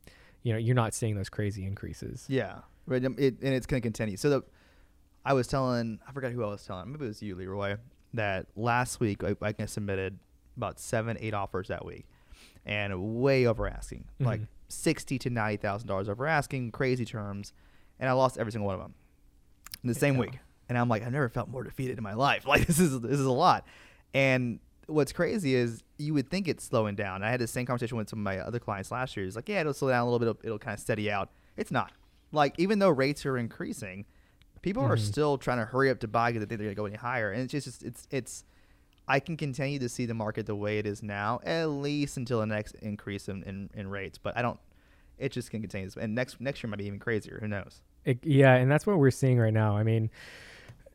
you 0.42 0.52
know, 0.52 0.58
you're 0.58 0.74
not 0.74 0.92
seeing 0.92 1.14
those 1.16 1.28
crazy 1.30 1.64
increases. 1.64 2.26
Yeah, 2.28 2.58
right. 2.86 3.02
um, 3.04 3.14
It, 3.18 3.36
and 3.42 3.54
it's 3.54 3.64
going 3.66 3.80
to 3.80 3.86
continue. 3.86 4.16
So 4.16 4.28
the, 4.28 4.42
I 5.24 5.34
was 5.34 5.46
telling, 5.46 6.00
I 6.06 6.10
forgot 6.10 6.32
who 6.32 6.42
I 6.42 6.48
was 6.48 6.64
telling. 6.66 6.90
Maybe 6.90 7.04
it 7.04 7.08
was 7.08 7.22
you, 7.22 7.36
Leroy. 7.36 7.76
That 8.14 8.46
last 8.56 8.98
week 9.00 9.22
I, 9.24 9.36
I 9.40 9.64
submitted 9.66 10.18
about 10.56 10.78
seven, 10.80 11.16
eight 11.20 11.32
offers 11.32 11.68
that 11.68 11.84
week, 11.86 12.06
and 12.66 13.20
way 13.22 13.46
over 13.46 13.66
asking, 13.68 14.04
like 14.20 14.40
Mhm. 14.40 14.48
sixty 14.68 15.18
to 15.20 15.30
ninety 15.30 15.56
thousand 15.56 15.88
dollars 15.88 16.08
over 16.10 16.26
asking, 16.26 16.72
crazy 16.72 17.04
terms, 17.06 17.52
and 17.98 18.10
I 18.10 18.12
lost 18.12 18.36
every 18.36 18.52
single 18.52 18.66
one 18.66 18.74
of 18.74 18.80
them 18.82 18.94
in 19.82 19.88
the 19.88 19.94
same 19.94 20.18
week. 20.18 20.38
And 20.72 20.78
I'm 20.78 20.88
like, 20.88 21.02
I've 21.04 21.12
never 21.12 21.28
felt 21.28 21.48
more 21.50 21.62
defeated 21.62 21.98
in 21.98 22.02
my 22.04 22.14
life. 22.14 22.46
Like 22.52 22.66
this 22.66 22.78
is 22.80 22.98
this 23.00 23.20
is 23.20 23.26
a 23.26 23.30
lot. 23.30 23.66
And 24.14 24.58
what's 24.86 25.12
crazy 25.12 25.54
is 25.54 25.82
you 25.98 26.14
would 26.14 26.30
think 26.30 26.48
it's 26.48 26.64
slowing 26.64 26.94
down. 26.96 27.22
I 27.22 27.30
had 27.30 27.40
the 27.40 27.46
same 27.46 27.66
conversation 27.66 27.96
with 27.98 28.08
some 28.08 28.18
of 28.20 28.24
my 28.24 28.38
other 28.38 28.58
clients 28.58 28.90
last 28.90 29.16
year. 29.16 29.26
It's 29.26 29.36
like, 29.36 29.48
yeah, 29.48 29.60
it'll 29.60 29.74
slow 29.74 29.90
down 29.90 30.02
a 30.02 30.04
little 30.10 30.18
bit. 30.18 30.28
It'll, 30.28 30.40
it'll 30.46 30.58
kind 30.58 30.74
of 30.74 30.80
steady 30.80 31.10
out. 31.10 31.30
It's 31.56 31.70
not. 31.70 31.92
Like 32.32 32.54
even 32.58 32.78
though 32.78 32.88
rates 32.90 33.24
are 33.26 33.36
increasing, 33.36 34.06
people 34.62 34.82
are 34.82 34.96
Mhm. 34.96 35.00
still 35.00 35.36
trying 35.38 35.58
to 35.58 35.66
hurry 35.66 35.90
up 35.90 36.00
to 36.00 36.08
buy 36.08 36.30
because 36.32 36.40
they 36.40 36.46
think 36.48 36.58
they're 36.58 36.74
going 36.74 36.74
to 36.74 36.80
go 36.80 36.86
any 36.86 36.96
higher. 36.96 37.30
And 37.32 37.42
it's 37.42 37.52
just 37.52 37.82
it's 37.82 38.08
it's. 38.10 38.44
I 39.08 39.18
can 39.20 39.36
continue 39.36 39.78
to 39.80 39.88
see 39.88 40.06
the 40.06 40.14
market 40.14 40.46
the 40.46 40.54
way 40.54 40.78
it 40.78 40.86
is 40.86 41.02
now, 41.02 41.40
at 41.44 41.66
least 41.66 42.16
until 42.16 42.38
the 42.40 42.46
next 42.46 42.76
increase 42.76 43.28
in, 43.28 43.42
in, 43.42 43.68
in 43.74 43.88
rates. 43.90 44.16
But 44.16 44.36
I 44.38 44.42
don't. 44.42 44.58
It 45.18 45.32
just 45.32 45.50
can 45.50 45.60
continue. 45.60 45.90
And 46.00 46.14
next 46.14 46.40
next 46.40 46.62
year 46.62 46.70
might 46.70 46.78
be 46.78 46.86
even 46.86 46.98
crazier. 47.00 47.38
Who 47.40 47.48
knows? 47.48 47.82
It, 48.04 48.24
yeah, 48.24 48.54
and 48.54 48.70
that's 48.70 48.86
what 48.86 48.98
we're 48.98 49.10
seeing 49.10 49.38
right 49.38 49.52
now. 49.52 49.76
I 49.76 49.82
mean, 49.84 50.10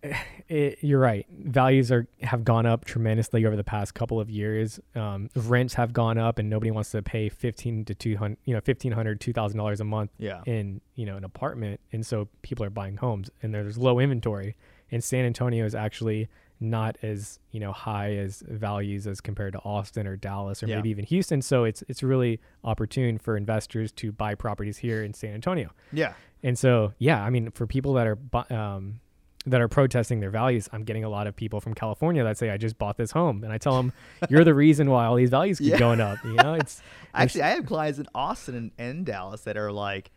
it, 0.47 0.79
you're 0.81 0.99
right. 0.99 1.25
Values 1.29 1.91
are 1.91 2.07
have 2.21 2.43
gone 2.43 2.65
up 2.65 2.85
tremendously 2.85 3.45
over 3.45 3.55
the 3.55 3.63
past 3.63 3.93
couple 3.93 4.19
of 4.19 4.29
years. 4.29 4.79
Um, 4.95 5.29
rents 5.35 5.73
have 5.75 5.93
gone 5.93 6.17
up, 6.17 6.39
and 6.39 6.49
nobody 6.49 6.71
wants 6.71 6.91
to 6.91 7.01
pay 7.01 7.29
fifteen 7.29 7.85
to 7.85 7.95
two 7.95 8.17
hundred, 8.17 8.37
you 8.45 8.53
know, 8.53 8.61
fifteen 8.61 8.91
hundred, 8.91 9.19
two 9.21 9.33
thousand 9.33 9.57
dollars 9.57 9.79
a 9.81 9.83
month 9.85 10.11
Yeah. 10.17 10.41
in 10.45 10.81
you 10.95 11.05
know 11.05 11.17
an 11.17 11.23
apartment, 11.23 11.79
and 11.91 12.05
so 12.05 12.27
people 12.41 12.63
are 12.65 12.69
buying 12.69 12.97
homes, 12.97 13.29
and 13.41 13.53
there's 13.53 13.77
low 13.77 13.99
inventory. 13.99 14.55
And 14.91 15.03
San 15.03 15.25
Antonio 15.25 15.65
is 15.65 15.75
actually 15.75 16.29
not 16.59 16.97
as 17.03 17.37
you 17.51 17.59
know 17.59 17.71
high 17.71 18.15
as 18.15 18.41
values 18.47 19.05
as 19.05 19.21
compared 19.21 19.53
to 19.53 19.59
Austin 19.59 20.07
or 20.07 20.15
Dallas 20.15 20.63
or 20.63 20.67
Yeah. 20.67 20.77
maybe 20.77 20.89
even 20.89 21.05
Houston. 21.05 21.41
So 21.41 21.65
it's 21.65 21.83
it's 21.87 22.01
really 22.01 22.39
opportune 22.63 23.17
for 23.17 23.35
investors 23.37 23.91
to 23.93 24.11
buy 24.11 24.33
properties 24.35 24.77
here 24.77 25.03
in 25.03 25.13
San 25.13 25.33
Antonio. 25.33 25.69
Yeah. 25.91 26.13
And 26.43 26.57
so, 26.57 26.93
yeah, 26.99 27.23
I 27.23 27.29
mean, 27.31 27.49
for 27.51 27.65
people 27.65 27.93
that 27.93 28.05
are 28.07 28.17
um, 28.55 28.99
that 29.47 29.61
are 29.61 29.67
protesting 29.67 30.19
their 30.19 30.29
values, 30.29 30.69
I'm 30.71 30.83
getting 30.83 31.03
a 31.03 31.09
lot 31.09 31.25
of 31.27 31.35
people 31.35 31.59
from 31.61 31.73
California 31.73 32.23
that 32.23 32.37
say, 32.37 32.49
"I 32.49 32.57
just 32.57 32.77
bought 32.77 32.97
this 32.97 33.11
home," 33.11 33.43
and 33.43 33.51
I 33.51 33.57
tell 33.57 33.75
them, 33.77 33.91
"You're 34.29 34.43
the 34.43 34.53
reason 34.53 34.89
why 34.89 35.05
all 35.05 35.15
these 35.15 35.29
values 35.29 35.57
keep 35.59 35.71
Yeah. 35.71 35.79
going 35.79 35.99
up." 36.01 36.17
You 36.23 36.33
know, 36.35 36.53
it's 36.53 36.81
Actually, 37.13 37.41
I 37.43 37.49
have 37.49 37.65
clients 37.65 37.97
in 37.99 38.07
Austin 38.13 38.55
and, 38.55 38.71
and 38.77 39.05
Dallas 39.05 39.41
that 39.41 39.57
are 39.57 39.71
like, 39.71 40.11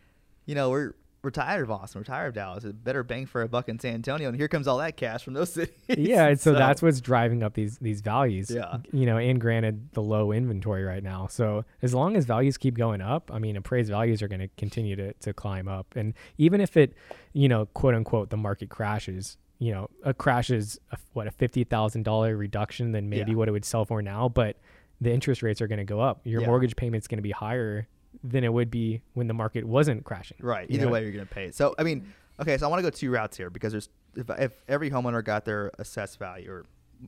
you 0.45 0.53
know, 0.55 0.69
we're 0.69 0.93
we're 1.23 1.29
tired 1.29 1.63
of 1.63 1.71
Austin, 1.71 1.99
we're 2.01 2.05
tired 2.05 2.29
of 2.29 2.33
Dallas. 2.33 2.63
It's 2.63 2.73
better 2.73 3.03
bang 3.03 3.25
for 3.25 3.41
a 3.43 3.47
buck 3.47 3.69
in 3.69 3.79
San 3.79 3.93
Antonio, 3.95 4.27
and 4.29 4.37
here 4.37 4.47
comes 4.47 4.67
all 4.67 4.77
that 4.79 4.97
cash 4.97 5.23
from 5.23 5.33
those 5.33 5.53
cities. 5.53 5.75
yeah, 5.87 6.27
and 6.27 6.39
so, 6.39 6.53
that's 6.53 6.81
what's 6.81 6.99
driving 7.01 7.43
up 7.43 7.53
these 7.53 7.77
these 7.79 8.01
values. 8.01 8.49
Yeah. 8.49 8.77
you 8.91 9.05
know, 9.05 9.17
and 9.17 9.39
granted, 9.39 9.91
the 9.93 10.01
low 10.01 10.31
inventory 10.31 10.83
right 10.83 11.03
now. 11.03 11.27
So 11.27 11.63
as 11.81 11.93
long 11.93 12.15
as 12.15 12.25
values 12.25 12.57
keep 12.57 12.75
going 12.75 13.01
up, 13.01 13.29
I 13.33 13.39
mean, 13.39 13.55
appraised 13.55 13.89
values 13.89 14.21
are 14.21 14.27
going 14.27 14.41
to 14.41 14.49
continue 14.57 14.95
to 14.95 15.13
to 15.13 15.33
climb 15.33 15.67
up, 15.67 15.87
and 15.95 16.13
even 16.37 16.59
if 16.61 16.75
it, 16.77 16.93
you 17.33 17.47
know, 17.47 17.67
quote 17.67 17.93
unquote, 17.95 18.29
the 18.29 18.37
market 18.37 18.69
crashes. 18.69 19.37
You 19.59 19.71
know, 19.73 19.89
a 20.03 20.11
crash 20.11 20.49
is 20.49 20.79
a, 20.91 20.97
what 21.13 21.27
a 21.27 21.31
fifty 21.31 21.63
thousand 21.63 22.01
dollar 22.01 22.35
reduction 22.35 22.93
than 22.93 23.11
maybe 23.11 23.29
Yeah. 23.29 23.37
what 23.37 23.47
it 23.47 23.51
would 23.51 23.63
sell 23.63 23.85
for 23.85 24.01
now, 24.01 24.27
but 24.27 24.57
the 24.99 25.11
interest 25.13 25.43
rates 25.43 25.61
are 25.61 25.67
going 25.67 25.77
to 25.77 25.83
go 25.83 25.99
up. 25.99 26.21
Your 26.25 26.41
Yeah. 26.41 26.47
mortgage 26.47 26.75
payment's 26.75 27.07
going 27.07 27.19
to 27.19 27.21
be 27.21 27.29
higher 27.29 27.87
than 28.23 28.43
it 28.43 28.51
would 28.53 28.69
be 28.71 29.01
when 29.13 29.27
the 29.27 29.33
market 29.33 29.63
wasn't 29.65 30.03
crashing. 30.03 30.37
right. 30.41 30.69
you 30.69 30.75
Either 30.75 30.85
know? 30.87 30.91
way, 30.91 31.03
you're 31.03 31.11
gonna 31.11 31.25
pay 31.25 31.45
it. 31.45 31.55
So 31.55 31.73
I 31.77 31.83
mean, 31.83 32.13
okay, 32.39 32.57
so 32.57 32.65
I 32.65 32.69
want 32.69 32.79
to 32.79 32.83
go 32.83 32.89
two 32.89 33.11
routes 33.11 33.37
here 33.37 33.49
because 33.49 33.71
there's 33.73 33.89
if, 34.15 34.29
if 34.29 34.51
every 34.67 34.89
homeowner 34.91 35.23
got 35.23 35.45
their 35.45 35.71
assessed 35.79 36.19
value 36.19 36.51
or 36.51 36.65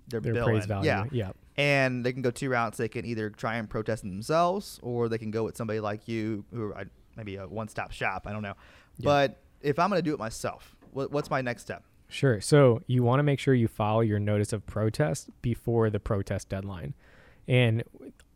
their, 0.08 0.22
Their 0.22 0.34
bill 0.34 0.44
appraised 0.44 0.64
in, 0.64 0.70
value. 0.70 0.88
yeah, 0.88 1.06
yeah. 1.12 1.32
and 1.58 2.04
they 2.04 2.14
can 2.14 2.22
go 2.24 2.32
two 2.32 2.50
routes. 2.50 2.78
They 2.78 2.88
can 2.88 3.06
either 3.06 3.30
try 3.30 3.58
and 3.58 3.70
protest 3.70 4.02
themselves, 4.04 4.80
or 4.82 5.08
they 5.10 5.18
can 5.20 5.30
go 5.30 5.44
with 5.44 5.56
somebody 5.56 5.80
like 5.80 6.08
you, 6.08 6.46
who 6.52 6.74
are 6.74 6.86
maybe 7.16 7.36
a 7.36 7.48
one-stop 7.48 7.92
shop. 7.92 8.26
I 8.26 8.32
don't 8.32 8.42
know, 8.42 8.56
Yeah. 8.98 9.04
but 9.06 9.42
if 9.62 9.78
I'm 9.78 9.90
gonna 9.90 10.02
do 10.02 10.14
it 10.14 10.20
myself, 10.20 10.76
what, 10.94 11.12
what's 11.12 11.30
my 11.30 11.42
next 11.42 11.62
step? 11.62 11.84
Sure. 12.08 12.42
So 12.42 12.82
you 12.88 13.04
want 13.04 13.20
to 13.20 13.24
make 13.24 13.40
sure 13.40 13.54
you 13.54 13.68
file 13.68 14.04
your 14.04 14.20
notice 14.20 14.52
of 14.54 14.66
protest 14.66 15.30
before 15.42 15.90
the 15.92 16.00
protest 16.00 16.50
deadline. 16.50 16.94
And 17.48 17.84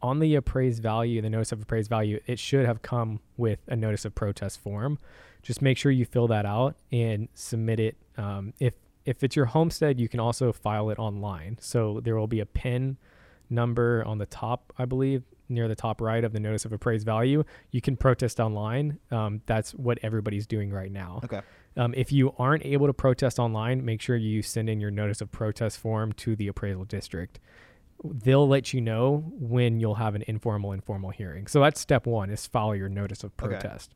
on 0.01 0.19
the 0.19 0.35
appraised 0.35 0.81
value, 0.81 1.21
the 1.21 1.29
notice 1.29 1.51
of 1.51 1.61
appraised 1.61 1.89
value, 1.89 2.19
it 2.25 2.39
should 2.39 2.65
have 2.65 2.81
come 2.81 3.19
with 3.35 3.59
a 3.67 3.75
notice 3.75 4.05
of 4.05 4.15
protest 4.15 4.59
form. 4.59 4.99
Just 5.41 5.61
make 5.61 5.77
sure 5.77 5.91
you 5.91 6.05
fill 6.05 6.27
that 6.27 6.45
out 6.45 6.75
and 6.91 7.29
submit 7.33 7.79
it. 7.79 7.97
Um, 8.17 8.53
if 8.59 8.73
if 9.05 9.23
it's 9.23 9.37
your 9.37 9.45
homestead, 9.45 9.99
you 9.99 10.09
can 10.09 10.19
also 10.19 10.51
file 10.51 10.89
it 10.89 10.99
online. 10.99 11.57
So 11.61 12.01
there 12.03 12.17
will 12.17 12.27
be 12.27 12.41
a 12.41 12.45
PIN 12.45 12.97
number 13.49 14.03
on 14.05 14.17
the 14.17 14.25
top, 14.25 14.73
I 14.77 14.83
believe, 14.83 15.23
near 15.47 15.69
the 15.69 15.75
top 15.75 16.01
right 16.01 16.25
of 16.25 16.33
the 16.33 16.41
notice 16.41 16.65
of 16.65 16.73
appraised 16.73 17.05
value. 17.05 17.45
You 17.71 17.79
can 17.79 17.95
protest 17.95 18.41
online. 18.41 18.99
Um, 19.09 19.41
that's 19.45 19.71
what 19.71 19.97
everybody's 20.03 20.45
doing 20.45 20.71
right 20.71 20.91
now. 20.91 21.21
Okay. 21.23 21.39
Um, 21.77 21.93
if 21.95 22.11
you 22.11 22.33
aren't 22.37 22.65
able 22.65 22.87
to 22.87 22.93
protest 22.93 23.39
online, 23.39 23.85
make 23.85 24.01
sure 24.01 24.17
you 24.17 24.41
send 24.41 24.69
in 24.69 24.81
your 24.81 24.91
notice 24.91 25.21
of 25.21 25.31
protest 25.31 25.77
form 25.77 26.11
to 26.13 26.35
the 26.35 26.47
appraisal 26.49 26.83
district. 26.83 27.39
They'll 28.03 28.47
let 28.47 28.73
you 28.73 28.81
know 28.81 29.23
when 29.39 29.79
you'll 29.79 29.95
have 29.95 30.15
an 30.15 30.23
informal 30.27 30.71
informal 30.71 31.09
hearing. 31.09 31.47
So 31.47 31.59
that's 31.61 31.79
step 31.81 32.05
one 32.05 32.29
is 32.29 32.45
file 32.45 32.75
your 32.75 32.89
notice 32.89 33.23
of 33.23 33.31
Okay. 33.41 33.49
protest. 33.55 33.93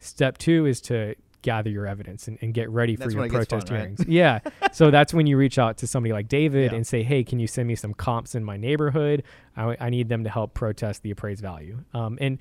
Step 0.00 0.38
two 0.38 0.66
is 0.66 0.80
to 0.82 1.14
gather 1.42 1.68
your 1.70 1.86
evidence 1.86 2.26
and, 2.26 2.38
and 2.40 2.52
get 2.54 2.68
ready 2.70 2.96
for 2.96 3.00
That's 3.04 3.14
your 3.14 3.28
gets 3.28 3.32
fun, 3.32 3.46
protest 3.46 3.70
right? 3.70 3.76
hearings. 3.78 4.04
yeah. 4.08 4.38
So 4.72 4.90
that's 4.90 5.14
when 5.14 5.26
you 5.26 5.36
reach 5.36 5.58
out 5.58 5.76
to 5.78 5.86
somebody 5.86 6.12
like 6.12 6.26
David 6.26 6.72
Yeah. 6.72 6.76
and 6.76 6.86
say, 6.86 7.02
hey, 7.04 7.22
can 7.22 7.38
you 7.38 7.46
send 7.46 7.68
me 7.68 7.74
some 7.76 7.94
comps 7.94 8.34
in 8.34 8.42
my 8.42 8.56
neighborhood? 8.56 9.22
I, 9.56 9.76
I 9.78 9.90
need 9.90 10.08
them 10.08 10.24
to 10.24 10.30
help 10.30 10.54
protest 10.54 11.02
the 11.02 11.10
appraised 11.12 11.42
value. 11.42 11.84
Um, 11.94 12.18
and 12.20 12.38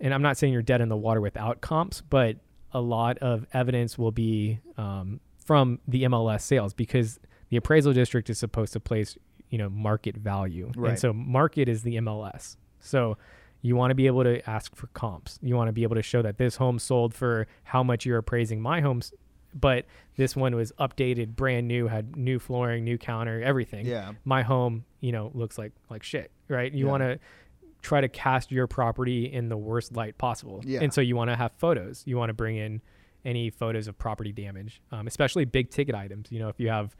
and 0.00 0.12
I'm 0.12 0.20
not 0.22 0.36
saying 0.36 0.52
you're 0.52 0.62
dead 0.62 0.80
in 0.80 0.88
the 0.88 0.96
water 0.96 1.20
without 1.20 1.60
comps, 1.60 2.00
but 2.02 2.36
a 2.72 2.80
lot 2.80 3.18
of 3.18 3.46
evidence 3.54 3.96
will 3.96 4.10
be 4.12 4.58
um, 4.76 5.20
from 5.44 5.78
the 5.88 6.02
MLS 6.04 6.40
sales 6.42 6.74
because 6.74 7.18
the 7.50 7.56
appraisal 7.56 7.92
district 7.94 8.28
is 8.28 8.38
supposed 8.38 8.72
to 8.74 8.80
place, 8.80 9.16
you 9.50 9.58
know, 9.58 9.68
market 9.68 10.16
value, 10.16 10.70
Right. 10.76 10.90
and 10.90 10.98
so 10.98 11.12
market 11.12 11.68
is 11.68 11.82
the 11.82 11.96
MLS. 11.96 12.56
So 12.80 13.16
you 13.62 13.74
want 13.76 13.90
to 13.90 13.94
be 13.94 14.06
able 14.06 14.22
to 14.24 14.48
ask 14.48 14.74
for 14.76 14.86
comps. 14.88 15.38
You 15.42 15.56
want 15.56 15.68
to 15.68 15.72
be 15.72 15.82
able 15.82 15.96
to 15.96 16.02
show 16.02 16.22
that 16.22 16.38
this 16.38 16.56
home 16.56 16.78
sold 16.78 17.14
for 17.14 17.46
how 17.64 17.82
much 17.82 18.04
you're 18.06 18.18
appraising 18.18 18.60
my 18.60 18.80
homes, 18.80 19.12
but 19.54 19.86
this 20.16 20.36
one 20.36 20.54
was 20.54 20.72
updated, 20.78 21.34
brand 21.36 21.66
new, 21.66 21.86
had 21.88 22.16
new 22.16 22.38
flooring, 22.38 22.84
new 22.84 22.98
counter, 22.98 23.42
everything 23.42 23.86
Yeah. 23.86 24.12
my 24.24 24.42
home, 24.42 24.84
you 25.00 25.12
know, 25.12 25.30
looks 25.34 25.56
like 25.58 25.72
like 25.88 26.02
shit, 26.02 26.30
right? 26.48 26.72
You 26.72 26.84
Yeah. 26.86 26.90
want 26.90 27.02
to 27.02 27.18
try 27.82 28.00
to 28.00 28.08
cast 28.08 28.50
your 28.50 28.66
property 28.66 29.32
in 29.32 29.48
the 29.48 29.56
worst 29.56 29.94
light 29.96 30.18
possible, 30.18 30.60
Yeah. 30.64 30.80
and 30.82 30.92
so 30.92 31.00
you 31.00 31.14
want 31.16 31.30
to 31.30 31.36
have 31.36 31.52
photos. 31.52 32.02
You 32.06 32.16
want 32.16 32.30
to 32.30 32.34
bring 32.34 32.56
in 32.56 32.82
any 33.24 33.48
photos 33.50 33.88
of 33.88 33.96
property 33.98 34.32
damage, 34.32 34.80
um, 34.92 35.06
especially 35.06 35.44
big 35.44 35.70
ticket 35.70 35.94
items. 35.94 36.30
You 36.30 36.38
know, 36.40 36.48
if 36.48 36.58
you 36.60 36.68
have 36.68 36.94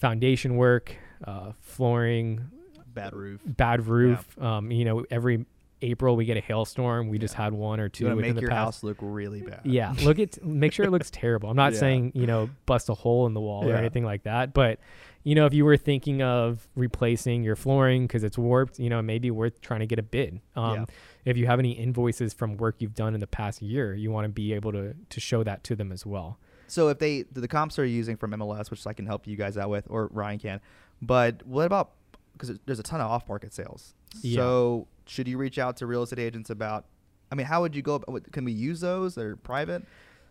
foundation 0.00 0.56
work, 0.56 0.94
uh, 1.24 1.52
flooring, 1.60 2.50
Bad 2.92 3.12
roof. 3.14 3.40
bad 3.44 3.86
roof. 3.86 4.38
Um, 4.42 4.70
you 4.72 4.84
know, 4.84 5.04
every 5.10 5.44
April 5.82 6.16
we 6.16 6.24
get 6.26 6.36
a 6.36 6.40
hailstorm. 6.40 7.08
We 7.08 7.18
just 7.18 7.34
had 7.34 7.52
one 7.52 7.80
or 7.80 7.88
two 7.88 8.04
within 8.06 8.20
make 8.20 8.34
the 8.34 8.40
your 8.42 8.50
past. 8.50 8.64
house 8.78 8.82
look 8.82 8.96
really 9.00 9.40
bad. 9.42 9.60
Yeah, 9.64 9.94
look 10.02 10.18
at 10.18 10.44
make 10.44 10.72
sure 10.72 10.84
it 10.86 10.90
looks 10.90 11.10
terrible. 11.12 11.48
I'm 11.50 11.56
not 11.56 11.72
Yeah. 11.74 11.78
saying 11.78 12.12
you 12.14 12.26
know 12.26 12.50
bust 12.66 12.88
a 12.88 12.94
hole 12.94 13.26
in 13.26 13.34
the 13.34 13.40
wall 13.40 13.68
or 13.68 13.74
anything 13.74 14.04
like 14.04 14.24
that, 14.24 14.52
but 14.52 14.78
you 15.22 15.34
know 15.34 15.46
if 15.46 15.54
you 15.54 15.64
were 15.64 15.76
thinking 15.76 16.20
of 16.20 16.66
replacing 16.74 17.42
your 17.44 17.56
flooring 17.56 18.06
because 18.06 18.24
it's 18.24 18.36
warped, 18.36 18.78
you 18.78 18.90
know 18.90 18.98
it 18.98 19.04
may 19.04 19.18
be 19.18 19.30
worth 19.30 19.60
trying 19.62 19.80
to 19.80 19.86
get 19.86 19.98
a 19.98 20.02
bid. 20.02 20.40
Um, 20.56 20.74
Yeah. 20.80 20.84
If 21.24 21.36
you 21.36 21.46
have 21.46 21.58
any 21.58 21.72
invoices 21.72 22.32
from 22.34 22.56
work 22.56 22.76
you've 22.80 22.94
done 22.94 23.14
in 23.14 23.20
the 23.20 23.26
past 23.26 23.60
year, 23.62 23.94
you 23.94 24.10
want 24.10 24.24
to 24.24 24.28
be 24.30 24.52
able 24.52 24.72
to 24.72 24.94
to 25.08 25.20
show 25.20 25.42
that 25.44 25.62
to 25.64 25.76
them 25.76 25.92
as 25.92 26.04
well. 26.04 26.38
So 26.70 26.88
if 26.88 26.98
they 26.98 27.22
the 27.22 27.48
comps 27.48 27.78
are 27.78 27.84
using 27.84 28.16
from 28.16 28.32
MLS, 28.32 28.70
which 28.70 28.86
I 28.86 28.92
can 28.92 29.06
help 29.06 29.26
you 29.26 29.36
guys 29.36 29.56
out 29.56 29.70
with, 29.70 29.86
or 29.90 30.08
Ryan 30.12 30.38
can, 30.38 30.60
but 31.02 31.44
what 31.46 31.66
about 31.66 31.92
because 32.32 32.58
there's 32.66 32.78
a 32.78 32.82
ton 32.82 33.00
of 33.00 33.10
off-market 33.10 33.52
sales. 33.52 33.92
Yeah. 34.22 34.36
So 34.40 34.86
should 35.06 35.28
you 35.28 35.36
reach 35.36 35.58
out 35.58 35.76
to 35.78 35.86
real 35.86 36.02
estate 36.02 36.18
agents 36.18 36.48
about? 36.50 36.86
I 37.30 37.34
mean, 37.34 37.46
how 37.46 37.60
would 37.60 37.76
you 37.76 37.82
go? 37.82 37.96
About, 37.96 38.30
can 38.32 38.44
we 38.44 38.52
use 38.52 38.80
those? 38.80 39.14
They're 39.14 39.36
private. 39.36 39.82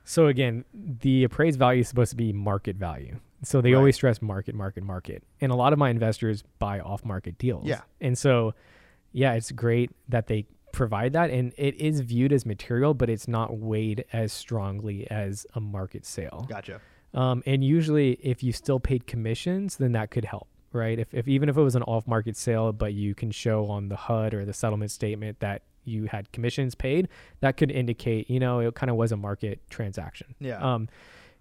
So 0.05 0.27
again, 0.27 0.65
the 0.73 1.23
appraised 1.23 1.59
value 1.59 1.81
is 1.81 1.87
supposed 1.87 2.09
to 2.11 2.15
be 2.15 2.33
market 2.33 2.77
value. 2.77 3.19
So 3.43 3.61
they 3.61 3.71
Right. 3.73 3.77
always 3.77 3.95
stress 3.95 4.21
market, 4.21 4.55
market, 4.55 4.83
market. 4.83 5.23
And 5.39 5.51
a 5.51 5.55
lot 5.55 5.71
of 5.71 5.79
my 5.79 5.89
investors 5.91 6.43
buy 6.57 6.79
off 6.79 7.05
market 7.05 7.37
deals. 7.37 7.65
Yeah. 7.65 7.81
And 8.01 8.17
so 8.17 8.53
yeah, 9.11 9.33
it's 9.33 9.51
great 9.51 9.91
that 10.09 10.27
they 10.27 10.45
provide 10.71 11.13
that 11.13 11.29
and 11.29 11.53
it 11.57 11.75
is 11.75 12.01
viewed 12.01 12.33
as 12.33 12.45
material, 12.45 12.93
but 12.93 13.09
it's 13.09 13.27
not 13.27 13.57
weighed 13.57 14.05
as 14.11 14.31
strongly 14.31 15.09
as 15.09 15.45
a 15.53 15.59
market 15.59 16.05
sale. 16.05 16.45
Gotcha. 16.49 16.81
Um, 17.13 17.41
and 17.45 17.63
usually 17.63 18.13
if 18.21 18.43
you 18.43 18.51
still 18.51 18.79
paid 18.79 19.07
commissions, 19.07 19.77
then 19.77 19.93
that 19.93 20.11
could 20.11 20.25
help, 20.25 20.47
right? 20.71 20.99
If, 20.99 21.13
if 21.13 21.27
even 21.27 21.49
if 21.49 21.57
it 21.57 21.61
was 21.61 21.75
an 21.75 21.83
off 21.83 22.07
market 22.07 22.37
sale, 22.37 22.71
but 22.71 22.93
you 22.93 23.15
can 23.15 23.31
show 23.31 23.65
on 23.65 23.89
the 23.89 23.95
HUD 23.95 24.33
or 24.33 24.45
the 24.45 24.53
settlement 24.53 24.91
statement 24.91 25.39
that 25.39 25.63
you 25.85 26.05
had 26.05 26.31
commissions 26.31 26.75
paid, 26.75 27.07
that 27.39 27.57
could 27.57 27.71
indicate, 27.71 28.29
you 28.29 28.39
know, 28.39 28.59
it 28.59 28.75
kind 28.75 28.89
of 28.89 28.95
was 28.95 29.11
a 29.11 29.17
market 29.17 29.59
transaction. 29.69 30.35
Yeah. 30.39 30.57
Um, 30.57 30.87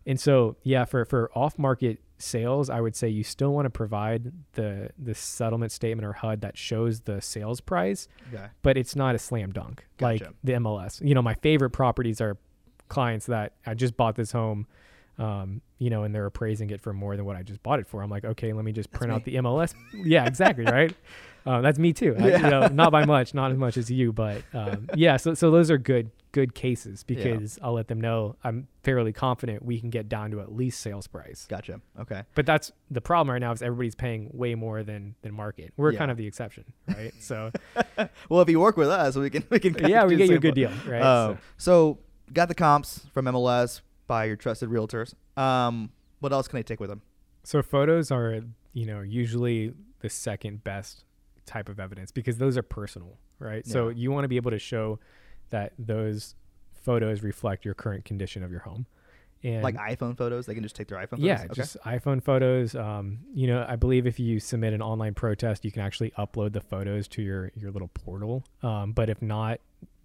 and 0.06 0.18
so, 0.18 0.56
yeah, 0.62 0.84
for, 0.84 1.04
for 1.04 1.30
off 1.34 1.58
market 1.58 2.00
sales, 2.18 2.68
I 2.70 2.80
would 2.80 2.96
say 2.96 3.08
you 3.08 3.22
still 3.22 3.52
want 3.52 3.66
to 3.66 3.70
provide 3.70 4.32
the 4.54 4.90
the 4.98 5.14
settlement 5.14 5.70
statement 5.72 6.04
or 6.06 6.12
HUD 6.14 6.40
that 6.40 6.56
shows 6.56 7.00
the 7.00 7.20
sales 7.20 7.60
price, 7.60 8.08
Okay. 8.34 8.46
but 8.62 8.76
it's 8.76 8.96
not 8.96 9.14
a 9.14 9.18
slam 9.18 9.52
dunk 9.52 9.86
like 10.00 10.22
the 10.42 10.52
MLS. 10.54 11.00
You 11.06 11.14
know, 11.14 11.22
my 11.22 11.34
favorite 11.34 11.70
properties 11.70 12.20
are 12.20 12.36
clients 12.88 13.26
that 13.26 13.52
I 13.66 13.74
just 13.74 13.96
bought 13.96 14.16
this 14.16 14.32
home, 14.32 14.66
um, 15.18 15.60
you 15.78 15.90
know, 15.90 16.02
and 16.04 16.14
they're 16.14 16.26
appraising 16.26 16.70
it 16.70 16.80
for 16.80 16.92
more 16.92 17.14
than 17.16 17.24
what 17.24 17.36
I 17.36 17.42
just 17.42 17.62
bought 17.62 17.78
it 17.78 17.86
for. 17.86 18.02
I'm 18.02 18.10
like, 18.10 18.24
okay, 18.24 18.52
let 18.52 18.64
me 18.64 18.72
just 18.72 18.90
That's 18.90 18.98
print 18.98 19.12
out 19.12 19.24
the 19.24 19.34
MLS. 19.36 19.74
yeah, 19.92 20.24
exactly, 20.26 20.64
right. 20.78 20.92
Uh, 21.46 21.60
that's 21.60 21.78
me 21.78 21.92
too. 21.92 22.16
I- 22.18 22.24
you 22.24 22.30
Yeah. 22.32 22.48
know, 22.48 22.66
not 22.68 22.90
by 22.92 23.04
much, 23.04 23.32
not 23.34 23.52
as 23.52 23.58
much 23.58 23.76
as 23.76 23.90
you, 23.90 24.12
but 24.12 24.42
um, 24.54 24.88
yeah. 24.94 25.16
So 25.18 25.34
so 25.34 25.50
those 25.50 25.70
are 25.70 25.78
good 25.78 26.10
good 26.38 26.54
cases 26.54 27.02
because 27.02 27.58
I'll 27.62 27.72
let 27.72 27.88
them 27.88 28.00
know 28.00 28.36
I'm 28.44 28.68
fairly 28.84 29.12
confident 29.12 29.64
we 29.64 29.80
can 29.80 29.90
get 29.90 30.08
down 30.08 30.30
to 30.30 30.40
at 30.40 30.52
least 30.52 30.80
sales 30.80 31.08
price. 31.08 31.46
Gotcha. 31.48 31.80
Okay. 31.98 32.22
But 32.36 32.46
that's 32.46 32.70
the 32.92 33.00
problem 33.00 33.32
right 33.32 33.40
now 33.40 33.50
is 33.50 33.60
everybody's 33.60 33.96
paying 33.96 34.30
way 34.32 34.54
more 34.54 34.84
than 34.84 35.16
than 35.22 35.34
market. 35.34 35.72
We're 35.76 35.92
Yeah. 35.92 35.98
kind 35.98 36.10
of 36.12 36.16
the 36.16 36.26
exception, 36.28 36.64
right? 36.86 37.12
So 37.18 37.50
Well, 38.28 38.40
if 38.40 38.48
you 38.48 38.60
work 38.60 38.76
with 38.76 38.88
us, 38.88 39.16
we 39.16 39.30
can 39.30 39.42
we 39.50 39.58
can 39.58 39.74
yeah, 39.88 40.04
we 40.04 40.14
get 40.16 40.28
you 40.28 40.36
a 40.36 40.38
good 40.38 40.54
deal, 40.54 40.70
right? 40.86 41.02
Uh, 41.02 41.34
So- 41.34 41.38
so 41.56 41.98
got 42.32 42.46
the 42.48 42.54
comps 42.54 43.06
from 43.12 43.24
MLS 43.26 43.80
by 44.06 44.26
your 44.26 44.36
trusted 44.36 44.68
realtors. 44.68 45.14
Um, 45.36 45.90
what 46.20 46.32
else 46.32 46.46
can 46.46 46.58
I 46.58 46.62
take 46.62 46.78
with 46.78 46.90
them? 46.90 47.02
So 47.42 47.62
photos 47.62 48.10
are, 48.12 48.40
you 48.74 48.86
know, 48.86 49.00
usually 49.00 49.72
the 50.00 50.08
second 50.10 50.62
best 50.62 51.04
type 51.46 51.68
of 51.68 51.80
evidence 51.80 52.12
because 52.12 52.38
those 52.38 52.56
are 52.56 52.62
personal, 52.62 53.18
right? 53.40 53.66
So 53.66 53.88
you 53.88 54.12
want 54.12 54.24
to 54.24 54.28
be 54.28 54.36
able 54.36 54.50
to 54.52 54.58
show 54.58 54.98
that 55.50 55.72
those 55.78 56.34
photos 56.74 57.22
reflect 57.22 57.64
your 57.64 57.74
current 57.74 58.04
condition 58.04 58.42
of 58.42 58.50
your 58.50 58.60
home. 58.60 58.86
And 59.44 59.62
Like 59.62 59.76
iPhone 59.76 60.16
photos, 60.16 60.46
they 60.46 60.54
can 60.54 60.62
just 60.64 60.74
take 60.74 60.88
their 60.88 60.98
iPhone. 60.98 61.18
yeah, 61.18 61.36
photos? 61.38 61.50
Okay. 61.50 61.62
just 61.62 61.76
iPhone 61.84 62.22
photos. 62.22 62.74
Um, 62.74 63.18
you 63.32 63.46
know, 63.46 63.64
I 63.68 63.76
believe 63.76 64.06
if 64.06 64.18
you 64.18 64.40
submit 64.40 64.72
an 64.72 64.82
online 64.82 65.14
protest, 65.14 65.64
you 65.64 65.70
can 65.70 65.82
actually 65.82 66.10
upload 66.18 66.52
the 66.52 66.60
photos 66.60 67.06
to 67.08 67.22
your 67.22 67.52
your 67.54 67.70
little 67.70 67.88
portal. 67.88 68.44
Um, 68.62 68.92
but 68.92 69.08
if 69.08 69.22
not, 69.22 69.60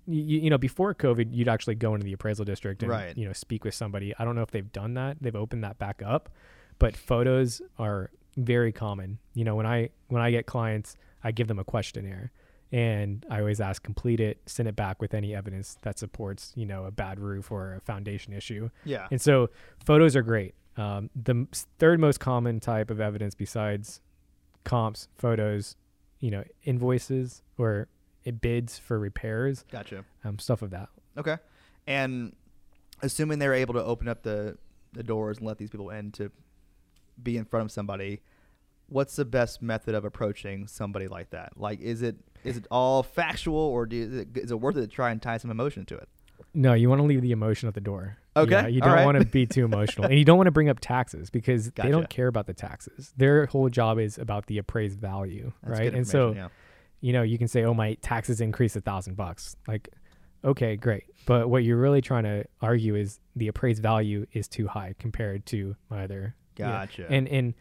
you, 0.06 0.40
you 0.42 0.50
know, 0.52 0.58
before 0.60 0.94
COVID, 0.94 1.30
you'd 1.34 1.48
actually 1.48 1.76
go 1.76 1.96
into 1.96 2.04
the 2.06 2.14
appraisal 2.14 2.46
district 2.46 2.84
and 2.84 2.92
Right. 2.92 3.18
you 3.18 3.26
know 3.26 3.34
speak 3.34 3.64
with 3.64 3.74
somebody. 3.74 4.14
I 4.20 4.24
don't 4.26 4.36
know 4.36 4.44
if 4.44 4.52
they've 4.52 4.72
done 4.72 4.94
that. 4.96 5.18
They've 5.22 5.36
opened 5.36 5.64
that 5.64 5.80
back 5.80 6.04
up, 6.06 6.30
but 6.78 6.96
photos 6.96 7.60
are 7.80 8.12
very 8.38 8.72
common. 8.72 9.18
You 9.34 9.46
know, 9.46 9.56
when 9.56 9.66
I 9.66 9.90
when 10.10 10.22
I 10.22 10.30
get 10.30 10.46
clients, 10.46 10.96
I 11.24 11.32
give 11.32 11.48
them 11.48 11.58
a 11.58 11.64
questionnaire. 11.64 12.32
And 12.74 13.24
I 13.30 13.40
always 13.40 13.62
ask, 13.62 13.84
complete 13.84 14.20
it, 14.20 14.42
send 14.48 14.68
it 14.68 14.76
back 14.76 15.00
with 15.00 15.14
any 15.14 15.36
evidence 15.36 15.78
that 15.84 16.00
supports, 16.00 16.52
you 16.56 16.66
know, 16.66 16.86
a 16.86 16.92
bad 16.92 17.20
roof 17.20 17.52
or 17.52 17.76
a 17.76 17.80
foundation 17.80 18.34
issue. 18.34 18.70
yeah. 18.84 19.08
And 19.12 19.22
so 19.22 19.52
photos 19.86 20.16
are 20.16 20.24
great. 20.24 20.56
Um, 20.76 21.12
the 21.16 21.46
third 21.78 22.00
most 22.00 22.20
common 22.20 22.60
type 22.60 22.90
of 22.90 23.00
evidence 23.00 23.36
besides 23.36 24.02
comps, 24.64 25.08
photos, 25.20 25.76
you 26.20 26.32
know, 26.32 26.44
invoices 26.64 27.44
or 27.60 27.88
it 28.24 28.42
bids 28.42 28.80
for 28.80 28.98
repairs, 28.98 29.66
Gotcha. 29.72 30.04
um, 30.24 30.40
stuff 30.40 30.64
of 30.64 30.72
that. 30.72 30.90
Okay. 31.16 31.38
And 31.86 32.36
assuming 33.04 33.38
they're 33.38 33.54
able 33.54 33.76
to 33.76 33.84
open 33.84 34.08
up 34.08 34.24
the 34.24 34.58
the 34.94 35.04
doors 35.04 35.38
and 35.38 35.46
let 35.48 35.58
these 35.60 35.70
people 35.70 35.90
in 35.92 36.12
to 36.14 36.32
be 37.22 37.38
in 37.38 37.46
front 37.46 37.66
of 37.66 37.72
somebody, 37.72 38.22
what's 38.88 39.16
the 39.16 39.26
best 39.26 39.62
method 39.62 39.94
of 39.94 40.06
approaching 40.06 40.66
somebody 40.68 41.08
like 41.08 41.30
that? 41.32 41.54
Like, 41.56 41.80
is 41.82 42.02
it 42.02 42.16
is 42.44 42.58
it 42.58 42.68
all 42.72 43.04
factual, 43.04 43.58
or 43.60 43.86
do 43.86 43.96
you, 43.96 44.04
is, 44.04 44.14
it, 44.14 44.28
is 44.36 44.52
it 44.52 44.60
worth 44.60 44.78
it 44.78 44.82
to 44.82 44.88
try 44.88 45.12
and 45.12 45.22
tie 45.22 45.38
some 45.38 45.52
emotion 45.52 45.86
to 45.86 45.96
it? 45.98 46.08
No, 46.54 46.74
you 46.74 46.90
want 46.90 47.00
to 47.02 47.06
leave 47.08 47.22
the 47.22 47.32
emotion 47.32 47.68
at 47.68 47.74
the 47.74 47.82
door. 47.82 48.18
Okay, 48.36 48.52
Yeah, 48.52 48.68
you 48.68 48.82
don't 48.82 48.92
right. 48.94 49.06
want 49.06 49.18
to 49.18 49.26
be 49.26 49.46
too 49.46 49.66
emotional. 49.66 50.08
and 50.08 50.18
you 50.18 50.26
don't 50.26 50.38
want 50.38 50.48
to 50.48 50.52
bring 50.52 50.70
up 50.70 50.80
taxes 50.80 51.30
because 51.30 51.72
they 51.72 51.90
don't 51.90 52.10
care 52.10 52.28
about 52.28 52.46
the 52.48 52.54
taxes. 52.54 53.14
Their 53.18 53.46
whole 53.48 53.70
job 53.70 53.98
is 54.00 54.18
about 54.18 54.46
the 54.48 54.58
appraised 54.58 55.00
value, 55.00 55.52
That's 55.64 55.80
right? 55.80 55.94
And 55.94 56.08
so 56.08 56.30
information, 56.30 56.52
you 57.02 57.14
know, 57.14 57.22
you 57.22 57.38
can 57.38 57.48
say, 57.48 57.64
"Oh, 57.64 57.74
my 57.74 57.96
taxes 58.02 58.40
increased 58.42 58.76
a 58.76 58.82
thousand 58.82 59.16
bucks." 59.16 59.56
Like, 59.68 59.90
okay, 60.44 60.76
great, 60.76 61.04
but 61.26 61.50
what 61.50 61.64
you're 61.64 61.78
really 61.78 62.02
trying 62.02 62.24
to 62.24 62.46
argue 62.62 62.96
is 62.96 63.20
the 63.36 63.48
appraised 63.48 63.82
value 63.82 64.26
is 64.34 64.48
too 64.48 64.68
high 64.68 64.96
compared 65.00 65.46
to 65.48 65.76
my 65.90 66.04
other. 66.04 66.36
yeah. 66.58 66.68
yeah. 66.68 66.86
Gotcha. 66.86 67.08
And 67.10 67.28
and 67.28 67.54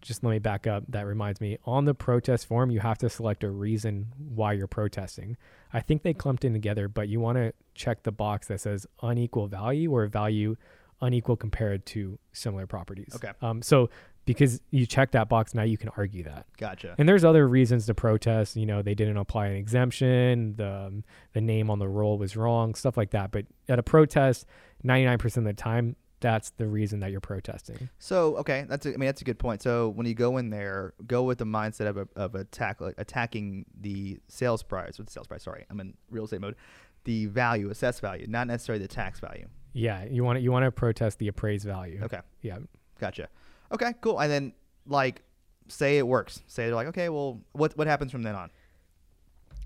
just 0.00 0.22
let 0.24 0.30
me 0.30 0.38
back 0.38 0.66
up. 0.66 0.84
That 0.88 1.06
reminds 1.06 1.40
me, 1.40 1.58
on 1.64 1.84
the 1.84 1.94
protest 1.94 2.46
form, 2.46 2.70
you 2.70 2.80
have 2.80 2.98
to 2.98 3.08
select 3.08 3.44
a 3.44 3.50
reason 3.50 4.06
why 4.16 4.52
you're 4.52 4.66
protesting. 4.66 5.36
I 5.72 5.80
think 5.80 6.02
they 6.02 6.14
clumped 6.14 6.44
in 6.44 6.52
together, 6.52 6.88
but 6.88 7.08
you 7.08 7.20
want 7.20 7.38
to 7.38 7.52
check 7.74 8.02
the 8.02 8.12
box 8.12 8.48
that 8.48 8.60
says 8.60 8.86
unequal 9.02 9.46
value 9.46 9.92
or 9.94 10.06
value 10.06 10.56
unequal 11.02 11.36
compared 11.36 11.86
to 11.86 12.18
similar 12.32 12.66
properties. 12.66 13.12
Okay. 13.14 13.32
Um. 13.40 13.62
So 13.62 13.90
because 14.26 14.60
you 14.70 14.86
check 14.86 15.12
that 15.12 15.28
box, 15.28 15.54
now 15.54 15.62
you 15.62 15.78
can 15.78 15.88
argue 15.96 16.22
that. 16.24 16.46
gotcha. 16.56 16.94
And 16.98 17.08
there's 17.08 17.24
other 17.24 17.48
reasons 17.48 17.86
to 17.86 17.94
protest. 17.94 18.54
You 18.54 18.66
know, 18.66 18.82
they 18.82 18.94
didn't 18.94 19.16
apply 19.16 19.46
an 19.46 19.56
exemption. 19.56 20.56
The 20.56 20.86
um, 20.86 21.04
the 21.32 21.40
name 21.40 21.70
on 21.70 21.78
the 21.78 21.88
roll 21.88 22.18
was 22.18 22.36
wrong. 22.36 22.74
Stuff 22.74 22.96
like 22.96 23.10
that. 23.10 23.30
But 23.30 23.46
at 23.68 23.78
a 23.78 23.82
protest, 23.82 24.46
99% 24.84 25.36
of 25.38 25.44
the 25.44 25.52
time, 25.52 25.96
that's 26.20 26.50
the 26.50 26.66
reason 26.66 27.00
that 27.00 27.10
you're 27.10 27.20
protesting. 27.20 27.88
So 27.98 28.36
okay, 28.36 28.66
that's 28.68 28.86
a, 28.86 28.90
I 28.90 28.92
mean 28.92 29.06
that's 29.06 29.20
a 29.22 29.24
good 29.24 29.38
point. 29.38 29.62
So 29.62 29.88
when 29.88 30.06
you 30.06 30.14
go 30.14 30.36
in 30.36 30.50
there, 30.50 30.92
go 31.06 31.22
with 31.22 31.38
the 31.38 31.44
mindset 31.46 31.86
of 31.86 31.96
a, 31.96 32.08
of 32.16 32.34
attack 32.34 32.80
like 32.80 32.94
attacking 32.98 33.64
the 33.80 34.20
sales 34.28 34.62
price 34.62 35.00
or 35.00 35.04
the 35.04 35.10
sales 35.10 35.26
price. 35.26 35.42
Sorry, 35.42 35.64
I'm 35.70 35.80
in 35.80 35.94
real 36.10 36.24
estate 36.24 36.40
mode. 36.40 36.56
The 37.04 37.26
value, 37.26 37.70
assessed 37.70 38.00
value, 38.02 38.26
not 38.28 38.46
necessarily 38.46 38.82
the 38.82 38.88
tax 38.88 39.20
value. 39.20 39.46
Yeah, 39.72 40.04
you 40.04 40.22
want 40.24 40.36
to 40.36 40.40
you 40.42 40.52
want 40.52 40.64
to 40.64 40.70
protest 40.70 41.18
the 41.18 41.28
appraised 41.28 41.64
value. 41.64 42.00
Okay, 42.04 42.20
Yeah. 42.42 42.58
gotcha. 42.98 43.28
Okay, 43.72 43.94
cool. 44.00 44.20
And 44.20 44.30
then 44.30 44.52
like, 44.86 45.22
say 45.68 45.96
it 45.98 46.06
works. 46.06 46.42
Say 46.48 46.66
they're 46.66 46.74
like, 46.74 46.88
okay, 46.88 47.08
well, 47.08 47.40
what 47.52 47.76
what 47.78 47.86
happens 47.86 48.12
from 48.12 48.22
then 48.22 48.34
on? 48.34 48.50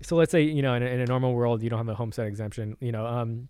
So 0.03 0.15
let's 0.15 0.31
say 0.31 0.41
you 0.43 0.61
know 0.61 0.73
in 0.75 0.83
a, 0.83 0.85
in 0.85 0.99
a 0.99 1.05
normal 1.05 1.33
world 1.33 1.63
you 1.63 1.69
don't 1.69 1.79
have 1.79 1.89
a 1.89 1.95
homestead 1.95 2.27
exemption. 2.27 2.77
You 2.79 2.91
know, 2.91 3.05
um, 3.05 3.47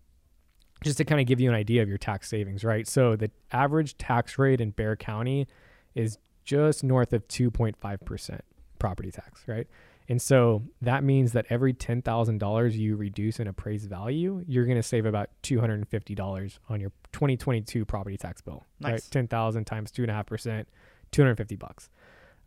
just 0.83 0.97
to 0.97 1.05
kind 1.05 1.19
of 1.21 1.27
give 1.27 1.39
you 1.39 1.49
an 1.49 1.55
idea 1.55 1.81
of 1.81 1.89
your 1.89 1.97
tax 1.97 2.29
savings, 2.29 2.63
right? 2.63 2.87
So 2.87 3.15
the 3.15 3.31
average 3.51 3.97
tax 3.97 4.37
rate 4.37 4.61
in 4.61 4.71
Bexar 4.71 4.97
County 4.97 5.47
is 5.95 6.17
just 6.43 6.83
north 6.83 7.13
of 7.13 7.27
2.5 7.27 8.05
percent 8.05 8.41
property 8.79 9.11
tax, 9.11 9.43
right? 9.47 9.67
And 10.07 10.21
so 10.21 10.61
that 10.81 11.03
means 11.03 11.31
that 11.31 11.47
every 11.49 11.73
ten 11.73 12.03
thousand 12.03 12.37
dollars 12.37 12.77
you 12.77 12.95
reduce 12.95 13.39
in 13.39 13.47
appraised 13.47 13.89
value, 13.89 14.43
you're 14.47 14.65
going 14.65 14.77
to 14.77 14.83
save 14.83 15.07
about 15.07 15.29
two 15.41 15.59
hundred 15.59 15.75
and 15.75 15.87
fifty 15.87 16.13
dollars 16.13 16.59
on 16.69 16.79
your 16.79 16.91
2022 17.13 17.85
property 17.85 18.15
tax 18.15 18.39
bill. 18.41 18.63
Right, 18.83 18.91
Nice. 18.91 19.09
ten 19.09 19.27
thousand 19.27 19.65
times 19.65 19.89
two 19.89 20.03
and 20.03 20.11
a 20.11 20.13
half 20.13 20.27
percent, 20.27 20.67
two 21.11 21.23
hundred 21.23 21.37
fifty 21.37 21.55
bucks. 21.55 21.89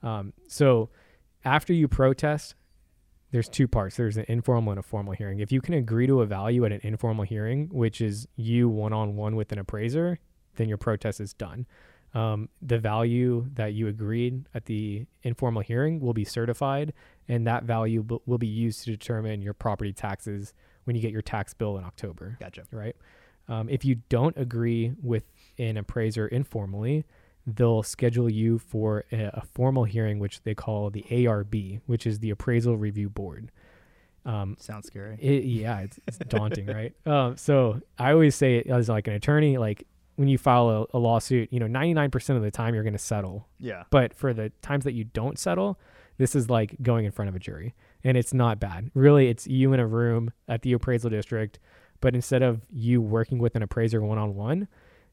Um, 0.05 0.33
so 0.47 0.91
after 1.45 1.73
you 1.73 1.89
protest, 1.89 2.55
there's 3.31 3.49
two 3.49 3.69
parts. 3.69 3.97
There's 3.97 4.17
an 4.17 4.25
informal 4.29 4.73
and 4.73 4.79
a 4.79 4.83
formal 4.83 5.13
hearing. 5.13 5.41
If 5.41 5.53
you 5.53 5.61
can 5.61 5.75
agree 5.75 6.07
to 6.07 6.23
a 6.23 6.27
value 6.27 6.65
at 6.65 6.73
an 6.73 6.81
informal 6.83 7.25
hearing, 7.25 7.69
which 7.71 8.01
is 8.01 8.27
you 8.37 8.69
one 8.69 8.93
on 8.93 9.17
one 9.17 9.37
with 9.37 9.53
an 9.53 9.59
appraiser, 9.59 10.19
then 10.57 10.69
your 10.69 10.79
protest 10.79 11.21
is 11.21 11.35
done. 11.35 11.67
Um, 12.15 12.49
the 12.63 12.79
value 12.79 13.47
that 13.55 13.75
you 13.75 13.87
agreed 13.87 14.47
at 14.55 14.65
the 14.65 15.07
informal 15.23 15.61
hearing 15.61 16.01
will 16.01 16.15
be 16.15 16.25
certified, 16.25 16.95
and 17.29 17.47
that 17.47 17.65
value 17.65 18.03
b- 18.03 18.19
will 18.25 18.39
be 18.39 18.47
used 18.47 18.85
to 18.85 18.91
determine 18.91 19.43
your 19.43 19.53
property 19.53 19.93
taxes 19.93 20.55
when 20.85 20.97
you 20.97 21.03
get 21.03 21.13
your 21.13 21.21
tax 21.21 21.53
bill 21.53 21.77
in 21.77 21.85
October 21.85 22.39
Gotcha. 22.41 22.65
right? 22.73 22.97
Um, 23.47 23.69
if 23.69 23.85
you 23.85 23.97
don't 24.09 24.37
agree 24.39 24.95
with 25.03 25.25
an 25.59 25.77
appraiser 25.77 26.27
informally, 26.27 27.05
they'll 27.57 27.83
schedule 27.83 28.31
you 28.31 28.59
for 28.59 29.05
a, 29.11 29.43
formal 29.47 29.85
hearing, 29.85 30.19
which 30.19 30.43
they 30.43 30.55
call 30.55 30.91
the 30.91 31.03
ARB, 31.11 31.81
which 31.87 32.07
is 32.07 32.19
the 32.19 32.31
Appraisal 32.31 32.77
Review 32.77 33.09
Board. 33.09 33.51
Um, 34.25 34.57
Sounds 34.61 34.87
scary. 34.87 35.17
it, 35.21 35.45
yeah, 35.45 35.81
it's, 35.81 35.99
it's 36.07 36.19
daunting, 36.19 36.67
right? 36.67 36.95
Um, 37.07 37.37
so 37.37 37.81
I 37.99 38.13
always 38.13 38.35
say 38.35 38.63
as 38.63 38.89
like 38.89 39.07
an 39.07 39.15
attorney, 39.15 39.57
like 39.57 39.87
when 40.17 40.29
you 40.29 40.37
file 40.37 40.69
a, 40.69 40.97
a 40.97 40.99
lawsuit, 40.99 41.51
you 41.53 41.61
know, 41.61 41.67
99% 41.67 42.37
of 42.37 42.43
the 42.43 42.51
time 42.51 42.75
you're 42.75 42.83
going 42.83 42.93
to 42.93 42.99
settle. 42.99 43.49
Yeah. 43.59 43.85
But 43.91 44.13
for 44.13 44.35
the 44.35 44.51
times 44.61 44.85
that 44.85 44.93
you 44.93 45.05
don't 45.05 45.39
settle, 45.39 45.79
this 46.19 46.35
is 46.35 46.51
like 46.51 46.77
going 46.83 47.07
in 47.07 47.13
front 47.13 47.31
of 47.31 47.37
a 47.37 47.39
jury. 47.39 47.75
And 48.05 48.17
it's 48.17 48.35
not 48.35 48.61
bad. 48.61 48.91
Really, 48.95 49.29
it's 49.29 49.47
you 49.47 49.73
in 49.73 49.81
a 49.81 49.87
room 49.87 50.33
at 50.49 50.63
the 50.63 50.73
appraisal 50.73 51.09
district, 51.09 51.59
but 52.01 52.15
instead 52.15 52.43
of 52.43 52.63
you 52.71 53.01
working 53.01 53.39
with 53.39 53.57
an 53.57 53.63
appraiser 53.63 54.03
one 54.03 54.19
on 54.19 54.35
one, 54.35 54.69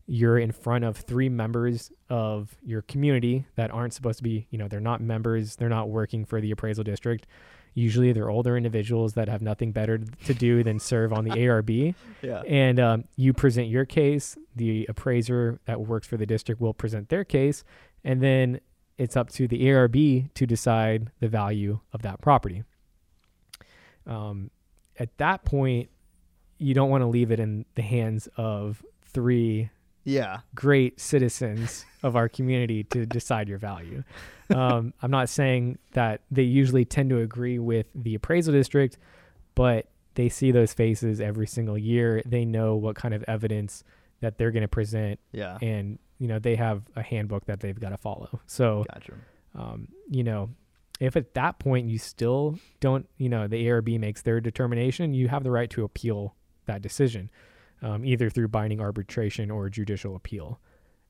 you're 0.07 0.37
in 0.37 0.51
front 0.51 0.83
of 0.83 0.97
three 0.97 1.29
members 1.29 1.91
of 2.09 2.55
your 2.63 2.81
community 2.83 3.45
that 3.55 3.71
aren't 3.71 3.93
supposed 3.93 4.17
to 4.17 4.23
be, 4.23 4.45
you 4.51 4.57
know, 4.57 4.67
they're 4.67 4.79
not 4.79 5.01
members, 5.01 5.55
they're 5.55 5.69
not 5.69 5.89
working 5.89 6.25
for 6.25 6.39
the 6.39 6.51
appraisal 6.51 6.83
district. 6.83 7.25
Usually 7.73 8.13
they're 8.13 8.29
older 8.29 8.55
individuals 8.55 9.13
that 9.15 9.27
have 9.27 9.41
nothing 9.41 9.71
better 9.71 9.97
to 9.97 10.33
do 10.33 10.63
than 10.63 10.79
serve 10.79 11.11
on 11.11 11.25
the 11.25 11.31
ARB 11.35 11.93
Yeah. 12.21 12.41
and 12.47 12.79
um, 12.79 13.03
you 13.17 13.33
present 13.33 13.67
your 13.67 13.83
case. 13.85 14.37
The 14.55 14.85
appraiser 14.87 15.59
that 15.65 15.81
works 15.81 16.07
for 16.07 16.17
the 16.17 16.25
district 16.25 16.61
will 16.61 16.73
present 16.73 17.09
their 17.09 17.23
case, 17.25 17.63
and 18.03 18.21
then 18.21 18.61
it's 18.97 19.17
up 19.17 19.29
to 19.31 19.47
the 19.47 19.59
ARB 19.63 20.33
to 20.35 20.45
decide 20.45 21.11
the 21.19 21.27
value 21.27 21.79
of 21.91 22.01
that 22.03 22.21
property. 22.21 22.63
Um, 24.07 24.51
at 24.99 25.17
that 25.17 25.43
point, 25.43 25.89
you 26.57 26.73
don't 26.73 26.89
want 26.89 27.01
to 27.01 27.07
leave 27.07 27.31
it 27.31 27.39
in 27.39 27.65
the 27.75 27.81
hands 27.81 28.29
of 28.37 28.85
three 29.03 29.69
Yeah. 30.05 30.39
great 30.53 30.99
citizens 30.99 31.85
of 32.03 32.15
our 32.15 32.29
community 32.29 32.83
to 32.85 33.05
decide 33.05 33.49
your 33.49 33.57
value. 33.57 34.03
Um, 34.53 34.93
I'm 35.01 35.11
not 35.11 35.27
saying 35.29 35.79
that 35.93 36.21
they 36.31 36.43
usually 36.43 36.85
tend 36.85 37.09
to 37.09 37.19
agree 37.19 37.59
with 37.59 37.87
the 37.95 38.15
appraisal 38.15 38.53
district, 38.53 38.97
but 39.55 39.87
they 40.13 40.29
see 40.29 40.51
those 40.51 40.71
faces 40.73 41.19
every 41.19 41.47
single 41.47 41.77
year. 41.77 42.21
They 42.25 42.45
know 42.45 42.75
what 42.75 42.95
kind 42.95 43.13
of 43.13 43.23
evidence 43.27 43.83
that 44.21 44.37
they're 44.37 44.51
going 44.51 44.61
to 44.61 44.67
present, 44.67 45.19
Yeah. 45.33 45.57
and 45.61 45.99
you 46.19 46.27
know 46.29 46.39
they 46.39 46.55
have 46.55 46.83
a 46.95 47.01
handbook 47.03 47.45
that 47.47 47.59
they've 47.59 47.77
got 47.79 47.89
to 47.89 47.97
follow. 47.97 48.39
So 48.47 48.85
Gotcha. 48.93 49.13
um, 49.55 49.89
you 50.09 50.23
know, 50.23 50.51
if 51.01 51.17
at 51.17 51.33
that 51.33 51.59
point 51.59 51.89
you 51.89 51.97
still 51.99 52.57
don't, 52.79 53.05
you 53.17 53.27
know, 53.27 53.47
the 53.47 53.65
ARB 53.67 53.99
makes 53.99 54.21
their 54.21 54.39
determination, 54.39 55.13
you 55.13 55.27
have 55.27 55.43
the 55.43 55.51
right 55.51 55.69
to 55.71 55.83
appeal 55.83 56.35
that 56.67 56.81
decision, 56.81 57.29
um, 57.81 58.05
either 58.05 58.29
through 58.29 58.47
binding 58.49 58.79
arbitration 58.79 59.51
or 59.51 59.69
judicial 59.69 60.15
appeal. 60.15 60.59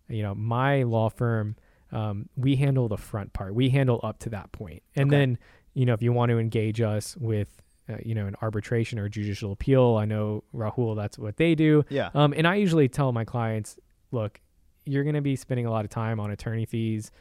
You 0.08 0.24
know, 0.24 0.36
my 0.36 0.84
law 0.84 1.10
firm, 1.10 1.56
um, 1.92 2.30
we 2.36 2.56
handle 2.56 2.88
the 2.88 2.98
front 2.98 3.34
part. 3.34 3.56
We 3.56 3.70
handle 3.70 4.00
up 4.04 4.20
to 4.20 4.30
that 4.30 4.52
point, 4.52 4.84
and 4.96 5.10
Okay. 5.10 5.18
then, 5.18 5.38
you 5.74 5.86
know, 5.86 5.94
if 5.94 6.02
you 6.02 6.14
want 6.14 6.30
to 6.30 6.38
engage 6.40 6.82
us 6.82 7.16
with, 7.18 7.62
uh, 7.90 7.98
you 8.04 8.16
know, 8.16 8.26
an 8.28 8.36
arbitration 8.42 8.98
or 9.00 9.10
judicial 9.10 9.52
appeal, 9.52 9.96
I 10.00 10.06
know 10.06 10.44
Rahul, 10.54 10.96
that's 10.96 11.18
what 11.20 11.38
they 11.38 11.54
do. 11.56 11.84
Yeah. 11.90 12.10
Um, 12.14 12.34
and 12.36 12.48
I 12.48 12.56
usually 12.56 12.88
tell 12.88 13.12
my 13.12 13.26
clients, 13.26 13.78
look, 14.12 14.40
you're 14.86 15.04
going 15.04 15.16
to 15.16 15.22
be 15.22 15.36
spending 15.36 15.66
a 15.66 15.72
lot 15.72 15.86
of 15.86 15.92
time 15.92 16.20
on 16.20 16.32
attorney 16.32 16.66
fees. 16.66 17.12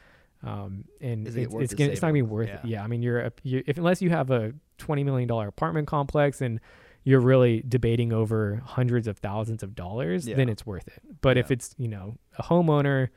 Um, 0.43 0.85
and 1.01 1.27
it 1.27 1.37
it's, 1.37 1.55
it's, 1.55 1.75
gonna, 1.75 1.91
it's 1.91 2.03
not 2.03 2.09
gonna 2.09 2.15
be 2.15 2.23
worth 2.23 2.49
Yeah. 2.49 2.55
it. 2.57 2.65
Yeah. 2.67 2.85
I 2.85 2.87
mean, 2.87 3.03
you're, 3.03 3.21
a, 3.21 3.33
you 3.43 3.63
if, 3.67 3.79
unless 3.79 4.03
you 4.03 4.11
have 4.11 4.31
a 4.31 4.53
$20 4.79 5.03
million 5.05 5.31
apartment 5.31 5.87
complex 5.89 6.43
and 6.43 6.61
you're 7.05 7.21
really 7.21 7.63
debating 7.69 8.13
over 8.13 8.63
hundreds 8.65 9.07
of 9.07 9.19
thousands 9.19 9.63
of 9.63 9.75
dollars, 9.75 10.25
then 10.25 10.49
it's 10.49 10.67
worth 10.67 10.89
it. 10.89 11.03
But 11.21 11.37
if 11.37 11.51
it's, 11.51 11.75
you 11.79 11.89
know, 11.89 12.17
a 12.39 12.43
homeowner 12.43 13.11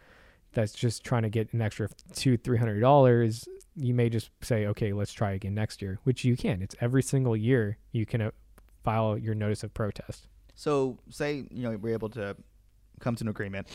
that's 0.54 0.74
just 0.74 1.04
trying 1.04 1.24
to 1.24 1.30
get 1.30 1.52
an 1.54 1.62
extra 1.62 1.90
two, 2.14 2.38
three 2.38 2.58
hundred 2.58 2.82
dollars, 2.82 3.48
you 3.76 3.94
may 3.94 4.10
just 4.10 4.30
say, 4.42 4.66
okay, 4.68 4.92
let's 4.92 5.14
try 5.14 5.32
again 5.32 5.54
next 5.54 5.82
year, 5.82 6.00
which 6.04 6.26
you 6.26 6.36
can. 6.36 6.62
It's 6.62 6.76
every 6.82 7.02
single 7.02 7.36
year 7.36 7.78
you 7.92 8.06
can 8.06 8.22
uh, 8.22 8.32
file 8.84 9.18
your 9.18 9.36
notice 9.36 9.64
of 9.64 9.74
protest. 9.74 10.28
So 10.56 10.98
say 11.10 11.46
you 11.50 11.64
know 11.64 11.78
we're 11.78 11.94
able 11.94 12.10
to 12.10 12.36
come 13.00 13.16
to 13.16 13.24
an 13.24 13.30
agreement. 13.30 13.68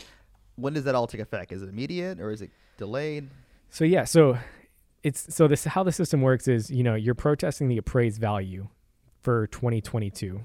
When 0.55 0.73
does 0.73 0.83
that 0.83 0.93
all 0.93 1.07
take 1.07 1.21
effect? 1.21 1.51
Is 1.51 1.63
it 1.63 1.69
immediate 1.69 2.19
or 2.19 2.29
is 2.29 2.41
it 2.41 2.51
delayed? 2.77 3.29
So 3.69 3.85
yeah, 3.85 4.03
so 4.03 4.37
it's 5.01 5.33
so 5.33 5.47
this 5.47 5.63
how 5.63 5.83
the 5.83 5.91
system 5.91 6.21
works 6.21 6.47
is 6.47 6.69
you 6.69 6.83
know 6.83 6.93
you're 6.93 7.15
protesting 7.15 7.67
the 7.67 7.77
appraised 7.77 8.19
value 8.21 8.67
for 9.23 9.47
2022, 9.47 10.41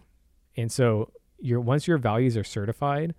and 0.56 0.72
so 0.72 1.10
your 1.38 1.60
once 1.60 1.86
your 1.86 1.98
values 1.98 2.36
are 2.36 2.44
certified, 2.44 3.14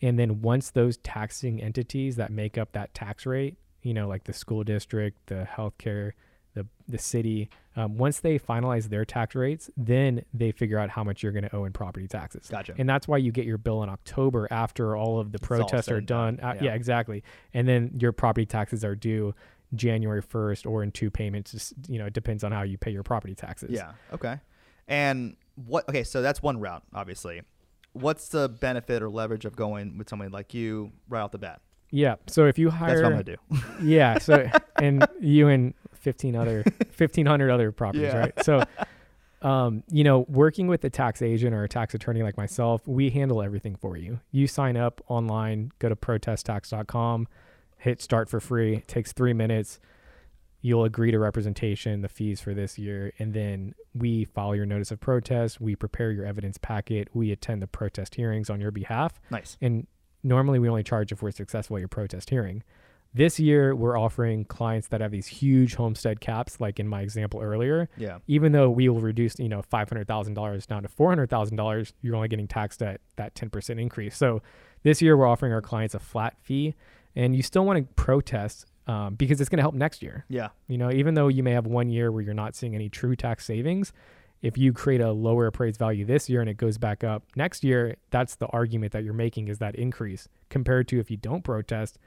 and 0.00 0.18
then 0.18 0.40
once 0.40 0.70
those 0.70 0.96
taxing 0.98 1.60
entities 1.62 2.16
that 2.16 2.30
make 2.30 2.56
up 2.56 2.72
that 2.72 2.94
tax 2.94 3.26
rate, 3.26 3.56
you 3.82 3.92
know 3.94 4.08
like 4.08 4.24
the 4.24 4.32
school 4.32 4.64
district, 4.64 5.26
the 5.26 5.46
healthcare, 5.56 6.12
the 6.54 6.66
the 6.88 6.98
city, 6.98 7.48
um, 7.76 7.96
once 7.96 8.20
they 8.20 8.38
finalize 8.38 8.88
their 8.88 9.04
tax 9.04 9.34
rates, 9.34 9.70
then 9.76 10.24
they 10.34 10.50
figure 10.52 10.78
out 10.78 10.90
how 10.90 11.04
much 11.04 11.22
you're 11.22 11.32
going 11.32 11.44
to 11.48 11.54
owe 11.54 11.64
in 11.64 11.72
property 11.72 12.08
taxes. 12.08 12.48
Gotcha. 12.48 12.74
And 12.78 12.88
that's 12.88 13.06
why 13.06 13.18
you 13.18 13.30
get 13.30 13.44
your 13.46 13.58
bill 13.58 13.82
in 13.84 13.88
October 13.88 14.48
after 14.50 14.96
all 14.96 15.20
of 15.20 15.30
the 15.32 15.36
It's 15.38 15.46
protests 15.46 15.88
are 15.88 16.00
done. 16.00 16.36
done. 16.36 16.44
Uh, 16.50 16.54
Yeah. 16.56 16.64
yeah, 16.64 16.74
exactly. 16.74 17.22
And 17.54 17.68
then 17.68 17.92
your 18.00 18.10
property 18.12 18.46
taxes 18.46 18.84
are 18.84 18.96
due 18.96 19.34
January 19.74 20.20
1st 20.22 20.68
or 20.68 20.82
in 20.82 20.90
two 20.90 21.10
payments. 21.12 21.52
Just, 21.52 21.74
you 21.88 21.98
know, 22.00 22.06
it 22.06 22.12
depends 22.12 22.42
on 22.42 22.50
how 22.50 22.62
you 22.62 22.76
pay 22.76 22.90
your 22.90 23.04
property 23.04 23.36
taxes. 23.36 23.70
Yeah. 23.70 23.92
Okay. 24.12 24.40
And 24.90 25.36
what? 25.54 25.88
Okay, 25.88 26.04
so 26.04 26.20
that's 26.20 26.42
one 26.42 26.60
route, 26.60 26.82
obviously. 26.92 27.40
What's 27.92 28.28
the 28.28 28.48
benefit 28.48 29.02
or 29.02 29.08
leverage 29.08 29.44
of 29.46 29.56
going 29.56 29.96
with 29.96 30.08
somebody 30.08 30.30
like 30.30 30.52
you 30.52 30.92
right 31.08 31.20
off 31.22 31.30
the 31.30 31.38
bat? 31.38 31.60
Yeah. 31.90 32.16
So 32.28 32.46
if 32.46 32.58
you 32.58 32.70
hire, 32.70 32.90
That's 32.90 33.02
what 33.02 33.06
I'm 33.06 33.12
gonna 33.12 33.24
do. 33.80 33.82
yeah. 33.88 34.18
So, 34.18 34.48
and 34.76 35.06
you 35.20 35.48
and 35.48 35.74
15 35.94 36.36
other, 36.36 36.62
1500 36.96 37.50
other 37.50 37.72
properties, 37.72 38.02
Yeah. 38.02 38.16
right? 38.18 38.44
So, 38.44 38.62
um, 39.42 39.82
you 39.90 40.04
know, 40.04 40.20
working 40.28 40.68
with 40.68 40.84
a 40.84 40.90
tax 40.90 41.20
agent 41.22 41.52
or 41.54 41.64
a 41.64 41.68
tax 41.68 41.94
attorney 41.94 42.22
like 42.22 42.36
myself, 42.36 42.86
we 42.86 43.10
handle 43.10 43.42
everything 43.42 43.74
for 43.74 43.96
you. 43.96 44.20
You 44.30 44.46
sign 44.46 44.76
up 44.76 45.00
online, 45.08 45.72
go 45.80 45.88
to 45.88 45.96
protesttax.com, 45.96 47.26
hit 47.78 48.00
start 48.00 48.28
for 48.28 48.38
free. 48.38 48.76
It 48.76 48.88
takes 48.88 49.12
three 49.12 49.32
minutes. 49.32 49.80
You'll 50.62 50.84
agree 50.84 51.10
to 51.10 51.18
representation, 51.18 52.02
the 52.02 52.08
fees 52.08 52.40
for 52.40 52.54
this 52.54 52.78
year, 52.78 53.12
and 53.18 53.32
then 53.34 53.74
we 53.94 54.24
file 54.24 54.54
your 54.54 54.66
notice 54.66 54.90
of 54.90 55.00
protest. 55.00 55.60
We 55.60 55.74
prepare 55.74 56.12
your 56.12 56.24
evidence 56.24 56.58
packet. 56.58 57.08
We 57.12 57.32
attend 57.32 57.62
the 57.62 57.66
protest 57.66 58.14
hearings 58.14 58.48
on 58.48 58.60
your 58.60 58.70
behalf. 58.70 59.20
Nice. 59.30 59.56
And 59.60 59.86
normally 60.22 60.58
we 60.58 60.68
only 60.68 60.82
charge 60.82 61.12
if 61.12 61.22
we're 61.22 61.30
successful 61.30 61.76
at 61.76 61.80
your 61.80 61.88
protest 61.88 62.30
hearing. 62.30 62.62
This 63.12 63.40
year, 63.40 63.74
we're 63.74 63.98
offering 63.98 64.44
clients 64.44 64.86
that 64.88 65.00
have 65.00 65.10
these 65.10 65.26
huge 65.26 65.74
homestead 65.74 66.20
caps, 66.20 66.60
like 66.60 66.78
in 66.78 66.86
my 66.86 67.00
example 67.02 67.40
earlier. 67.40 67.88
Yeah. 67.96 68.18
Even 68.28 68.52
though 68.52 68.70
we 68.70 68.88
will 68.88 69.00
reduce, 69.00 69.36
you 69.40 69.48
know, 69.48 69.62
five 69.62 69.88
hundred 69.88 70.06
thousand 70.06 70.34
dollars 70.34 70.64
down 70.64 70.84
to 70.84 70.88
four 70.88 71.08
hundred 71.08 71.28
thousand 71.28 71.56
dollars, 71.56 71.92
you're 72.02 72.14
only 72.14 72.28
getting 72.28 72.46
taxed 72.46 72.82
at 72.82 73.00
that 73.16 73.34
ten 73.34 73.50
percent 73.50 73.80
increase. 73.80 74.16
So 74.16 74.42
this 74.84 75.02
year, 75.02 75.16
we're 75.16 75.26
offering 75.26 75.52
our 75.52 75.60
clients 75.60 75.96
a 75.96 75.98
flat 75.98 76.36
fee, 76.40 76.76
and 77.16 77.34
you 77.34 77.42
still 77.42 77.64
want 77.64 77.78
to 77.78 77.94
protest 77.94 78.66
um, 78.90 79.14
because 79.14 79.40
it's 79.40 79.48
going 79.48 79.58
to 79.58 79.62
help 79.62 79.74
next 79.74 80.02
year. 80.02 80.24
Yeah. 80.28 80.48
You 80.66 80.76
know, 80.78 80.90
even 80.90 81.14
though 81.14 81.28
you 81.28 81.42
may 81.42 81.52
have 81.52 81.66
one 81.66 81.88
year 81.90 82.10
where 82.10 82.22
you're 82.22 82.34
not 82.34 82.56
seeing 82.56 82.74
any 82.74 82.88
true 82.88 83.14
tax 83.14 83.44
savings, 83.44 83.92
if 84.42 84.58
you 84.58 84.72
create 84.72 85.00
a 85.00 85.12
lower 85.12 85.46
appraised 85.46 85.78
value 85.78 86.04
this 86.04 86.28
year 86.28 86.40
and 86.40 86.50
it 86.50 86.56
goes 86.56 86.76
back 86.78 87.04
up 87.04 87.22
next 87.36 87.62
year, 87.62 87.96
that's 88.10 88.36
the 88.36 88.46
argument 88.48 88.92
that 88.92 89.04
you're 89.04 89.12
making 89.14 89.48
is 89.48 89.58
that 89.58 89.76
increase 89.76 90.28
compared 90.48 90.88
to 90.88 90.98
if 90.98 91.10
you 91.10 91.16
don't 91.16 91.44
protest, 91.44 91.98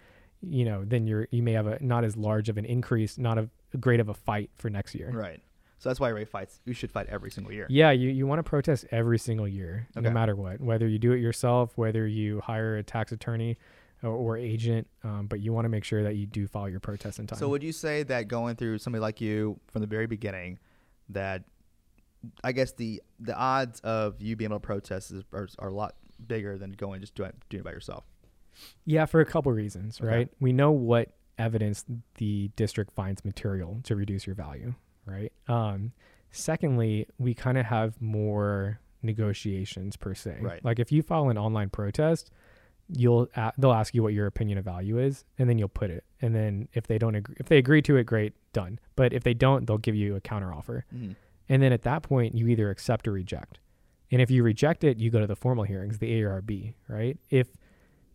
you 0.41 0.65
know, 0.65 0.83
then 0.83 1.07
you're 1.07 1.27
you 1.31 1.41
may 1.41 1.53
have 1.53 1.67
a 1.67 1.77
not 1.81 2.03
as 2.03 2.17
large 2.17 2.49
of 2.49 2.57
an 2.57 2.65
increase, 2.65 3.17
not 3.17 3.37
a 3.37 3.47
great 3.79 3.99
of 3.99 4.09
a 4.09 4.13
fight 4.13 4.49
for 4.55 4.69
next 4.69 4.93
year. 4.95 5.09
Right. 5.13 5.39
So 5.77 5.89
that's 5.89 5.99
why 5.99 6.09
Ray 6.09 6.25
fights. 6.25 6.59
You 6.65 6.73
should 6.73 6.91
fight 6.91 7.07
every 7.09 7.29
single 7.29 7.51
year. 7.53 7.67
Yeah, 7.69 7.91
you, 7.91 8.09
you 8.09 8.25
want 8.25 8.39
to 8.39 8.43
protest 8.43 8.85
every 8.91 9.19
single 9.19 9.47
year, 9.47 9.87
Okay. 9.97 10.03
no 10.07 10.11
matter 10.11 10.33
what. 10.35 10.61
Whether 10.61 10.87
you 10.87 10.97
do 10.97 11.11
it 11.11 11.19
yourself, 11.19 11.77
whether 11.77 12.07
you 12.07 12.39
hire 12.41 12.77
a 12.77 12.83
tax 12.83 13.11
attorney 13.11 13.57
or, 14.03 14.09
or 14.11 14.37
agent, 14.37 14.87
um, 15.03 15.27
but 15.27 15.39
you 15.39 15.53
want 15.53 15.65
to 15.65 15.69
make 15.69 15.83
sure 15.83 16.03
that 16.03 16.15
you 16.15 16.25
do 16.25 16.47
file 16.47 16.69
your 16.69 16.79
protest 16.79 17.19
in 17.19 17.27
time. 17.27 17.39
So 17.39 17.47
would 17.49 17.63
you 17.63 17.71
say 17.71 18.03
that 18.03 18.27
going 18.27 18.55
through 18.55 18.77
somebody 18.79 19.01
like 19.01 19.21
you 19.21 19.59
from 19.67 19.81
the 19.81 19.87
very 19.87 20.07
beginning, 20.07 20.59
that 21.09 21.43
I 22.43 22.51
guess 22.51 22.73
the 22.73 23.01
the 23.19 23.35
odds 23.35 23.79
of 23.81 24.21
you 24.21 24.35
being 24.35 24.51
able 24.51 24.59
to 24.59 24.65
protest 24.65 25.11
is, 25.11 25.23
are, 25.33 25.47
are 25.59 25.69
a 25.69 25.73
lot 25.73 25.95
bigger 26.25 26.57
than 26.57 26.71
going 26.71 27.01
just 27.01 27.15
doing 27.15 27.33
doing 27.49 27.61
it 27.61 27.63
by 27.65 27.71
yourself. 27.71 28.05
Yeah, 28.85 29.05
for 29.05 29.19
a 29.19 29.25
couple 29.25 29.51
reasons, 29.51 29.99
Okay. 29.99 30.07
right? 30.07 30.29
We 30.39 30.53
know 30.53 30.71
what 30.71 31.15
evidence 31.37 31.83
the 32.15 32.51
district 32.55 32.93
finds 32.93 33.25
material 33.25 33.79
to 33.83 33.95
reduce 33.95 34.27
your 34.27 34.35
value, 34.35 34.75
right? 35.05 35.33
Um, 35.47 35.91
secondly, 36.31 37.07
we 37.17 37.33
kind 37.33 37.57
of 37.57 37.65
have 37.65 37.99
more 37.99 38.79
negotiations 39.01 39.97
per 39.97 40.13
se. 40.13 40.37
Right. 40.41 40.63
Like 40.63 40.79
if 40.79 40.91
you 40.91 41.01
file 41.01 41.29
an 41.29 41.37
online 41.37 41.69
protest, 41.69 42.31
you'll 42.95 43.29
a- 43.35 43.53
they'll 43.57 43.73
ask 43.73 43.93
you 43.93 44.03
what 44.03 44.13
your 44.13 44.27
opinion 44.27 44.57
of 44.57 44.65
value 44.65 44.99
is, 44.99 45.25
and 45.37 45.49
then 45.49 45.57
you'll 45.57 45.69
put 45.69 45.89
it. 45.89 46.03
And 46.21 46.35
then 46.35 46.67
if 46.73 46.87
they 46.87 46.97
don't 46.97 47.15
agree, 47.15 47.35
if 47.39 47.47
they 47.47 47.57
agree 47.57 47.81
to 47.83 47.97
it, 47.97 48.05
great, 48.05 48.33
done. 48.53 48.79
But 48.95 49.13
if 49.13 49.23
they 49.23 49.33
don't, 49.33 49.65
they'll 49.65 49.77
give 49.77 49.95
you 49.95 50.15
a 50.15 50.21
counter 50.21 50.53
offer. 50.53 50.85
Mm-hmm. 50.95 51.13
And 51.49 51.61
then 51.61 51.73
at 51.73 51.83
that 51.83 52.03
point, 52.03 52.35
you 52.35 52.47
either 52.47 52.69
accept 52.69 53.07
or 53.07 53.11
reject. 53.11 53.59
And 54.11 54.21
if 54.21 54.29
you 54.29 54.43
reject 54.43 54.83
it, 54.83 54.97
you 54.97 55.09
go 55.09 55.19
to 55.19 55.27
the 55.27 55.35
formal 55.35 55.63
hearings, 55.63 55.97
the 55.97 56.21
ARB, 56.21 56.75
right? 56.87 57.17
If 57.29 57.47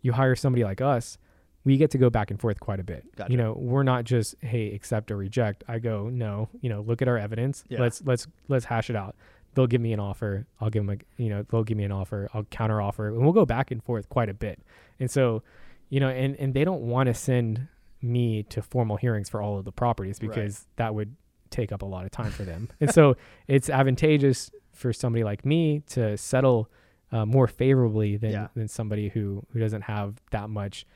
you 0.00 0.12
hire 0.12 0.36
somebody 0.36 0.64
like 0.64 0.80
us, 0.80 1.18
we 1.64 1.76
get 1.76 1.90
to 1.90 1.98
go 1.98 2.08
back 2.08 2.30
and 2.30 2.40
forth 2.40 2.60
quite 2.60 2.80
a 2.80 2.84
bit. 2.84 3.04
Gotcha. 3.16 3.30
You 3.30 3.36
know, 3.36 3.52
we're 3.52 3.82
not 3.82 4.04
just 4.04 4.36
hey 4.40 4.72
accept 4.72 5.10
or 5.10 5.16
reject. 5.16 5.64
I 5.68 5.78
go 5.78 6.08
no. 6.08 6.48
You 6.60 6.70
know, 6.70 6.80
look 6.80 7.02
at 7.02 7.08
our 7.08 7.18
evidence. 7.18 7.64
Yeah. 7.68 7.80
Let's 7.80 8.00
let's 8.04 8.26
let's 8.48 8.64
hash 8.64 8.90
it 8.90 8.96
out. 8.96 9.16
They'll 9.58 9.66
give 9.66 9.80
me 9.80 9.92
an 9.92 9.98
offer. 9.98 10.46
I'll 10.60 10.70
give 10.70 10.86
them 10.86 10.96
a 11.00 11.22
you 11.22 11.28
know 11.30 11.44
they'll 11.50 11.64
give 11.64 11.76
me 11.76 11.82
an 11.82 11.90
offer. 11.90 12.28
I'll 12.32 12.44
counter 12.44 12.80
offer, 12.80 13.08
and 13.08 13.18
we'll 13.18 13.32
go 13.32 13.44
back 13.44 13.72
and 13.72 13.82
forth 13.82 14.08
quite 14.08 14.28
a 14.28 14.34
bit. 14.34 14.60
And 15.00 15.10
so, 15.10 15.42
you 15.88 15.98
know, 15.98 16.08
and 16.08 16.36
and 16.36 16.54
they 16.54 16.62
don't 16.64 16.82
want 16.82 17.08
to 17.08 17.14
send 17.14 17.66
me 18.00 18.44
to 18.44 18.62
formal 18.62 18.96
hearings 18.96 19.28
for 19.28 19.42
all 19.42 19.58
of 19.58 19.64
the 19.64 19.72
properties 19.72 20.20
Right. 20.22 20.28
because 20.30 20.66
that 20.76 20.94
would 20.94 21.16
take 21.50 21.72
up 21.72 21.82
a 21.82 21.86
lot 21.86 22.04
of 22.04 22.12
time 22.12 22.30
for 22.30 22.44
them. 22.44 22.68
and 22.80 22.92
so 22.94 23.16
it's 23.48 23.68
advantageous 23.68 24.50
for 24.72 24.92
somebody 24.92 25.24
like 25.24 25.44
me 25.44 25.82
to 25.88 26.16
settle 26.16 26.70
uh, 27.10 27.26
more 27.26 27.48
favorably 27.48 28.16
than 28.16 28.30
Yeah. 28.30 28.48
than 28.54 28.68
somebody 28.68 29.08
who 29.08 29.42
who 29.52 29.58
doesn't 29.58 29.82
have 29.82 30.20
that 30.30 30.48
much 30.50 30.86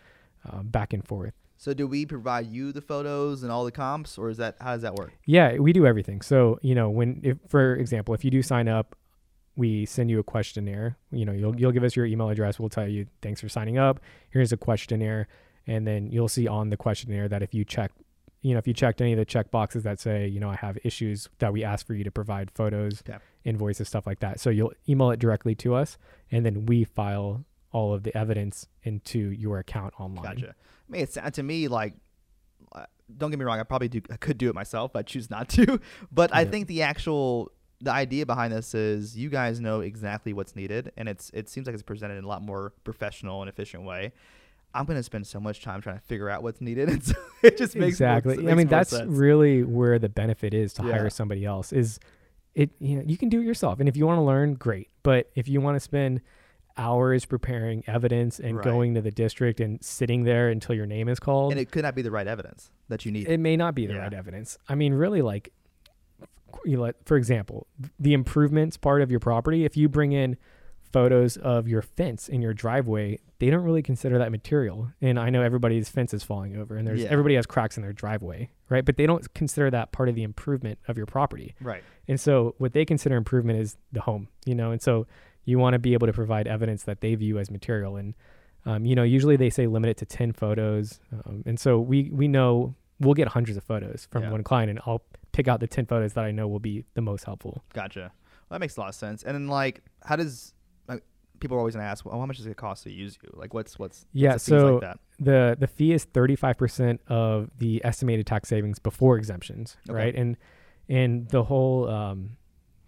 um, 0.48 0.68
back 0.68 0.92
and 0.92 1.04
forth. 1.04 1.34
So 1.62 1.72
do 1.72 1.86
we 1.86 2.04
provide 2.06 2.48
you 2.48 2.72
the 2.72 2.80
photos 2.80 3.44
and 3.44 3.52
all 3.52 3.64
the 3.64 3.70
comps, 3.70 4.18
or 4.18 4.30
is 4.30 4.38
that 4.38 4.56
how 4.60 4.72
does 4.72 4.82
that 4.82 4.96
work? 4.96 5.12
Yeah, 5.26 5.58
we 5.58 5.72
do 5.72 5.86
everything. 5.86 6.20
So 6.20 6.58
you 6.60 6.74
know, 6.74 6.90
when 6.90 7.20
if 7.22 7.38
for 7.46 7.76
example, 7.76 8.14
if 8.14 8.24
you 8.24 8.32
do 8.32 8.42
sign 8.42 8.66
up, 8.66 8.96
we 9.54 9.86
send 9.86 10.10
you 10.10 10.18
a 10.18 10.24
questionnaire. 10.24 10.96
You 11.12 11.24
know, 11.24 11.30
you'll 11.30 11.54
you'll 11.54 11.70
give 11.70 11.84
us 11.84 11.94
your 11.94 12.04
email 12.04 12.30
address. 12.30 12.58
We'll 12.58 12.68
tell 12.68 12.88
you 12.88 13.06
thanks 13.20 13.40
for 13.40 13.48
signing 13.48 13.78
up. 13.78 14.00
Here's 14.30 14.50
a 14.50 14.56
questionnaire, 14.56 15.28
and 15.68 15.86
then 15.86 16.10
you'll 16.10 16.26
see 16.26 16.48
on 16.48 16.70
the 16.70 16.76
questionnaire 16.76 17.28
that 17.28 17.44
if 17.44 17.54
you 17.54 17.64
check, 17.64 17.92
you 18.40 18.54
know, 18.54 18.58
if 18.58 18.66
you 18.66 18.74
checked 18.74 19.00
any 19.00 19.12
of 19.12 19.18
the 19.18 19.24
check 19.24 19.52
boxes 19.52 19.84
that 19.84 20.00
say, 20.00 20.26
you 20.26 20.40
know, 20.40 20.50
I 20.50 20.56
have 20.56 20.78
issues 20.82 21.28
that 21.38 21.52
we 21.52 21.62
ask 21.62 21.86
for 21.86 21.94
you 21.94 22.02
to 22.02 22.10
provide 22.10 22.50
photos 22.50 23.04
Okay. 23.08 23.18
invoices, 23.44 23.86
stuff 23.86 24.04
like 24.04 24.18
that. 24.18 24.40
So 24.40 24.50
you'll 24.50 24.72
email 24.88 25.12
it 25.12 25.20
directly 25.20 25.54
to 25.54 25.76
us, 25.76 25.96
and 26.32 26.44
then 26.44 26.66
we 26.66 26.82
file 26.82 27.44
all 27.72 27.92
of 27.94 28.02
the 28.02 28.16
evidence 28.16 28.66
into 28.82 29.18
your 29.18 29.58
account 29.58 29.94
online. 29.98 30.22
Gotcha. 30.36 30.54
I 30.88 30.92
mean, 30.92 31.02
it's 31.02 31.16
to 31.32 31.42
me 31.42 31.68
like, 31.68 31.94
uh, 32.74 32.84
don't 33.16 33.30
get 33.30 33.38
me 33.38 33.44
wrong. 33.44 33.58
I 33.58 33.62
probably 33.64 33.88
do. 33.88 34.00
I 34.10 34.16
could 34.16 34.38
do 34.38 34.48
it 34.48 34.54
myself, 34.54 34.92
but 34.92 35.00
I 35.00 35.02
choose 35.02 35.30
not 35.30 35.48
to. 35.50 35.80
But 36.12 36.34
I 36.34 36.44
think 36.44 36.68
the 36.68 36.82
actual 36.82 37.50
the 37.80 37.90
idea 37.90 38.24
behind 38.26 38.52
this 38.52 38.74
is 38.74 39.16
you 39.16 39.28
guys 39.28 39.58
know 39.60 39.80
exactly 39.80 40.32
what's 40.32 40.54
needed, 40.54 40.92
and 40.96 41.08
it's 41.08 41.30
it 41.34 41.48
seems 41.48 41.66
like 41.66 41.74
it's 41.74 41.82
presented 41.82 42.18
in 42.18 42.24
a 42.24 42.28
lot 42.28 42.42
more 42.42 42.72
professional 42.84 43.42
and 43.42 43.48
efficient 43.48 43.84
way. 43.84 44.12
I'm 44.74 44.86
gonna 44.86 45.02
spend 45.02 45.26
so 45.26 45.40
much 45.40 45.62
time 45.62 45.80
trying 45.82 45.96
to 45.98 46.04
figure 46.04 46.30
out 46.30 46.42
what's 46.42 46.60
needed, 46.60 46.88
and 46.90 47.02
so 47.04 47.14
it 47.42 47.58
just 47.58 47.74
makes 47.74 47.98
more- 48.00 48.08
exactly. 48.08 48.48
I 48.50 48.54
mean, 48.54 48.68
that's 48.68 48.90
sense. 48.90 49.10
really 49.10 49.62
where 49.62 49.98
the 49.98 50.08
benefit 50.08 50.54
is 50.54 50.72
to 50.74 50.82
Yeah. 50.84 50.92
hire 50.92 51.10
somebody 51.10 51.44
else. 51.44 51.72
Is 51.72 51.98
it? 52.54 52.70
You 52.78 52.96
know, 52.96 53.02
you 53.06 53.16
can 53.16 53.28
do 53.28 53.40
it 53.40 53.44
yourself, 53.44 53.80
and 53.80 53.88
if 53.88 53.96
you 53.96 54.06
want 54.06 54.18
to 54.18 54.22
learn, 54.22 54.54
great. 54.54 54.88
But 55.02 55.30
if 55.34 55.48
you 55.48 55.60
want 55.60 55.76
to 55.76 55.80
spend 55.80 56.20
hours 56.76 57.24
preparing 57.24 57.82
evidence 57.86 58.38
and 58.40 58.56
Right. 58.56 58.64
going 58.64 58.94
to 58.94 59.00
the 59.00 59.10
district 59.10 59.60
and 59.60 59.82
sitting 59.82 60.24
there 60.24 60.48
until 60.48 60.74
your 60.74 60.86
name 60.86 61.08
is 61.08 61.18
called, 61.20 61.52
and 61.52 61.60
it 61.60 61.70
could 61.70 61.82
not 61.82 61.94
be 61.94 62.02
the 62.02 62.10
right 62.10 62.26
evidence 62.26 62.70
that 62.88 63.04
you 63.04 63.12
need. 63.12 63.28
it 63.28 63.38
may 63.40 63.56
not 63.56 63.74
be 63.74 63.86
the 63.86 63.94
Yeah. 63.94 64.00
right 64.00 64.14
evidence. 64.14 64.58
I 64.68 64.74
mean, 64.74 64.94
really, 64.94 65.22
like, 65.22 65.52
you 66.64 66.76
know, 66.76 66.82
like, 66.82 66.96
for 67.04 67.16
example, 67.16 67.66
the 67.98 68.12
improvements 68.12 68.76
part 68.76 69.02
of 69.02 69.10
your 69.10 69.20
property. 69.20 69.64
If 69.64 69.76
you 69.76 69.88
bring 69.88 70.12
in 70.12 70.36
photos 70.80 71.38
of 71.38 71.66
your 71.66 71.80
fence 71.80 72.28
in 72.28 72.42
your 72.42 72.52
driveway, 72.52 73.18
they 73.38 73.48
don't 73.48 73.64
really 73.64 73.82
consider 73.82 74.18
that 74.18 74.30
material. 74.30 74.92
And 75.00 75.18
I 75.18 75.30
know 75.30 75.40
everybody's 75.40 75.88
fence 75.88 76.12
is 76.12 76.22
falling 76.22 76.54
over, 76.56 76.76
and 76.76 76.86
there's 76.86 77.00
Yeah. 77.02 77.08
everybody 77.08 77.34
has 77.36 77.46
cracks 77.46 77.78
in 77.78 77.82
their 77.82 77.94
driveway, 77.94 78.50
right? 78.68 78.84
But 78.84 78.96
they 78.98 79.06
don't 79.06 79.32
consider 79.34 79.70
that 79.70 79.90
part 79.92 80.10
of 80.10 80.14
the 80.14 80.22
improvement 80.22 80.78
of 80.88 80.98
your 80.98 81.06
property. 81.06 81.54
right. 81.62 81.82
And 82.06 82.20
so, 82.20 82.54
what 82.58 82.72
they 82.74 82.84
consider 82.84 83.16
improvement 83.16 83.58
is 83.60 83.76
the 83.90 84.02
home, 84.02 84.28
you 84.44 84.54
know. 84.54 84.70
And 84.70 84.82
so, 84.82 85.06
you 85.44 85.58
want 85.58 85.74
to 85.74 85.78
be 85.78 85.92
able 85.94 86.06
to 86.06 86.12
provide 86.12 86.46
evidence 86.46 86.84
that 86.84 87.00
they 87.00 87.14
view 87.14 87.38
as 87.38 87.50
material. 87.50 87.96
And 87.96 88.14
um, 88.64 88.84
you 88.86 88.94
know, 88.94 89.02
usually 89.02 89.36
they 89.36 89.50
say 89.50 89.66
limit 89.66 89.90
it 89.90 89.96
to 89.98 90.06
ten 90.06 90.32
photos. 90.32 91.00
Um, 91.26 91.42
and 91.46 91.58
so 91.58 91.80
we 91.80 92.10
we 92.12 92.28
know 92.28 92.74
we'll 93.00 93.14
get 93.14 93.28
hundreds 93.28 93.56
of 93.58 93.64
photos 93.64 94.06
from 94.10 94.22
Yeah. 94.22 94.30
one 94.30 94.44
client, 94.44 94.70
and 94.70 94.78
I'll 94.86 95.02
pick 95.32 95.48
out 95.48 95.58
the 95.60 95.66
ten 95.66 95.86
photos 95.86 96.12
that 96.12 96.24
I 96.24 96.30
know 96.30 96.46
will 96.46 96.60
be 96.60 96.84
the 96.94 97.00
most 97.00 97.24
helpful. 97.24 97.64
Gotcha. 97.74 98.12
Well, 98.48 98.56
that 98.56 98.60
makes 98.60 98.76
a 98.76 98.80
lot 98.80 98.88
of 98.90 98.94
sense. 98.94 99.22
And 99.24 99.34
then 99.34 99.48
like, 99.48 99.82
how 100.04 100.14
does 100.14 100.54
like, 100.86 101.02
people 101.40 101.56
are 101.56 101.60
always 101.60 101.74
gonna 101.74 101.86
ask, 101.86 102.04
well, 102.04 102.18
how 102.20 102.26
much 102.26 102.36
does 102.36 102.46
it 102.46 102.56
cost 102.56 102.84
to 102.84 102.92
use 102.92 103.18
you? 103.22 103.30
Like, 103.32 103.52
what's 103.54 103.78
what's 103.78 104.06
Yeah, 104.12 104.32
what's 104.32 104.44
so- 104.44 104.74
like 104.74 104.80
that? 104.82 104.98
the 105.18 105.56
The 105.58 105.66
fee 105.66 105.92
is 105.92 106.04
thirty 106.04 106.36
five 106.36 106.56
percent 106.58 107.00
of 107.08 107.50
the 107.58 107.80
estimated 107.84 108.26
tax 108.26 108.48
savings 108.48 108.78
before 108.78 109.16
exemptions, 109.16 109.76
Okay. 109.88 109.96
right? 109.96 110.14
And 110.14 110.36
and 110.88 111.28
the 111.30 111.42
whole 111.44 111.88
um, 111.88 112.36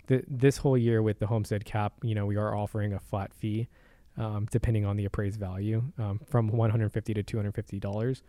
the, 0.06 0.22
this 0.28 0.58
whole 0.58 0.76
year 0.76 1.02
with 1.02 1.18
the 1.18 1.26
homestead 1.26 1.64
cap, 1.64 1.94
you 2.02 2.14
know, 2.14 2.26
we 2.26 2.36
are 2.36 2.54
offering 2.54 2.92
a 2.92 3.00
flat 3.00 3.32
fee, 3.32 3.68
um, 4.16 4.46
depending 4.50 4.84
on 4.84 4.96
the 4.96 5.04
appraised 5.04 5.38
value, 5.40 5.82
um, 5.98 6.20
from 6.28 6.48
one 6.48 6.70
hundred 6.70 6.92
fifty 6.92 7.14
to 7.14 7.22
two 7.22 7.36
hundred 7.36 7.54
fifty 7.54 7.78
dollars. 7.80 8.22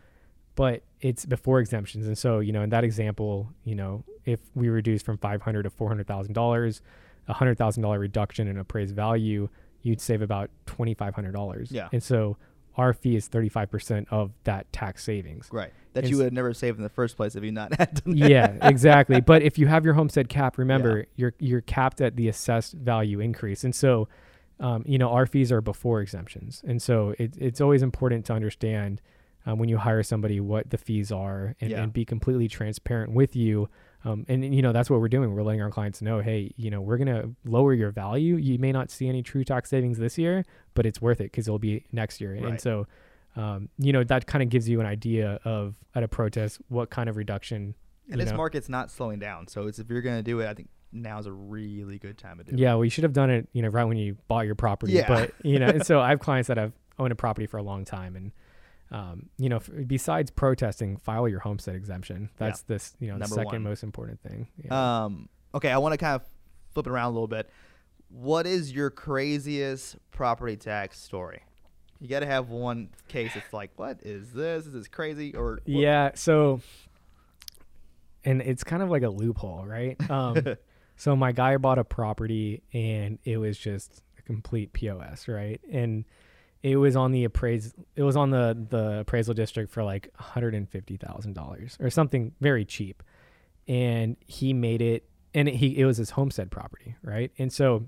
But 0.55 0.83
it's 1.01 1.25
before 1.25 1.59
exemptions, 1.59 2.07
and 2.07 2.17
so 2.17 2.39
you 2.39 2.53
know, 2.53 2.61
in 2.61 2.69
that 2.69 2.83
example, 2.83 3.51
you 3.65 3.75
know, 3.75 4.03
if 4.23 4.39
we 4.55 4.69
reduce 4.69 5.01
from 5.01 5.17
five 5.17 5.41
hundred 5.41 5.63
to 5.63 5.69
four 5.69 5.89
hundred 5.89 6.07
thousand 6.07 6.33
dollars, 6.33 6.81
a 7.27 7.33
hundred 7.33 7.57
thousand 7.57 7.83
dollar 7.83 7.99
reduction 7.99 8.47
in 8.47 8.57
appraised 8.57 8.95
value, 8.95 9.49
you'd 9.81 9.99
save 9.99 10.21
about 10.21 10.49
twenty 10.65 10.93
five 10.93 11.13
hundred 11.13 11.33
dollars. 11.33 11.71
Yeah. 11.71 11.89
and 11.91 12.01
so 12.01 12.37
our 12.77 12.93
fee 12.93 13.15
is 13.15 13.27
thirty 13.27 13.49
five 13.49 13.69
percent 13.71 14.07
of 14.11 14.31
that 14.43 14.71
tax 14.73 15.03
savings. 15.03 15.49
Right. 15.51 15.71
That 15.93 15.99
It's- 16.03 16.11
you 16.11 16.17
would 16.17 16.25
have 16.25 16.33
never 16.33 16.53
saved 16.53 16.77
in 16.77 16.83
the 16.83 16.89
first 16.89 17.15
place 17.17 17.35
if 17.35 17.43
you 17.43 17.51
not 17.51 17.73
had 17.77 18.03
done 18.03 18.15
that. 18.15 18.29
yeah, 18.29 18.57
exactly. 18.67 19.21
But 19.21 19.41
if 19.43 19.57
you 19.57 19.67
have 19.67 19.85
your 19.85 19.93
homestead 19.93 20.27
cap, 20.29 20.57
remember 20.57 21.05
you're 21.15 21.33
you're 21.39 21.61
capped 21.61 22.01
at 22.01 22.15
the 22.15 22.27
assessed 22.27 22.73
value 22.73 23.19
increase, 23.19 23.63
and 23.63 23.73
so 23.73 24.07
um, 24.59 24.83
you 24.85 24.97
know 24.97 25.09
our 25.09 25.25
fees 25.25 25.51
are 25.51 25.61
before 25.61 26.01
exemptions, 26.01 26.61
and 26.67 26.81
so 26.81 27.13
it, 27.17 27.35
it's 27.37 27.61
always 27.61 27.81
important 27.83 28.25
to 28.25 28.33
understand 28.33 29.01
um, 29.45 29.59
when 29.59 29.69
you 29.69 29.77
hire 29.77 30.01
somebody 30.03 30.39
what 30.39 30.69
the 30.69 30.77
fees 30.77 31.11
are, 31.11 31.55
and, 31.61 31.71
Yeah. 31.71 31.83
and 31.83 31.93
be 31.93 32.03
completely 32.05 32.47
transparent 32.47 33.11
with 33.13 33.35
you. 33.35 33.69
Um, 34.05 34.23
and, 34.27 34.53
you 34.53 34.61
know 34.61 34.71
that's 34.71 34.89
what 34.89 34.99
we're 34.99 35.09
doing. 35.09 35.33
We're 35.33 35.41
letting 35.43 35.61
our 35.61 35.71
clients 35.71 36.01
know, 36.01 36.19
hey, 36.19 36.53
you 36.57 36.69
know, 36.69 36.79
we're 36.79 36.97
gonna 36.97 37.31
lower 37.43 37.73
your 37.73 37.91
value. 37.91 38.35
You 38.35 38.59
may 38.59 38.71
not 38.71 38.91
see 38.91 39.09
any 39.09 39.23
true 39.23 39.43
tax 39.43 39.69
savings 39.69 39.97
this 39.97 40.17
year, 40.17 40.45
but 40.75 40.85
it's 40.85 41.01
worth 41.01 41.19
it 41.19 41.31
because 41.31 41.47
it'll 41.47 41.59
be 41.59 41.85
next 41.91 42.21
year. 42.21 42.35
And 42.35 42.61
so, 42.61 42.85
um, 43.35 43.69
you 43.79 43.91
know, 43.91 44.03
that 44.03 44.27
kind 44.27 44.43
of 44.43 44.49
gives 44.49 44.69
you 44.69 44.79
an 44.79 44.85
idea 44.85 45.39
of 45.43 45.73
at 45.95 46.03
a 46.03 46.07
protest 46.07 46.61
what 46.69 46.91
kind 46.91 47.09
of 47.09 47.17
reduction 47.17 47.73
And 48.11 48.21
this 48.21 48.29
know. 48.29 48.37
market's 48.37 48.69
not 48.69 48.91
slowing 48.91 49.17
down. 49.17 49.47
So 49.47 49.65
it's 49.65 49.79
if 49.79 49.89
you're 49.89 50.03
gonna 50.03 50.21
do 50.23 50.39
it, 50.39 50.47
I 50.47 50.53
think 50.53 50.69
now's 50.91 51.25
a 51.25 51.31
really 51.33 51.97
good 51.97 52.17
time 52.17 52.37
to 52.37 52.43
do 52.43 52.53
it. 52.53 52.59
Yeah, 52.59 52.75
well, 52.75 52.83
you 52.83 52.91
should 52.91 53.03
have 53.03 53.13
done 53.13 53.31
it, 53.31 53.49
you 53.53 53.63
know, 53.63 53.69
right 53.69 53.85
when 53.85 53.97
you 53.97 54.17
bought 54.27 54.45
your 54.45 54.55
property. 54.55 54.93
Yeah. 54.93 55.07
But 55.07 55.33
you 55.43 55.57
know, 55.57 55.67
and 55.75 55.85
so 55.85 55.99
I 55.99 56.09
have 56.09 56.19
clients 56.19 56.47
that 56.47 56.57
have 56.57 56.73
owned 56.99 57.11
a 57.11 57.15
property 57.15 57.47
for 57.47 57.57
a 57.57 57.63
long 57.63 57.85
time, 57.85 58.15
and 58.15 58.31
um, 58.91 59.29
you 59.37 59.49
know, 59.49 59.57
f- 59.57 59.69
besides 59.87 60.29
protesting, 60.31 60.97
file 60.97 61.27
your 61.27 61.39
homestead 61.39 61.75
exemption. 61.75 62.29
That's 62.37 62.61
this, 62.61 62.95
you 62.99 63.07
know, 63.11 63.17
the 63.17 63.25
second 63.27 63.45
one. 63.45 63.63
most 63.63 63.83
important 63.83 64.21
thing. 64.21 64.47
Yeah. 64.63 65.03
Um. 65.05 65.29
Okay, 65.53 65.71
I 65.71 65.77
want 65.77 65.93
to 65.93 65.97
kind 65.97 66.15
of 66.15 66.21
flip 66.73 66.85
it 66.87 66.89
around 66.91 67.07
a 67.07 67.13
little 67.13 67.27
bit. 67.27 67.49
What 68.09 68.45
is 68.45 68.71
your 68.71 68.89
craziest 68.89 69.95
property 70.11 70.55
tax 70.57 70.99
story? 70.99 71.41
You 71.99 72.07
got 72.09 72.19
to 72.19 72.25
have 72.25 72.49
one 72.49 72.89
case. 73.07 73.31
It's 73.35 73.51
like, 73.53 73.71
what 73.77 73.99
is 74.03 74.31
this? 74.33 74.65
Is 74.67 74.73
this 74.73 74.87
crazy? 74.87 75.33
Or 75.33 75.53
what- 75.53 75.61
yeah. 75.67 76.11
So, 76.13 76.61
and 78.23 78.41
it's 78.41 78.63
kind 78.63 78.81
of 78.83 78.89
like 78.89 79.03
a 79.03 79.09
loophole, 79.09 79.65
right? 79.65 79.97
Um, 80.09 80.37
so 80.97 81.15
my 81.15 81.31
guy 81.33 81.57
bought 81.57 81.77
a 81.79 81.83
property, 81.83 82.61
and 82.73 83.19
it 83.25 83.37
was 83.37 83.57
just 83.57 84.01
a 84.17 84.21
complete 84.21 84.71
pos, 84.73 85.27
right? 85.27 85.59
And 85.71 86.05
it 86.65 86.77
was 86.77 86.95
on 86.95 87.11
the 87.11 87.25
appraise. 87.25 87.75
It 87.95 88.01
was 88.01 88.15
on 88.15 88.31
the 88.31 88.57
the 88.69 88.99
appraisal 89.01 89.35
district 89.35 89.71
for 89.71 89.83
like 89.83 90.09
one 90.17 90.29
hundred 90.29 90.55
and 90.55 90.67
fifty 90.67 90.97
thousand 90.97 91.33
dollars 91.33 91.77
or 91.79 91.91
something 91.91 92.31
very 92.41 92.65
cheap, 92.65 93.03
and 93.67 94.17
he 94.25 94.51
made 94.51 94.81
it. 94.81 95.07
And 95.35 95.47
he 95.47 95.77
it 95.77 95.85
was 95.85 95.97
his 95.97 96.09
homestead 96.09 96.49
property, 96.49 96.95
right? 97.03 97.31
And 97.37 97.53
so 97.53 97.85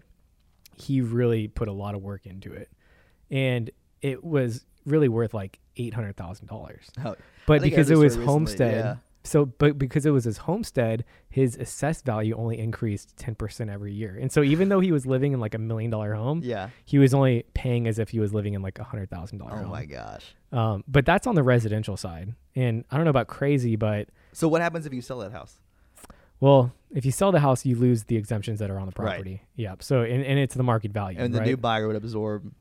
he 0.76 1.02
really 1.02 1.48
put 1.48 1.68
a 1.68 1.72
lot 1.72 1.96
of 1.96 2.04
work 2.04 2.28
into 2.28 2.54
it, 2.54 2.70
and 3.32 3.72
it 4.04 4.24
was 4.24 4.64
really 4.86 5.08
worth 5.10 5.34
like 5.34 5.58
eight 5.78 5.96
hundred 5.96 6.16
thousand 6.16 6.46
dollars. 6.46 6.92
Oh, 7.04 7.16
But 7.48 7.54
I 7.54 7.60
think 7.60 7.74
I 7.74 7.78
because 7.78 7.90
it 7.90 7.96
was 7.98 8.16
recently, 8.16 8.26
homestead, 8.28 8.86
yeah. 8.86 8.96
So 9.28 9.46
but 9.46 9.78
because 9.78 10.06
it 10.06 10.12
was 10.12 10.24
his 10.24 10.38
homestead, 10.38 11.04
his 11.30 11.56
assessed 11.56 12.06
value 12.06 12.36
only 12.36 12.58
increased 12.58 13.16
ten 13.18 13.36
percent 13.36 13.70
every 13.70 13.94
year. 13.94 14.18
And 14.20 14.32
so 14.32 14.44
even 14.44 14.70
though 14.70 14.80
he 14.80 14.92
was 14.92 15.06
living 15.06 15.34
in 15.34 15.40
like 15.40 15.54
a 15.54 15.60
million 15.60 15.92
dollar 15.92 16.14
home, 16.14 16.42
yeah. 16.44 16.70
he 16.86 16.98
was 16.98 17.14
only 17.14 17.46
paying 17.54 17.88
as 17.88 18.00
if 18.00 18.10
he 18.10 18.20
was 18.20 18.34
living 18.34 18.54
in 18.54 18.62
like 18.62 18.80
a 18.80 18.84
hundred 18.84 19.10
thousand 19.10 19.40
dollar 19.40 19.54
Oh 19.54 19.58
home. 19.58 19.70
my 19.70 19.86
gosh. 19.86 20.36
Um, 20.52 20.84
but 20.88 21.06
that's 21.06 21.28
on 21.28 21.36
the 21.36 21.44
residential 21.44 21.98
side. 21.98 22.34
And 22.56 22.86
I 22.90 22.96
don't 22.96 23.04
know 23.04 23.12
about 23.12 23.28
crazy, 23.28 23.76
but 23.76 24.10
So 24.34 24.48
what 24.48 24.62
happens 24.62 24.86
if 24.86 24.94
you 24.94 25.02
sell 25.02 25.20
that 25.20 25.32
house? 25.32 25.60
well, 26.40 26.72
if 26.92 27.06
you 27.06 27.12
sell 27.12 27.32
the 27.32 27.40
house, 27.40 27.66
you 27.66 27.76
lose 27.76 28.04
the 28.06 28.16
exemptions 28.16 28.60
that 28.60 28.70
are 28.70 28.80
on 28.80 28.86
the 28.86 28.92
property. 28.92 29.32
Right. 29.32 29.42
Yeah. 29.56 29.76
So 29.80 30.02
and, 30.02 30.24
and 30.24 30.40
it's 30.40 30.56
the 30.56 30.64
market 30.64 30.92
value. 30.92 31.20
And 31.20 31.34
the 31.34 31.40
right? 31.40 31.48
new 31.48 31.58
buyer 31.58 31.88
would 31.88 31.96
absorb 31.96 32.52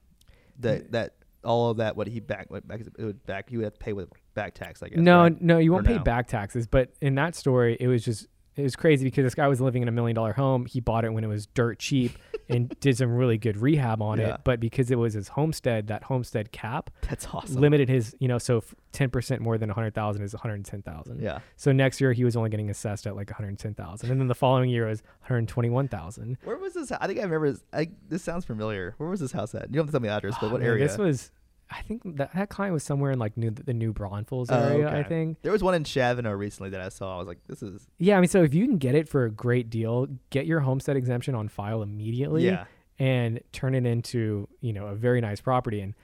that 0.60 0.92
that 0.92 1.14
all 1.44 1.70
of 1.70 1.76
that 1.76 1.96
what 1.96 2.08
he 2.08 2.20
back 2.20 2.50
what 2.50 2.66
back 2.66 2.80
it 2.80 3.04
would 3.04 3.24
back 3.26 3.48
he 3.48 3.56
would 3.56 3.64
have 3.64 3.74
to 3.74 3.78
pay 3.78 3.92
with 3.92 4.08
back 4.36 4.54
tax. 4.54 4.82
I 4.82 4.88
guess. 4.90 4.98
No, 4.98 5.22
right? 5.22 5.42
no, 5.42 5.58
you 5.58 5.72
won't 5.72 5.86
pay 5.86 5.96
no? 5.96 6.02
back 6.04 6.28
taxes. 6.28 6.68
But 6.68 6.92
in 7.00 7.16
that 7.16 7.34
story, 7.34 7.76
it 7.80 7.88
was 7.88 8.04
just 8.04 8.28
it 8.54 8.62
was 8.62 8.74
crazy 8.74 9.04
because 9.04 9.22
this 9.24 9.34
guy 9.34 9.48
was 9.48 9.60
living 9.60 9.82
in 9.82 9.88
a 9.88 9.92
million 9.92 10.14
dollar 10.14 10.32
home. 10.32 10.64
He 10.64 10.80
bought 10.80 11.04
it 11.04 11.12
when 11.12 11.24
it 11.24 11.26
was 11.26 11.46
dirt 11.46 11.78
cheap 11.78 12.12
and 12.48 12.74
did 12.80 12.96
some 12.96 13.14
really 13.14 13.36
good 13.36 13.58
rehab 13.58 14.00
on 14.00 14.18
Yeah. 14.18 14.34
it. 14.36 14.40
But 14.44 14.60
because 14.60 14.90
it 14.90 14.96
was 14.98 15.12
his 15.12 15.28
homestead, 15.28 15.88
that 15.88 16.04
homestead 16.04 16.52
cap 16.52 16.88
That's 17.02 17.26
awesome. 17.34 17.60
limited 17.60 17.90
his, 17.90 18.16
you 18.18 18.28
know, 18.28 18.38
so 18.38 18.64
ten 18.92 19.10
percent 19.10 19.42
more 19.42 19.58
than 19.58 19.68
a 19.68 19.74
hundred 19.74 19.92
thousand 19.94 20.22
is 20.22 20.32
one 20.32 20.40
hundred 20.40 20.64
ten 20.64 20.80
thousand. 20.80 21.20
Yeah. 21.20 21.40
So 21.56 21.70
next 21.72 22.00
year 22.00 22.14
he 22.14 22.24
was 22.24 22.34
only 22.34 22.48
getting 22.48 22.70
assessed 22.70 23.06
at 23.06 23.14
like 23.14 23.28
one 23.28 23.36
hundred 23.36 23.58
ten 23.58 23.74
thousand, 23.74 24.10
and 24.10 24.18
then 24.18 24.28
the 24.28 24.34
following 24.34 24.70
year 24.70 24.86
was 24.86 25.02
one 25.02 25.10
hundred 25.28 25.48
twenty 25.48 25.68
one 25.68 25.88
thousand. 25.88 26.38
Where 26.44 26.56
was 26.56 26.72
this? 26.72 26.90
I 26.92 27.06
think 27.06 27.18
I 27.18 27.24
remember. 27.24 27.50
This, 27.52 27.62
I, 27.74 27.88
this 28.08 28.22
sounds 28.22 28.46
familiar. 28.46 28.94
Where 28.96 29.10
was 29.10 29.20
this 29.20 29.32
house 29.32 29.54
at? 29.54 29.68
You 29.68 29.74
don't 29.74 29.80
have 29.80 29.86
to 29.88 29.92
tell 29.92 30.00
me 30.00 30.08
the 30.08 30.14
address, 30.14 30.34
but 30.40 30.46
ah, 30.46 30.52
what 30.52 30.62
area? 30.62 30.82
Oh, 30.84 30.88
This 30.88 30.96
was, 30.96 31.30
I 31.70 31.82
think 31.82 32.02
that 32.16 32.32
that 32.34 32.48
client 32.48 32.72
was 32.74 32.84
somewhere 32.84 33.10
in 33.10 33.18
like 33.18 33.36
new, 33.36 33.50
the 33.50 33.74
New 33.74 33.92
Braunfels 33.92 34.50
Oh, 34.50 34.56
area. 34.56 34.88
I 34.88 35.02
think. 35.02 35.42
There 35.42 35.52
was 35.52 35.62
one 35.62 35.74
in 35.74 35.82
Shavano 35.84 36.36
recently 36.38 36.70
that 36.70 36.80
I 36.80 36.88
saw. 36.90 37.16
I 37.16 37.18
was 37.18 37.26
like, 37.26 37.38
this 37.48 37.62
is 37.62 37.88
Yeah, 37.98 38.16
I 38.16 38.20
mean, 38.20 38.28
so 38.28 38.42
if 38.42 38.54
you 38.54 38.66
can 38.66 38.78
get 38.78 38.94
it 38.94 39.08
for 39.08 39.24
a 39.24 39.30
great 39.30 39.68
deal, 39.68 40.06
get 40.30 40.46
your 40.46 40.60
homestead 40.60 40.96
exemption 40.96 41.34
on 41.34 41.48
file 41.48 41.82
immediately, 41.82 42.46
yeah. 42.46 42.64
and 42.98 43.40
turn 43.52 43.74
it 43.74 43.84
into 43.84 44.48
you 44.60 44.72
know 44.72 44.86
a 44.86 44.94
very 44.94 45.20
nice 45.20 45.40
property. 45.40 45.80
And 45.80 45.94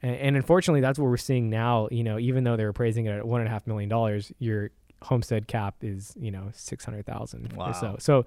and, 0.00 0.36
unfortunately, 0.36 0.80
that's 0.80 0.96
what 0.96 1.06
we're 1.06 1.16
seeing 1.16 1.50
now. 1.50 1.88
You 1.90 2.04
know, 2.04 2.20
even 2.20 2.44
though 2.44 2.56
they're 2.56 2.68
appraising 2.68 3.06
it 3.06 3.10
at 3.10 3.26
one 3.26 3.40
and 3.40 3.48
a 3.48 3.50
half 3.50 3.66
million 3.66 3.88
dollars, 3.88 4.30
your 4.38 4.70
homestead 5.02 5.48
cap 5.48 5.76
is 5.82 6.14
you 6.16 6.30
know 6.30 6.50
six 6.52 6.84
hundred 6.84 7.06
thousand 7.06 7.52
or 7.58 7.74
so. 7.74 7.96
So, 7.98 8.24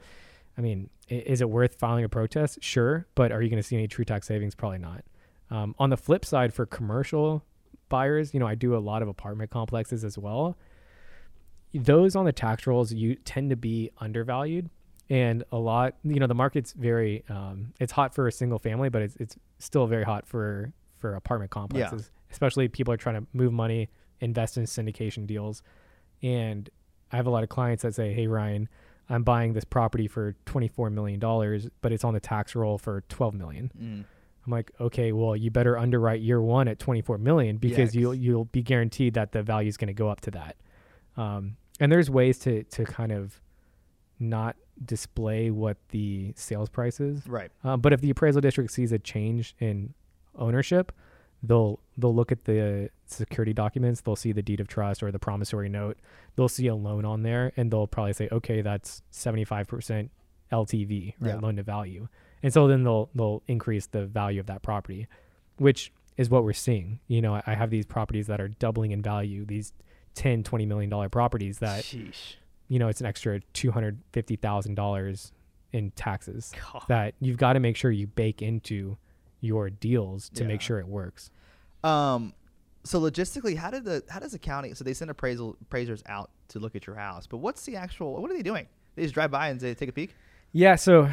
I 0.58 0.62
mean, 0.62 0.90
is 1.08 1.40
it 1.40 1.50
worth 1.50 1.76
filing 1.76 2.04
a 2.04 2.10
protest? 2.10 2.62
Sure, 2.62 3.08
but 3.16 3.32
are 3.32 3.42
you 3.42 3.50
going 3.50 3.62
to 3.62 3.68
see 3.68 3.78
any 3.78 3.88
true 3.88 4.04
tax 4.04 4.28
savings? 4.28 4.56
Probably 4.56 4.80
not. 4.80 5.06
Um, 5.52 5.76
on 5.78 5.90
the 5.92 5.98
flip 5.98 6.26
side, 6.26 6.54
for 6.54 6.66
commercial 6.66 7.44
buyers, 7.90 8.34
you 8.34 8.40
know, 8.40 8.48
I 8.48 8.56
do 8.56 8.76
a 8.76 8.80
lot 8.80 9.02
of 9.02 9.08
apartment 9.08 9.52
complexes 9.52 10.04
as 10.04 10.18
well. 10.18 10.58
Those 11.74 12.16
on 12.16 12.26
the 12.26 12.32
tax 12.34 12.66
rolls 12.68 12.92
you 12.92 13.16
tend 13.16 13.50
to 13.52 13.56
be 13.56 13.92
undervalued, 14.00 14.70
and 15.10 15.44
a 15.52 15.58
lot 15.58 15.96
you 16.04 16.20
know 16.20 16.28
the 16.28 16.34
market's 16.36 16.74
very 16.74 17.24
um, 17.30 17.74
it's 17.80 17.92
hot 17.92 18.14
for 18.16 18.28
a 18.28 18.32
single 18.32 18.60
family 18.60 18.88
but 18.90 19.02
it's, 19.02 19.16
it's 19.18 19.36
still 19.60 19.86
very 19.88 20.04
hot 20.04 20.26
for 20.26 20.72
for 20.98 21.16
apartment 21.16 21.52
complexes 21.52 22.12
especially 22.32 22.68
people 22.70 22.94
are 22.94 22.98
trying 22.98 23.16
to 23.16 23.28
move 23.34 23.52
money 23.52 23.90
invest 24.22 24.56
in 24.58 24.64
syndication 24.64 25.26
deals 25.28 25.64
and 26.22 26.70
i 27.12 27.16
have 27.18 27.26
a 27.28 27.30
lot 27.30 27.44
of 27.44 27.50
clients 27.50 27.84
that 27.84 27.94
say 27.94 28.14
hey 28.14 28.28
ryan 28.28 28.70
i'm 29.10 29.24
buying 29.24 29.52
this 29.54 29.66
property 29.66 30.08
for 30.08 30.36
24 30.46 30.90
million 30.92 31.20
dollars 31.20 31.68
but 31.82 31.92
it's 31.92 32.04
on 32.06 32.14
the 32.14 32.20
tax 32.22 32.56
roll 32.56 32.78
for 32.78 33.02
12 33.10 33.34
million 33.34 33.72
Mm. 33.82 34.06
I'm 34.46 34.52
like 34.52 34.72
okay 34.80 35.12
well 35.12 35.36
you 35.36 35.52
better 35.52 35.78
underwrite 35.78 36.22
year 36.22 36.42
one 36.42 36.68
at 36.68 36.80
24 36.80 37.18
million 37.18 37.58
because 37.58 37.94
Yeah, 37.96 38.02
you'll 38.02 38.16
you'll 38.16 38.46
be 38.46 38.62
guaranteed 38.64 39.14
that 39.14 39.32
the 39.32 39.44
value 39.44 39.68
is 39.70 39.78
going 39.78 39.88
to 39.88 39.94
go 39.94 40.10
up 40.10 40.22
to 40.22 40.32
that 40.32 40.56
um, 41.18 41.58
and 41.80 41.92
there's 41.92 42.10
ways 42.10 42.40
to 42.40 42.64
to 42.64 42.86
kind 42.86 43.12
of 43.12 43.40
not 44.20 44.56
display 44.84 45.50
what 45.52 45.78
the 45.90 46.32
sales 46.36 46.70
price 46.70 47.00
is. 47.00 47.26
Right. 47.28 47.52
Um, 47.64 47.82
but 47.82 47.92
if 47.94 48.02
the 48.02 48.10
appraisal 48.12 48.40
district 48.42 48.72
sees 48.72 48.92
a 48.92 49.00
change 49.00 49.56
in 49.60 49.94
ownership, 50.36 50.92
they'll 51.44 51.80
they'll 51.98 52.14
look 52.16 52.32
at 52.32 52.46
the 52.46 52.90
security 53.06 53.52
documents. 53.54 54.02
They'll 54.02 54.16
see 54.16 54.32
the 54.32 54.42
deed 54.44 54.60
of 54.60 54.68
trust 54.68 55.02
or 55.04 55.12
the 55.12 55.20
promissory 55.20 55.70
note. 55.70 55.98
They'll 56.36 56.50
see 56.50 56.68
a 56.68 56.76
loan 56.76 57.04
on 57.04 57.24
there, 57.24 57.52
and 57.58 57.72
they'll 57.72 57.88
probably 57.88 58.14
say, 58.14 58.30
"Okay, 58.32 58.62
that's 58.62 59.02
seventy 59.10 59.44
five 59.44 59.68
percent 59.68 60.12
LTV, 60.52 61.16
right, 61.20 61.30
Yeah. 61.30 61.40
loan 61.40 61.56
to 61.58 61.64
value." 61.64 62.08
And 62.44 62.54
so 62.54 62.68
then 62.68 62.84
they'll 62.84 63.10
they'll 63.16 63.44
increase 63.48 63.88
the 63.88 64.06
value 64.06 64.40
of 64.40 64.48
that 64.48 64.62
property, 64.62 65.08
which 65.58 65.92
is 66.18 66.30
what 66.30 66.44
we're 66.44 66.54
seeing. 66.54 67.00
You 67.08 67.22
know, 67.22 67.42
I, 67.46 67.54
have 67.54 67.70
these 67.70 67.86
properties 67.86 68.28
that 68.28 68.42
are 68.42 68.48
doubling 68.48 68.92
in 68.92 69.02
value. 69.02 69.46
These 69.46 69.74
10 70.16 70.44
20 70.44 70.66
million 70.66 70.90
dollar 70.90 71.08
properties 71.10 71.60
that 71.60 71.84
Sheesh. 71.84 72.36
you 72.68 72.80
know, 72.80 72.90
it's 72.90 73.00
an 73.00 73.06
extra 73.08 73.40
two 73.54 73.72
hundred 73.72 74.00
fifty 74.12 74.36
thousand 74.36 74.76
dollars 74.76 75.32
in 75.72 75.92
taxes 75.92 76.52
God. 76.74 76.84
that 76.90 77.14
you've 77.22 77.38
got 77.38 77.54
to 77.54 77.60
make 77.60 77.78
sure 77.78 77.92
you 77.92 78.08
bake 78.08 78.42
into 78.42 78.98
your 79.40 79.70
deals 79.70 80.30
to 80.32 80.44
make 80.44 80.62
sure 80.62 80.80
it 80.80 80.88
works. 80.88 81.32
Um, 81.84 82.34
so 82.84 83.00
logistically, 83.00 83.56
how 83.56 83.72
did 83.72 83.86
the 83.86 84.04
how 84.10 84.20
does 84.20 84.34
the 84.34 84.40
county? 84.40 84.74
So 84.74 84.84
they 84.84 84.94
send 84.94 85.10
appraisal 85.10 85.58
appraisers 85.62 86.04
out 86.08 86.30
to 86.50 86.60
look 86.60 86.76
at 86.76 86.86
your 86.88 86.96
house, 86.96 87.26
but 87.28 87.38
what's 87.38 87.64
the 87.66 87.76
actual? 87.76 88.22
What 88.22 88.30
are 88.30 88.36
they 88.36 88.44
doing? 88.44 88.68
They 88.96 89.04
just 89.04 89.14
drive 89.14 89.32
by 89.32 89.50
and 89.50 89.60
they 89.60 89.74
take 89.74 89.90
a 89.90 89.94
peek. 89.94 90.14
Yeah, 90.52 90.76
so 90.76 91.10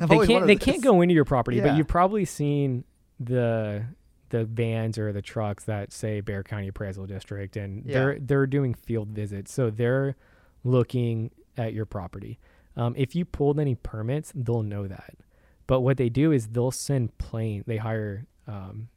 I've 0.00 0.08
they 0.08 0.26
can't 0.26 0.46
they 0.46 0.54
this. 0.54 0.64
can't 0.64 0.82
go 0.82 1.00
into 1.00 1.14
your 1.14 1.24
property, 1.24 1.58
Yeah. 1.58 1.64
but 1.68 1.76
you've 1.76 1.88
probably 1.88 2.24
seen 2.24 2.84
the 3.20 3.84
the 4.30 4.44
vans 4.44 4.98
or 4.98 5.12
the 5.12 5.22
trucks 5.22 5.64
that 5.64 5.92
say 5.92 6.20
Bexar 6.20 6.42
County 6.44 6.68
Appraisal 6.68 7.06
District, 7.06 7.56
and 7.56 7.84
Yeah. 7.84 7.92
they're 7.94 8.18
they're 8.20 8.46
doing 8.46 8.74
field 8.74 9.08
visits, 9.08 9.52
so 9.52 9.70
they're 9.70 10.16
looking 10.64 11.30
at 11.56 11.72
your 11.74 11.86
property. 11.86 12.38
Um, 12.76 12.94
if 12.96 13.14
you 13.16 13.24
pulled 13.24 13.58
any 13.58 13.74
permits, 13.74 14.32
they'll 14.34 14.62
know 14.62 14.86
that. 14.86 15.14
But 15.66 15.80
what 15.80 15.96
they 15.96 16.08
do 16.08 16.30
is 16.32 16.48
they'll 16.48 16.70
send 16.70 17.16
plane. 17.18 17.64
They 17.66 17.76
hire 17.78 18.26
um, 18.46 18.88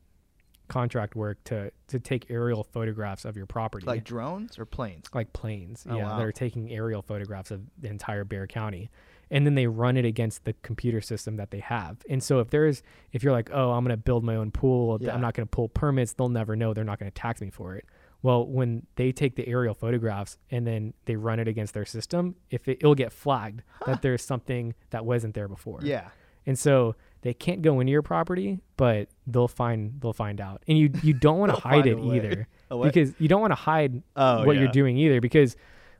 contract 0.68 1.16
work 1.16 1.44
to 1.46 1.72
to 1.88 2.00
take 2.00 2.30
aerial 2.30 2.64
photographs 2.64 3.26
of 3.26 3.36
your 3.36 3.46
property 3.46 3.86
like 3.86 4.04
drones 4.06 4.58
or 4.60 4.66
planes. 4.66 5.08
like 5.14 5.34
planes, 5.34 5.86
Oh, 5.90 5.98
yeah, 5.98 6.04
wow. 6.04 6.18
that 6.18 6.26
are 6.26 6.32
taking 6.32 6.72
aerial 6.72 7.02
photographs 7.02 7.52
of 7.52 7.62
the 7.80 7.90
entire 7.90 8.24
Bexar 8.24 8.48
County, 8.48 8.90
and 9.32 9.46
then 9.48 9.56
they 9.56 9.66
run 9.66 9.98
it 9.98 10.06
against 10.06 10.44
the 10.46 10.54
computer 10.62 11.02
system 11.02 11.38
that 11.38 11.50
they 11.50 11.60
have. 11.60 11.98
And 12.10 12.22
so 12.22 12.40
if 12.40 12.50
there's, 12.52 12.84
if 13.14 13.24
you're 13.24 13.34
like, 13.34 13.50
oh, 13.52 13.72
I'm 13.72 13.84
gonna 13.84 13.98
build 13.98 14.24
my 14.24 14.36
own 14.36 14.52
pool, 14.52 15.00
Yeah. 15.02 15.16
I'm 15.16 15.22
not 15.22 15.34
gonna 15.34 15.48
pull 15.48 15.70
permits, 15.70 16.14
they'll 16.14 16.30
never 16.30 16.56
know. 16.56 16.74
They're 16.76 16.84
not 16.84 17.00
gonna 17.00 17.10
tax 17.12 17.42
me 17.42 17.50
for 17.50 17.76
it. 17.76 17.86
Well, 18.24 18.46
when 18.46 18.86
they 18.98 19.12
take 19.12 19.36
the 19.36 19.48
aerial 19.48 19.74
photographs 19.74 20.38
and 20.52 20.68
then 20.68 20.94
they 21.06 21.16
run 21.16 21.40
it 21.40 21.48
against 21.48 21.74
their 21.74 21.86
system, 21.86 22.36
if 22.52 22.68
it, 22.68 22.78
it'll 22.82 22.94
get 22.94 23.12
flagged 23.12 23.64
that 23.88 24.04
there's 24.04 24.24
something 24.24 24.76
that 24.92 25.06
wasn't 25.06 25.34
there 25.34 25.48
before. 25.48 25.80
Yeah. 25.82 26.10
And 26.46 26.58
so 26.60 26.96
they 27.22 27.34
can't 27.34 27.62
go 27.62 27.80
into 27.80 27.92
your 27.92 28.02
property, 28.02 28.60
but 28.78 29.08
they'll 29.28 29.48
find 29.48 30.00
they'll 30.02 30.12
find 30.14 30.42
out. 30.42 30.62
And 30.68 30.78
you 30.78 30.92
you 31.02 31.14
don't 31.14 31.40
want 31.40 31.52
to 31.56 31.60
hide 31.62 31.88
it 31.88 31.98
either 32.00 32.48
because 32.84 33.14
you 33.20 33.28
don't 33.28 33.42
want 33.42 33.52
to 33.52 33.56
hide 33.56 34.04
Oh, 34.16 34.46
what 34.46 34.56
yeah. 34.56 34.64
you're 34.64 34.72
doing 34.72 34.98
either 34.98 35.22
because 35.22 35.56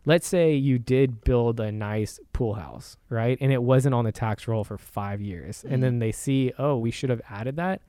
let's 0.06 0.28
say 0.28 0.54
you 0.54 0.80
did 0.80 1.24
build 1.24 1.60
a 1.60 1.72
nice 1.72 2.20
pool 2.34 2.56
house, 2.56 2.98
right? 3.10 3.38
And 3.42 3.52
it 3.52 3.62
wasn't 3.64 3.94
on 3.96 4.06
the 4.06 4.12
tax 4.12 4.48
roll 4.48 4.64
for 4.64 4.78
5 4.78 5.22
years. 5.22 5.64
Mhm. 5.68 5.72
And 5.74 5.84
then 5.84 6.00
they 6.00 6.12
see, 6.12 6.54
"Oh, 6.58 6.78
we 6.78 6.92
should 6.92 7.10
have 7.10 7.22
added 7.30 7.56
that." 7.58 7.82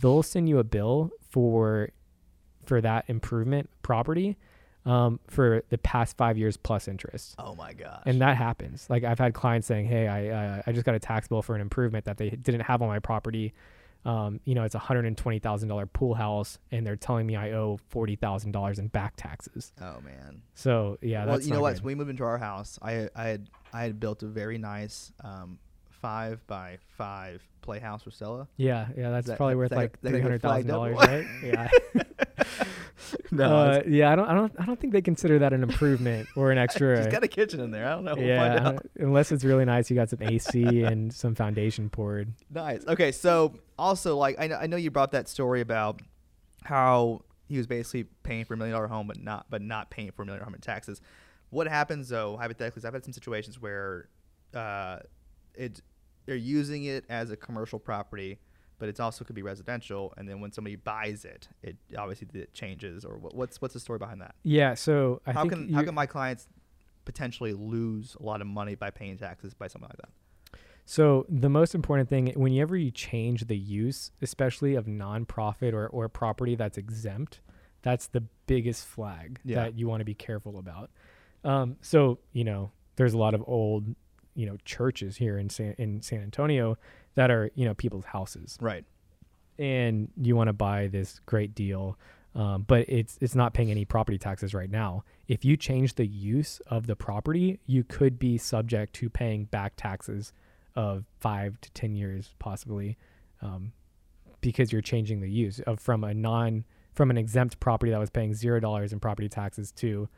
They'll 0.00 0.22
send 0.22 0.48
you 0.48 0.58
a 0.58 0.64
bill 0.64 1.10
for 1.30 1.90
for 2.64 2.80
that 2.80 3.04
improvement 3.08 3.68
property 3.82 4.36
um, 4.86 5.18
for 5.28 5.62
the 5.68 5.78
past 5.78 6.16
5 6.16 6.38
years 6.38 6.56
plus 6.56 6.86
interest. 6.88 7.34
Oh 7.38 7.54
my 7.54 7.72
gosh. 7.72 8.02
And 8.06 8.20
that 8.20 8.36
happens. 8.36 8.88
Like 8.90 9.04
I've 9.04 9.18
had 9.18 9.34
clients 9.34 9.66
saying, 9.66 9.86
"Hey, 9.86 10.08
I 10.08 10.28
uh, 10.28 10.62
I 10.66 10.72
just 10.72 10.84
got 10.86 10.94
a 10.94 11.00
tax 11.00 11.28
bill 11.28 11.42
for 11.42 11.54
an 11.54 11.60
improvement 11.60 12.04
that 12.06 12.16
they 12.16 12.30
didn't 12.30 12.62
have 12.62 12.82
on 12.82 12.88
my 12.88 12.98
property. 12.98 13.52
Um, 14.04 14.40
you 14.44 14.54
know, 14.54 14.64
it's 14.64 14.74
a 14.74 14.80
hundred 14.80 15.06
and 15.06 15.16
twenty 15.16 15.38
thousand 15.38 15.68
dollar 15.68 15.86
pool 15.86 16.14
house, 16.14 16.58
and 16.72 16.84
they're 16.86 16.96
telling 16.96 17.26
me 17.26 17.36
I 17.36 17.52
owe 17.52 17.78
forty 17.88 18.16
thousand 18.16 18.50
dollars 18.52 18.78
in 18.78 18.88
back 18.88 19.14
taxes. 19.16 19.72
oh 19.80 20.00
man. 20.04 20.42
So 20.54 20.98
yeah, 21.00 21.24
well, 21.24 21.34
that's 21.36 21.46
you 21.46 21.52
know 21.54 21.60
what? 21.60 21.76
When 21.76 21.84
we 21.84 21.94
moved 21.94 22.10
into 22.10 22.24
our 22.24 22.38
house, 22.38 22.78
I 22.82 23.08
I 23.14 23.24
had 23.24 23.48
I 23.72 23.82
had 23.82 24.00
built 24.00 24.22
a 24.22 24.26
very 24.26 24.58
nice 24.58 25.12
um, 25.22 25.58
five 25.90 26.44
by 26.48 26.78
five 26.96 27.42
playhouse 27.60 28.02
for 28.02 28.10
Stella. 28.10 28.48
yeah, 28.56 28.88
yeah, 28.96 29.10
that's 29.10 29.28
that- 29.28 29.36
probably 29.36 29.54
worth 29.54 29.70
that- 29.70 29.76
like 29.76 30.00
three 30.00 30.20
hundred 30.20 30.42
thousand 30.42 30.66
dollars, 30.68 30.96
right? 30.96 31.24
Yeah. 31.44 31.68
no, 33.36 33.56
uh, 33.56 33.82
yeah, 33.86 34.12
I 34.12 34.16
don't, 34.16 34.28
I 34.28 34.34
don't, 34.34 34.52
I 34.58 34.66
don't 34.66 34.78
think 34.78 34.92
they 34.92 35.00
consider 35.00 35.38
that 35.38 35.54
an 35.54 35.62
improvement 35.62 36.28
or 36.36 36.50
an 36.50 36.58
extra. 36.58 36.96
she's 37.02 37.10
got 37.10 37.24
a 37.24 37.28
kitchen 37.28 37.60
in 37.60 37.70
there. 37.70 37.86
I 37.86 37.92
don't 37.92 38.04
know. 38.04 38.14
We'll 38.14 38.26
yeah, 38.26 38.54
find 38.54 38.66
out. 38.66 38.86
unless 38.96 39.32
it's 39.32 39.42
really 39.42 39.64
nice, 39.64 39.88
you 39.88 39.96
got 39.96 40.10
some 40.10 40.22
AC 40.22 40.62
and 40.84 41.10
some 41.10 41.34
foundation 41.34 41.88
poured. 41.88 42.34
Nice. 42.50 42.86
Okay, 42.86 43.10
so 43.10 43.54
also 43.78 44.18
like 44.18 44.36
I 44.38 44.48
know, 44.48 44.56
I 44.56 44.66
know 44.66 44.76
you 44.76 44.90
brought 44.90 45.12
that 45.12 45.30
story 45.30 45.62
about 45.62 46.02
how 46.64 47.22
he 47.48 47.56
was 47.56 47.66
basically 47.66 48.04
paying 48.22 48.44
for 48.44 48.52
a 48.52 48.56
million 48.58 48.74
dollar 48.74 48.88
home, 48.88 49.06
but 49.06 49.18
not 49.18 49.46
but 49.48 49.62
not 49.62 49.90
paying 49.90 50.10
for 50.10 50.22
a 50.22 50.26
million 50.26 50.40
dollar 50.40 50.50
home 50.50 50.54
in 50.54 50.60
taxes. 50.60 51.00
What 51.48 51.68
happens 51.68 52.10
though, 52.10 52.36
hypothetically, 52.36 52.80
is 52.80 52.84
I've 52.84 52.92
had 52.92 53.04
some 53.04 53.14
situations 53.14 53.58
where 53.58 54.08
uh, 54.54 54.98
it 55.54 55.80
they're 56.26 56.36
using 56.36 56.84
it 56.84 57.06
as 57.08 57.30
a 57.30 57.36
commercial 57.36 57.78
property, 57.78 58.38
but 58.82 58.88
it 58.88 58.98
also 58.98 59.24
could 59.24 59.36
be 59.36 59.44
residential. 59.44 60.12
And 60.16 60.28
then 60.28 60.40
when 60.40 60.50
somebody 60.50 60.74
buys 60.74 61.24
it, 61.24 61.46
it 61.62 61.76
obviously 61.96 62.26
it 62.34 62.52
changes. 62.52 63.04
Or 63.04 63.16
what, 63.16 63.32
what's 63.32 63.62
what's 63.62 63.74
the 63.74 63.78
story 63.78 64.00
behind 64.00 64.20
that? 64.22 64.34
Yeah, 64.42 64.74
so 64.74 65.22
I 65.24 65.30
how 65.30 65.48
can 65.48 65.72
how 65.72 65.84
can 65.84 65.94
my 65.94 66.06
clients 66.06 66.48
potentially 67.04 67.52
lose 67.52 68.16
a 68.18 68.24
lot 68.24 68.40
of 68.40 68.48
money 68.48 68.74
by 68.74 68.90
paying 68.90 69.16
taxes 69.16 69.54
by 69.54 69.68
something 69.68 69.88
like 69.88 69.98
that? 69.98 70.58
So 70.84 71.26
the 71.28 71.48
most 71.48 71.76
important 71.76 72.08
thing, 72.08 72.32
whenever 72.34 72.76
you 72.76 72.90
change 72.90 73.46
the 73.46 73.56
use, 73.56 74.10
especially 74.20 74.74
of 74.74 74.86
nonprofit 74.86 75.74
or, 75.74 75.86
or 75.86 76.08
property 76.08 76.56
that's 76.56 76.76
exempt, 76.76 77.38
that's 77.82 78.08
the 78.08 78.24
biggest 78.48 78.84
flag 78.84 79.38
Yeah. 79.44 79.62
that 79.62 79.78
you 79.78 79.86
want 79.86 80.00
to 80.00 80.04
be 80.04 80.14
careful 80.14 80.58
about. 80.58 80.90
Um, 81.44 81.76
so 81.82 82.18
you 82.32 82.42
know, 82.42 82.72
there's 82.96 83.14
a 83.14 83.18
lot 83.18 83.34
of 83.34 83.44
old, 83.46 83.94
you 84.34 84.44
know, 84.44 84.56
churches 84.64 85.18
here 85.18 85.38
in 85.38 85.50
San 85.50 85.76
in 85.78 86.02
San 86.02 86.20
Antonio 86.20 86.76
that 87.14 87.30
are 87.30 87.50
you 87.54 87.64
know 87.64 87.74
people's 87.74 88.04
houses, 88.06 88.56
Right. 88.60 88.84
and 89.58 90.08
you 90.20 90.36
want 90.36 90.48
to 90.48 90.52
buy 90.52 90.88
this 90.88 91.20
great 91.26 91.54
deal. 91.54 91.98
Um, 92.34 92.64
but 92.66 92.88
it's 92.88 93.18
it's 93.20 93.34
not 93.34 93.52
paying 93.52 93.70
any 93.70 93.84
property 93.84 94.16
taxes 94.18 94.54
right 94.54 94.70
now. 94.70 95.04
If 95.28 95.44
you 95.44 95.56
change 95.56 95.94
the 95.96 96.06
use 96.06 96.60
of 96.66 96.86
the 96.86 96.96
property, 96.96 97.60
you 97.66 97.84
could 97.84 98.18
be 98.18 98.38
subject 98.38 98.94
to 98.94 99.10
paying 99.10 99.44
back 99.44 99.74
taxes 99.76 100.32
of 100.74 101.04
five 101.20 101.60
to 101.60 101.70
ten 101.72 101.94
years, 101.94 102.34
possibly, 102.38 102.96
um, 103.42 103.72
because 104.40 104.72
you're 104.72 104.80
changing 104.80 105.20
the 105.20 105.30
use 105.30 105.60
of 105.60 105.78
from 105.78 106.04
a 106.04 106.14
non 106.14 106.64
from 106.94 107.10
an 107.10 107.18
exempt 107.18 107.60
property 107.60 107.92
that 107.92 107.98
was 108.00 108.08
paying 108.10 108.32
zero 108.32 108.60
dollars 108.60 108.92
in 108.94 109.00
property 109.00 109.28
taxes 109.28 109.70
to, 109.72 110.08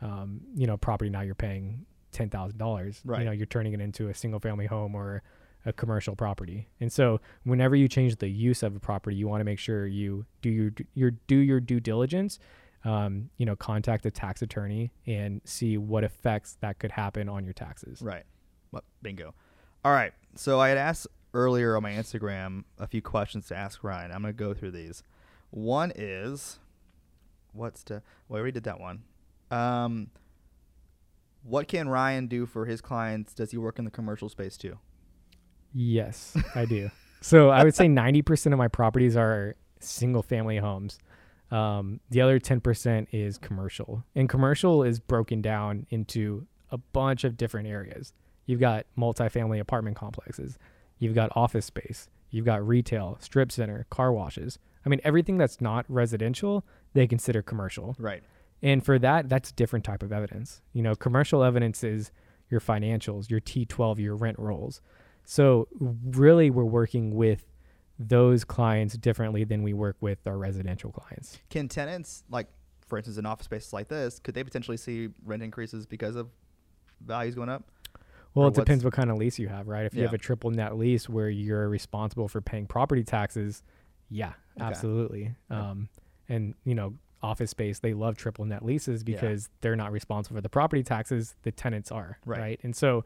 um, 0.00 0.40
you 0.54 0.66
know, 0.68 0.76
property 0.76 1.10
now 1.10 1.20
you're 1.22 1.34
paying 1.34 1.84
ten 2.12 2.30
thousand 2.30 2.58
dollars. 2.58 3.00
Right. 3.04 3.18
You 3.20 3.24
know, 3.24 3.32
you're 3.32 3.46
turning 3.46 3.72
it 3.72 3.80
into 3.80 4.08
a 4.08 4.14
single 4.14 4.38
family 4.38 4.66
home 4.66 4.94
or 4.94 5.22
a 5.66 5.72
commercial 5.72 6.16
property. 6.16 6.68
And 6.80 6.90
so 6.90 7.20
whenever 7.44 7.76
you 7.76 7.88
change 7.88 8.16
the 8.16 8.28
use 8.28 8.62
of 8.62 8.74
a 8.76 8.80
property, 8.80 9.16
you 9.16 9.28
want 9.28 9.40
to 9.40 9.44
make 9.44 9.58
sure 9.58 9.86
you 9.86 10.24
do 10.40 10.48
your 10.48 10.72
your 10.94 11.10
do 11.10 11.36
your 11.36 11.60
due 11.60 11.80
diligence. 11.80 12.38
Um, 12.84 13.30
you 13.36 13.44
know, 13.44 13.56
contact 13.56 14.06
a 14.06 14.12
tax 14.12 14.42
attorney 14.42 14.92
and 15.06 15.40
see 15.44 15.76
what 15.76 16.04
effects 16.04 16.56
that 16.60 16.78
could 16.78 16.92
happen 16.92 17.28
on 17.28 17.42
your 17.42 17.52
taxes. 17.52 18.00
Right. 18.00 18.22
Well, 18.70 18.84
bingo. 19.02 19.34
All 19.84 19.92
right. 19.92 20.12
So 20.36 20.60
I 20.60 20.68
had 20.68 20.78
asked 20.78 21.08
earlier 21.34 21.76
on 21.76 21.82
my 21.82 21.90
Instagram 21.90 22.62
a 22.78 22.86
few 22.86 23.02
questions 23.02 23.48
to 23.48 23.56
ask 23.56 23.82
Ryan. 23.82 24.12
I'm 24.12 24.22
going 24.22 24.32
to 24.32 24.38
go 24.38 24.54
through 24.54 24.70
these. 24.70 25.02
One 25.50 25.92
is, 25.96 26.60
what's 27.52 27.82
the? 27.82 28.02
Well, 28.28 28.44
we 28.44 28.52
did 28.52 28.62
that 28.64 28.78
one. 28.78 29.02
Um, 29.50 30.10
what 31.42 31.66
can 31.66 31.88
Ryan 31.88 32.28
do 32.28 32.46
for 32.46 32.66
his 32.66 32.80
clients? 32.80 33.34
Does 33.34 33.50
he 33.50 33.56
work 33.56 33.80
in 33.80 33.84
the 33.84 33.90
commercial 33.90 34.28
space 34.28 34.56
too? 34.56 34.78
Yes, 35.78 36.34
I 36.54 36.64
do. 36.64 36.90
So 37.20 37.50
I 37.50 37.62
would 37.62 37.74
say 37.74 37.86
90% 37.86 38.52
of 38.52 38.58
my 38.58 38.68
properties 38.68 39.14
are 39.14 39.56
single 39.78 40.22
family 40.22 40.56
homes. 40.56 40.98
Um, 41.50 42.00
the 42.08 42.22
other 42.22 42.40
10% 42.40 43.08
is 43.12 43.36
commercial. 43.36 44.02
And 44.14 44.26
commercial 44.26 44.82
is 44.82 44.98
broken 44.98 45.42
down 45.42 45.86
into 45.90 46.46
a 46.70 46.78
bunch 46.78 47.24
of 47.24 47.36
different 47.36 47.68
areas. 47.68 48.14
You've 48.46 48.60
got 48.60 48.86
multifamily 48.96 49.60
apartment 49.60 49.96
complexes. 49.96 50.58
You've 50.98 51.14
got 51.14 51.30
office 51.36 51.66
space. 51.66 52.08
You've 52.30 52.46
got 52.46 52.66
retail, 52.66 53.18
strip 53.20 53.52
center, 53.52 53.86
car 53.90 54.12
washes. 54.12 54.58
I 54.84 54.88
mean, 54.88 55.00
everything 55.04 55.36
that's 55.36 55.60
not 55.60 55.84
residential, 55.88 56.64
they 56.94 57.06
consider 57.06 57.42
commercial. 57.42 57.96
Right. 57.98 58.22
And 58.62 58.84
for 58.84 58.98
that, 59.00 59.28
that's 59.28 59.50
a 59.50 59.54
different 59.54 59.84
type 59.84 60.02
of 60.02 60.10
evidence. 60.10 60.62
You 60.72 60.82
know, 60.82 60.94
commercial 60.94 61.42
evidence 61.42 61.84
is 61.84 62.12
your 62.48 62.60
financials, 62.60 63.28
your 63.28 63.40
T12, 63.40 63.98
your 63.98 64.16
rent 64.16 64.38
rolls. 64.38 64.80
So 65.26 65.66
really, 65.80 66.50
we're 66.50 66.64
working 66.64 67.14
with 67.14 67.44
those 67.98 68.44
clients 68.44 68.96
differently 68.96 69.42
than 69.44 69.62
we 69.62 69.72
work 69.74 69.96
with 70.00 70.18
our 70.26 70.38
residential 70.38 70.92
clients. 70.92 71.38
Can 71.50 71.68
tenants, 71.68 72.22
like 72.30 72.46
for 72.86 72.96
instance, 72.96 73.18
in 73.18 73.26
office 73.26 73.46
spaces 73.46 73.72
like 73.72 73.88
this, 73.88 74.20
could 74.20 74.34
they 74.34 74.44
potentially 74.44 74.76
see 74.76 75.08
rent 75.24 75.42
increases 75.42 75.84
because 75.84 76.14
of 76.14 76.28
values 77.04 77.34
going 77.34 77.48
up? 77.48 77.64
Well, 78.34 78.48
it 78.48 78.54
depends 78.54 78.84
what 78.84 78.92
kind 78.92 79.10
of 79.10 79.16
lease 79.16 79.38
you 79.38 79.48
have, 79.48 79.66
right? 79.66 79.84
If 79.86 79.94
you 79.94 80.02
have 80.02 80.12
a 80.12 80.18
triple 80.18 80.50
net 80.50 80.76
lease 80.76 81.08
where 81.08 81.28
you're 81.30 81.68
responsible 81.68 82.28
for 82.28 82.40
paying 82.40 82.66
property 82.66 83.02
taxes, 83.02 83.62
yeah, 84.10 84.34
Okay. 84.56 84.64
absolutely. 84.66 85.34
Um, 85.50 85.88
and 86.28 86.54
you 86.64 86.74
know, 86.74 86.94
office 87.22 87.50
space, 87.50 87.80
they 87.80 87.94
love 87.94 88.16
triple 88.16 88.44
net 88.44 88.64
leases 88.64 89.02
Yeah. 89.04 89.14
because 89.16 89.48
they're 89.62 89.74
not 89.74 89.90
responsible 89.90 90.36
for 90.36 90.42
the 90.42 90.50
property 90.50 90.82
taxes. 90.84 91.34
The 91.42 91.50
tenants 91.50 91.90
are, 91.90 92.18
Right. 92.26 92.38
right? 92.40 92.60
And 92.62 92.76
so, 92.76 93.04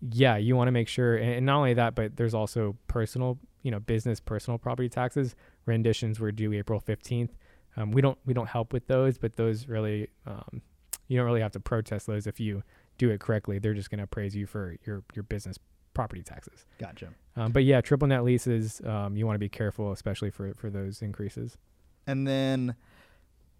yeah, 0.00 0.36
you 0.36 0.56
want 0.56 0.68
to 0.68 0.72
make 0.72 0.88
sure, 0.88 1.16
and, 1.16 1.46
not 1.46 1.56
only 1.56 1.74
that, 1.74 1.94
but 1.94 2.16
there's 2.16 2.34
also 2.34 2.76
personal, 2.86 3.38
you 3.62 3.70
know, 3.70 3.80
business 3.80 4.20
personal 4.20 4.58
property 4.58 4.88
taxes. 4.88 5.34
Renditions 5.64 6.20
were 6.20 6.32
due 6.32 6.52
April 6.52 6.80
fifteenth. 6.80 7.36
Um, 7.76 7.90
we 7.90 8.00
don't 8.00 8.18
we 8.24 8.34
don't 8.34 8.48
help 8.48 8.72
with 8.72 8.86
those, 8.86 9.18
but 9.18 9.36
those 9.36 9.68
really, 9.68 10.08
um, 10.26 10.62
you 11.08 11.16
don't 11.16 11.26
really 11.26 11.40
have 11.40 11.52
to 11.52 11.60
protest 11.60 12.06
those 12.06 12.26
if 12.26 12.40
you 12.40 12.62
do 12.98 13.10
it 13.10 13.20
correctly. 13.20 13.58
They're 13.58 13.74
just 13.74 13.90
going 13.90 13.98
to 13.98 14.04
appraise 14.04 14.34
you 14.36 14.46
for 14.46 14.76
your 14.86 15.02
your 15.14 15.22
business 15.22 15.58
property 15.94 16.22
taxes. 16.22 16.66
Gotcha. 16.78 17.08
Um, 17.36 17.52
but 17.52 17.64
yeah, 17.64 17.80
triple 17.80 18.06
net 18.06 18.22
leases, 18.22 18.80
um, 18.84 19.16
you 19.16 19.26
want 19.26 19.34
to 19.34 19.40
be 19.40 19.48
careful, 19.48 19.92
especially 19.92 20.30
for 20.30 20.54
for 20.54 20.70
those 20.70 21.02
increases. 21.02 21.58
And 22.06 22.26
then, 22.26 22.76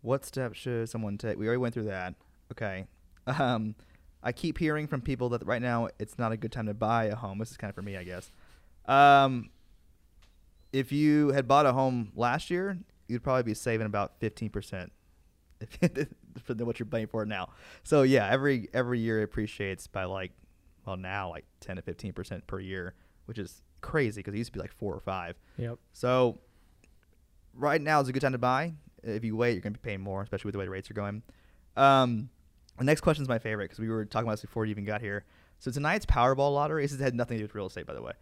what 0.03 0.24
steps 0.24 0.59
should 0.59 0.89
someone 0.89 1.18
take? 1.18 1.39
We 1.39 1.47
already 1.47 1.59
went 1.59 1.74
through 1.74 1.84
that. 1.84 2.14
Okay. 2.53 2.87
Um, 3.26 3.74
I 4.27 4.33
keep 4.33 4.59
hearing 4.59 4.89
from 4.89 5.01
people 5.01 5.29
that 5.31 5.47
right 5.47 5.62
now 5.62 5.89
it's 6.01 6.18
not 6.18 6.33
a 6.33 6.37
good 6.37 6.51
time 6.51 6.66
to 6.66 6.74
buy 6.74 7.05
a 7.05 7.14
home. 7.14 7.39
This 7.39 7.53
is 7.53 7.57
kind 7.57 7.68
of 7.68 7.77
for 7.77 7.83
me, 7.83 7.97
I 7.97 8.03
guess. 8.03 8.33
Um, 8.87 9.51
if 10.72 10.91
you 10.91 11.29
had 11.29 11.47
bought 11.47 11.64
a 11.64 11.72
home 11.72 12.11
last 12.16 12.51
year, 12.51 12.77
you'd 13.07 13.22
probably 13.22 13.45
be 13.45 13.55
saving 13.55 13.87
about 13.87 14.18
fifteen 14.18 14.51
percent 14.51 14.91
for 16.43 16.55
the- 16.55 16.64
what 16.64 16.79
you're 16.81 16.87
paying 16.87 17.07
for 17.07 17.24
now. 17.24 17.51
So 17.85 18.03
yeah, 18.03 18.29
every 18.29 18.68
every 18.74 18.99
year 18.99 19.20
it 19.20 19.24
appreciates 19.24 19.87
by 19.87 20.05
like, 20.05 20.33
well 20.85 20.97
now 20.97 21.31
like 21.31 21.45
ten 21.61 21.77
to 21.77 21.83
fifteen 21.83 22.12
percent 22.12 22.47
per 22.49 22.59
year, 22.59 22.95
which 23.27 23.39
is 23.39 23.62
crazy 23.81 24.18
because 24.20 24.35
it 24.35 24.39
used 24.39 24.53
to 24.53 24.59
be 24.59 24.61
like 24.61 24.72
four 24.72 24.93
or 24.93 25.01
five. 25.01 25.37
Yep. 25.57 25.79
So 25.93 26.39
right 27.55 27.81
now 27.81 28.01
is 28.01 28.09
a 28.09 28.12
good 28.12 28.22
time 28.22 28.33
to 28.33 28.39
buy. 28.39 28.74
If 29.05 29.24
you 29.24 29.37
wait, 29.37 29.53
you're 29.53 29.61
going 29.61 29.74
to 29.74 29.79
be 29.79 29.89
paying 29.89 30.01
more, 30.01 30.22
especially 30.22 30.49
with 30.49 30.55
the 30.55 30.59
way 30.59 30.64
the 30.64 30.70
rates 30.72 30.91
are 30.91 30.95
going. 30.95 31.22
Um, 31.77 32.29
the 32.79 32.85
next 32.85 33.01
question 33.01 33.22
is 33.22 33.29
my 33.29 33.39
favorite 33.39 33.66
because 33.66 33.79
we 33.79 33.89
were 33.89 34.05
talking 34.05 34.27
about 34.27 34.35
this 34.35 34.43
before 34.43 34.64
you 34.66 34.70
even 34.70 34.85
got 34.85 35.01
here. 35.01 35.24
So 35.59 35.70
tonight's 35.70 36.05
Powerball 36.07 36.53
lottery, 36.53 36.83
this 36.85 36.93
has 36.93 37.01
had 37.01 37.14
nothing 37.14 37.37
to 37.37 37.43
do 37.43 37.45
with 37.45 37.55
real 37.55 37.66
estate, 37.66 37.87
by 37.87 37.95
the 37.95 38.03
way, 38.03 38.12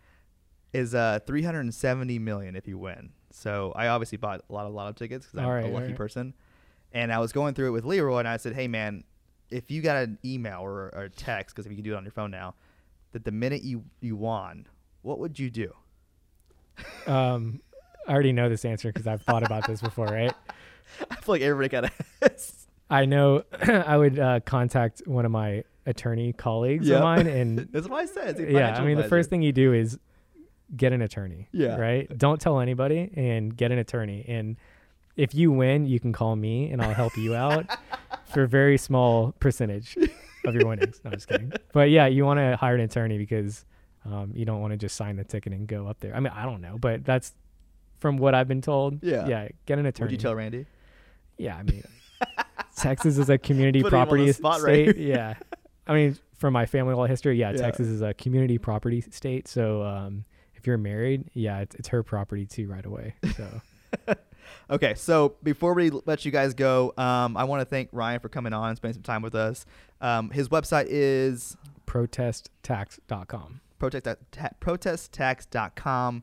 is 0.73 0.95
uh 0.95 1.19
370 1.27 2.19
million 2.19 2.57
if 2.57 2.67
you 2.69 2.79
win. 2.79 3.13
So 3.31 3.73
I 3.75 3.89
obviously 3.89 4.19
bought 4.19 4.43
a 4.49 4.53
lot 4.53 4.67
of 4.67 4.73
lotto 4.73 4.93
tickets 4.93 5.27
because 5.27 5.41
I'm 5.41 5.47
All 5.47 5.53
a 5.65 5.67
lucky 5.67 5.89
right. 5.89 5.97
person. 5.97 6.35
And 6.93 7.13
I 7.13 7.19
was 7.19 7.33
going 7.33 7.55
through 7.55 7.69
it 7.69 7.73
with 7.73 7.85
Leroy, 7.85 8.19
and 8.21 8.29
I 8.29 8.37
said, 8.37 8.55
"Hey 8.55 8.69
man, 8.69 9.03
if 9.51 9.71
you 9.71 9.83
got 9.83 9.97
an 9.97 10.19
email 10.25 10.61
or, 10.61 10.95
or 10.95 11.03
a 11.05 11.11
text, 11.11 11.55
because 11.57 11.67
if 11.67 11.73
you 11.73 11.77
can 11.77 11.85
do 11.85 11.95
it 11.95 11.97
on 11.97 12.05
your 12.05 12.13
phone 12.13 12.31
now, 12.31 12.55
that 13.13 13.25
the 13.25 13.33
minute 13.33 13.63
you 13.65 13.85
you 14.01 14.15
won, 14.15 14.67
what 15.03 15.19
would 15.19 15.39
you 15.39 15.51
do?" 15.51 15.75
Um, 17.07 17.61
I 18.07 18.13
already 18.13 18.33
know 18.33 18.49
this 18.49 18.65
answer 18.65 18.89
because 18.89 19.07
I've 19.07 19.23
thought 19.23 19.43
about 19.43 19.67
this 19.67 19.81
before, 19.81 20.07
right? 20.07 20.33
I 21.11 21.17
feel 21.17 21.35
like 21.35 21.43
everybody 21.43 21.69
kind 21.69 21.87
of 21.87 21.93
I 22.95 23.05
know 23.07 23.45
I 23.63 23.97
would 23.97 24.19
uh, 24.19 24.41
contact 24.41 25.03
one 25.07 25.25
of 25.25 25.31
my 25.31 25.65
attorney 25.87 26.33
colleagues 26.33 26.89
of 26.89 27.03
mine, 27.03 27.27
and 27.41 27.59
That's 27.71 27.89
what 27.89 28.01
I 28.01 28.07
said. 28.07 28.39
Yeah, 28.51 28.77
I 28.79 28.85
mean, 28.85 28.97
the 28.97 29.05
first 29.09 29.31
thing 29.31 29.43
you 29.43 29.53
do 29.53 29.73
is 29.73 29.99
get 30.77 30.93
an 30.93 31.03
attorney. 31.03 31.49
Yeah. 31.53 31.77
Right. 31.77 32.17
Don't 32.17 32.41
tell 32.41 32.61
anybody, 32.61 33.11
and 33.17 33.57
get 33.57 33.73
an 33.73 33.79
attorney. 33.79 34.25
And 34.29 34.57
if 35.17 35.35
you 35.35 35.53
win, 35.53 35.87
you 35.87 36.01
can 36.01 36.13
call 36.13 36.37
me, 36.37 36.71
and 36.71 36.81
I'll 36.81 36.95
help 36.95 37.17
you 37.17 37.35
out 37.35 37.67
for 38.33 38.45
a 38.45 38.49
very 38.49 38.79
small 38.79 39.33
percentage 39.41 39.97
of 40.45 40.55
your 40.55 40.67
winnings. 40.67 41.01
No, 41.05 41.11
I'm 41.11 41.17
just 41.17 41.29
kidding. 41.29 41.53
But 41.73 41.91
yeah, 41.91 42.07
you 42.07 42.25
want 42.25 42.39
to 42.39 42.57
hire 42.57 42.75
an 42.75 42.81
attorney 42.81 43.19
because 43.19 43.65
um, 44.05 44.33
you 44.35 44.45
don't 44.45 44.61
want 44.61 44.73
to 44.73 44.77
just 44.77 44.97
sign 44.97 45.17
the 45.17 45.25
ticket 45.25 45.53
and 45.53 45.67
go 45.67 45.87
up 45.87 46.01
there. 46.01 46.15
I 46.15 46.21
mean, 46.21 46.33
I 46.35 46.45
don't 46.45 46.61
know, 46.61 46.79
but 46.79 47.05
that's 47.05 47.35
from 47.99 48.19
what 48.19 48.35
I've 48.35 48.49
been 48.49 48.63
told. 48.63 49.03
Yeah. 49.03 49.27
Yeah. 49.27 49.49
Get 49.67 49.79
an 49.79 49.87
attorney. 49.87 50.07
Would 50.07 50.13
you 50.13 50.19
tell 50.19 50.35
Randy? 50.35 50.67
Yeah, 51.39 51.57
I 51.57 51.63
mean, 51.65 51.83
Texas 52.77 53.19
is 53.19 53.29
a 53.31 53.39
community 53.39 53.83
Putting 53.83 53.97
him 53.97 54.01
on 54.01 54.07
property 54.07 54.33
spot 54.33 54.61
state. 54.61 54.97
here. 54.97 55.09
yeah, 55.17 55.35
I 55.87 55.95
mean, 55.95 56.19
from 56.37 56.53
my 56.53 56.67
family 56.67 56.95
law 56.95 57.07
history, 57.07 57.39
yeah, 57.39 57.51
Yeah. 57.53 57.57
Texas 57.59 57.89
is 57.89 58.03
a 58.03 58.15
community 58.15 58.59
property 58.59 59.01
state. 59.01 59.49
So 59.49 59.83
um, 59.83 60.25
if 60.55 60.67
you're 60.67 60.79
married, 60.79 61.25
yeah, 61.35 61.61
it's, 61.61 61.75
it's 61.77 61.89
her 61.89 62.03
property 62.03 62.47
too 62.47 62.69
right 62.69 62.85
away. 62.85 63.15
So 63.37 63.61
Okay, 64.71 64.95
so 64.95 65.35
before 65.43 65.75
we 65.75 65.91
let 65.91 66.25
you 66.25 66.31
guys 66.31 66.53
go, 66.55 66.93
um, 66.99 67.37
I 67.37 67.45
want 67.45 67.61
to 67.61 67.65
thank 67.65 67.89
Ryan 67.93 68.21
for 68.21 68.29
coming 68.29 68.53
on 68.53 68.69
and 68.69 68.77
spending 68.77 68.95
some 68.95 69.03
time 69.03 69.23
with 69.23 69.35
us. 69.35 69.65
Um, 70.01 70.31
his 70.31 70.49
website 70.49 70.87
is 70.89 71.57
protesttax.com. 71.87 73.61
protest 73.79 74.07
ta- 74.33 74.49
protesttax.com. 74.61 76.23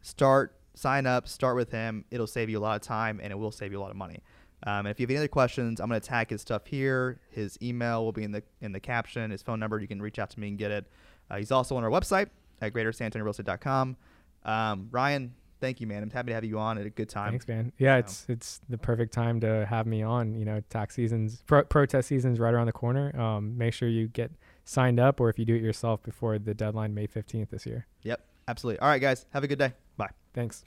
Start, 0.00 0.54
sign 0.74 1.06
up, 1.06 1.28
start 1.28 1.56
with 1.56 1.70
him. 1.70 2.04
It'll 2.10 2.26
save 2.26 2.48
you 2.48 2.58
a 2.58 2.60
lot 2.62 2.76
of 2.76 2.82
time 2.82 3.20
and 3.22 3.30
it 3.32 3.36
will 3.36 3.52
save 3.52 3.72
you 3.72 3.78
a 3.78 3.82
lot 3.82 3.90
of 3.90 3.96
money. 3.96 4.22
Um, 4.64 4.80
and 4.86 4.88
if 4.88 5.00
you 5.00 5.04
have 5.04 5.10
any 5.10 5.18
other 5.18 5.28
questions, 5.28 5.80
I'm 5.80 5.88
going 5.88 6.00
to 6.00 6.06
tag 6.06 6.30
his 6.30 6.42
stuff 6.42 6.66
here. 6.66 7.18
His 7.30 7.58
email 7.62 8.04
will 8.04 8.12
be 8.12 8.24
in 8.24 8.32
the 8.32 8.42
in 8.60 8.72
the 8.72 8.80
caption. 8.80 9.30
His 9.30 9.42
phone 9.42 9.58
number, 9.60 9.78
you 9.80 9.88
can 9.88 10.00
reach 10.02 10.18
out 10.18 10.30
to 10.30 10.40
me 10.40 10.48
and 10.48 10.58
get 10.58 10.70
it. 10.70 10.86
Uh, 11.30 11.36
he's 11.38 11.50
also 11.50 11.76
on 11.76 11.84
our 11.84 11.90
website 11.90 12.28
at 12.60 12.72
greatersanantoniorealestate.com. 12.74 13.96
Um, 14.44 14.88
Ryan, 14.90 15.32
thank 15.60 15.80
you, 15.80 15.86
man. 15.86 16.02
I'm 16.02 16.10
happy 16.10 16.28
to 16.28 16.34
have 16.34 16.44
you 16.44 16.58
on 16.58 16.76
at 16.78 16.86
a 16.86 16.90
good 16.90 17.08
time. 17.08 17.30
Thanks, 17.30 17.48
man. 17.48 17.72
Yeah, 17.78 17.96
So- 17.98 18.00
it's 18.00 18.26
it's 18.28 18.60
the 18.68 18.78
perfect 18.78 19.12
time 19.12 19.40
to 19.40 19.64
have 19.66 19.86
me 19.86 20.02
on. 20.02 20.34
You 20.34 20.44
know, 20.44 20.60
tax 20.68 20.94
season's 20.94 21.42
pro- 21.46 21.64
protest 21.64 22.08
season's 22.08 22.38
right 22.38 22.52
around 22.52 22.66
the 22.66 22.72
corner. 22.72 23.18
Um, 23.18 23.56
make 23.56 23.72
sure 23.72 23.88
you 23.88 24.08
get 24.08 24.30
signed 24.64 25.00
up, 25.00 25.20
or 25.20 25.30
if 25.30 25.38
you 25.38 25.44
do 25.44 25.54
it 25.54 25.62
yourself 25.62 26.02
before 26.02 26.38
the 26.38 26.54
deadline, 26.54 26.94
May 26.94 27.06
fifteenth 27.06 27.50
this 27.50 27.64
year. 27.66 27.86
Yep, 28.02 28.20
absolutely. 28.48 28.80
All 28.80 28.88
right, 28.88 29.00
guys, 29.00 29.24
have 29.32 29.42
a 29.44 29.48
good 29.48 29.58
day. 29.58 29.72
Bye. 29.96 30.10
Thanks. 30.34 30.64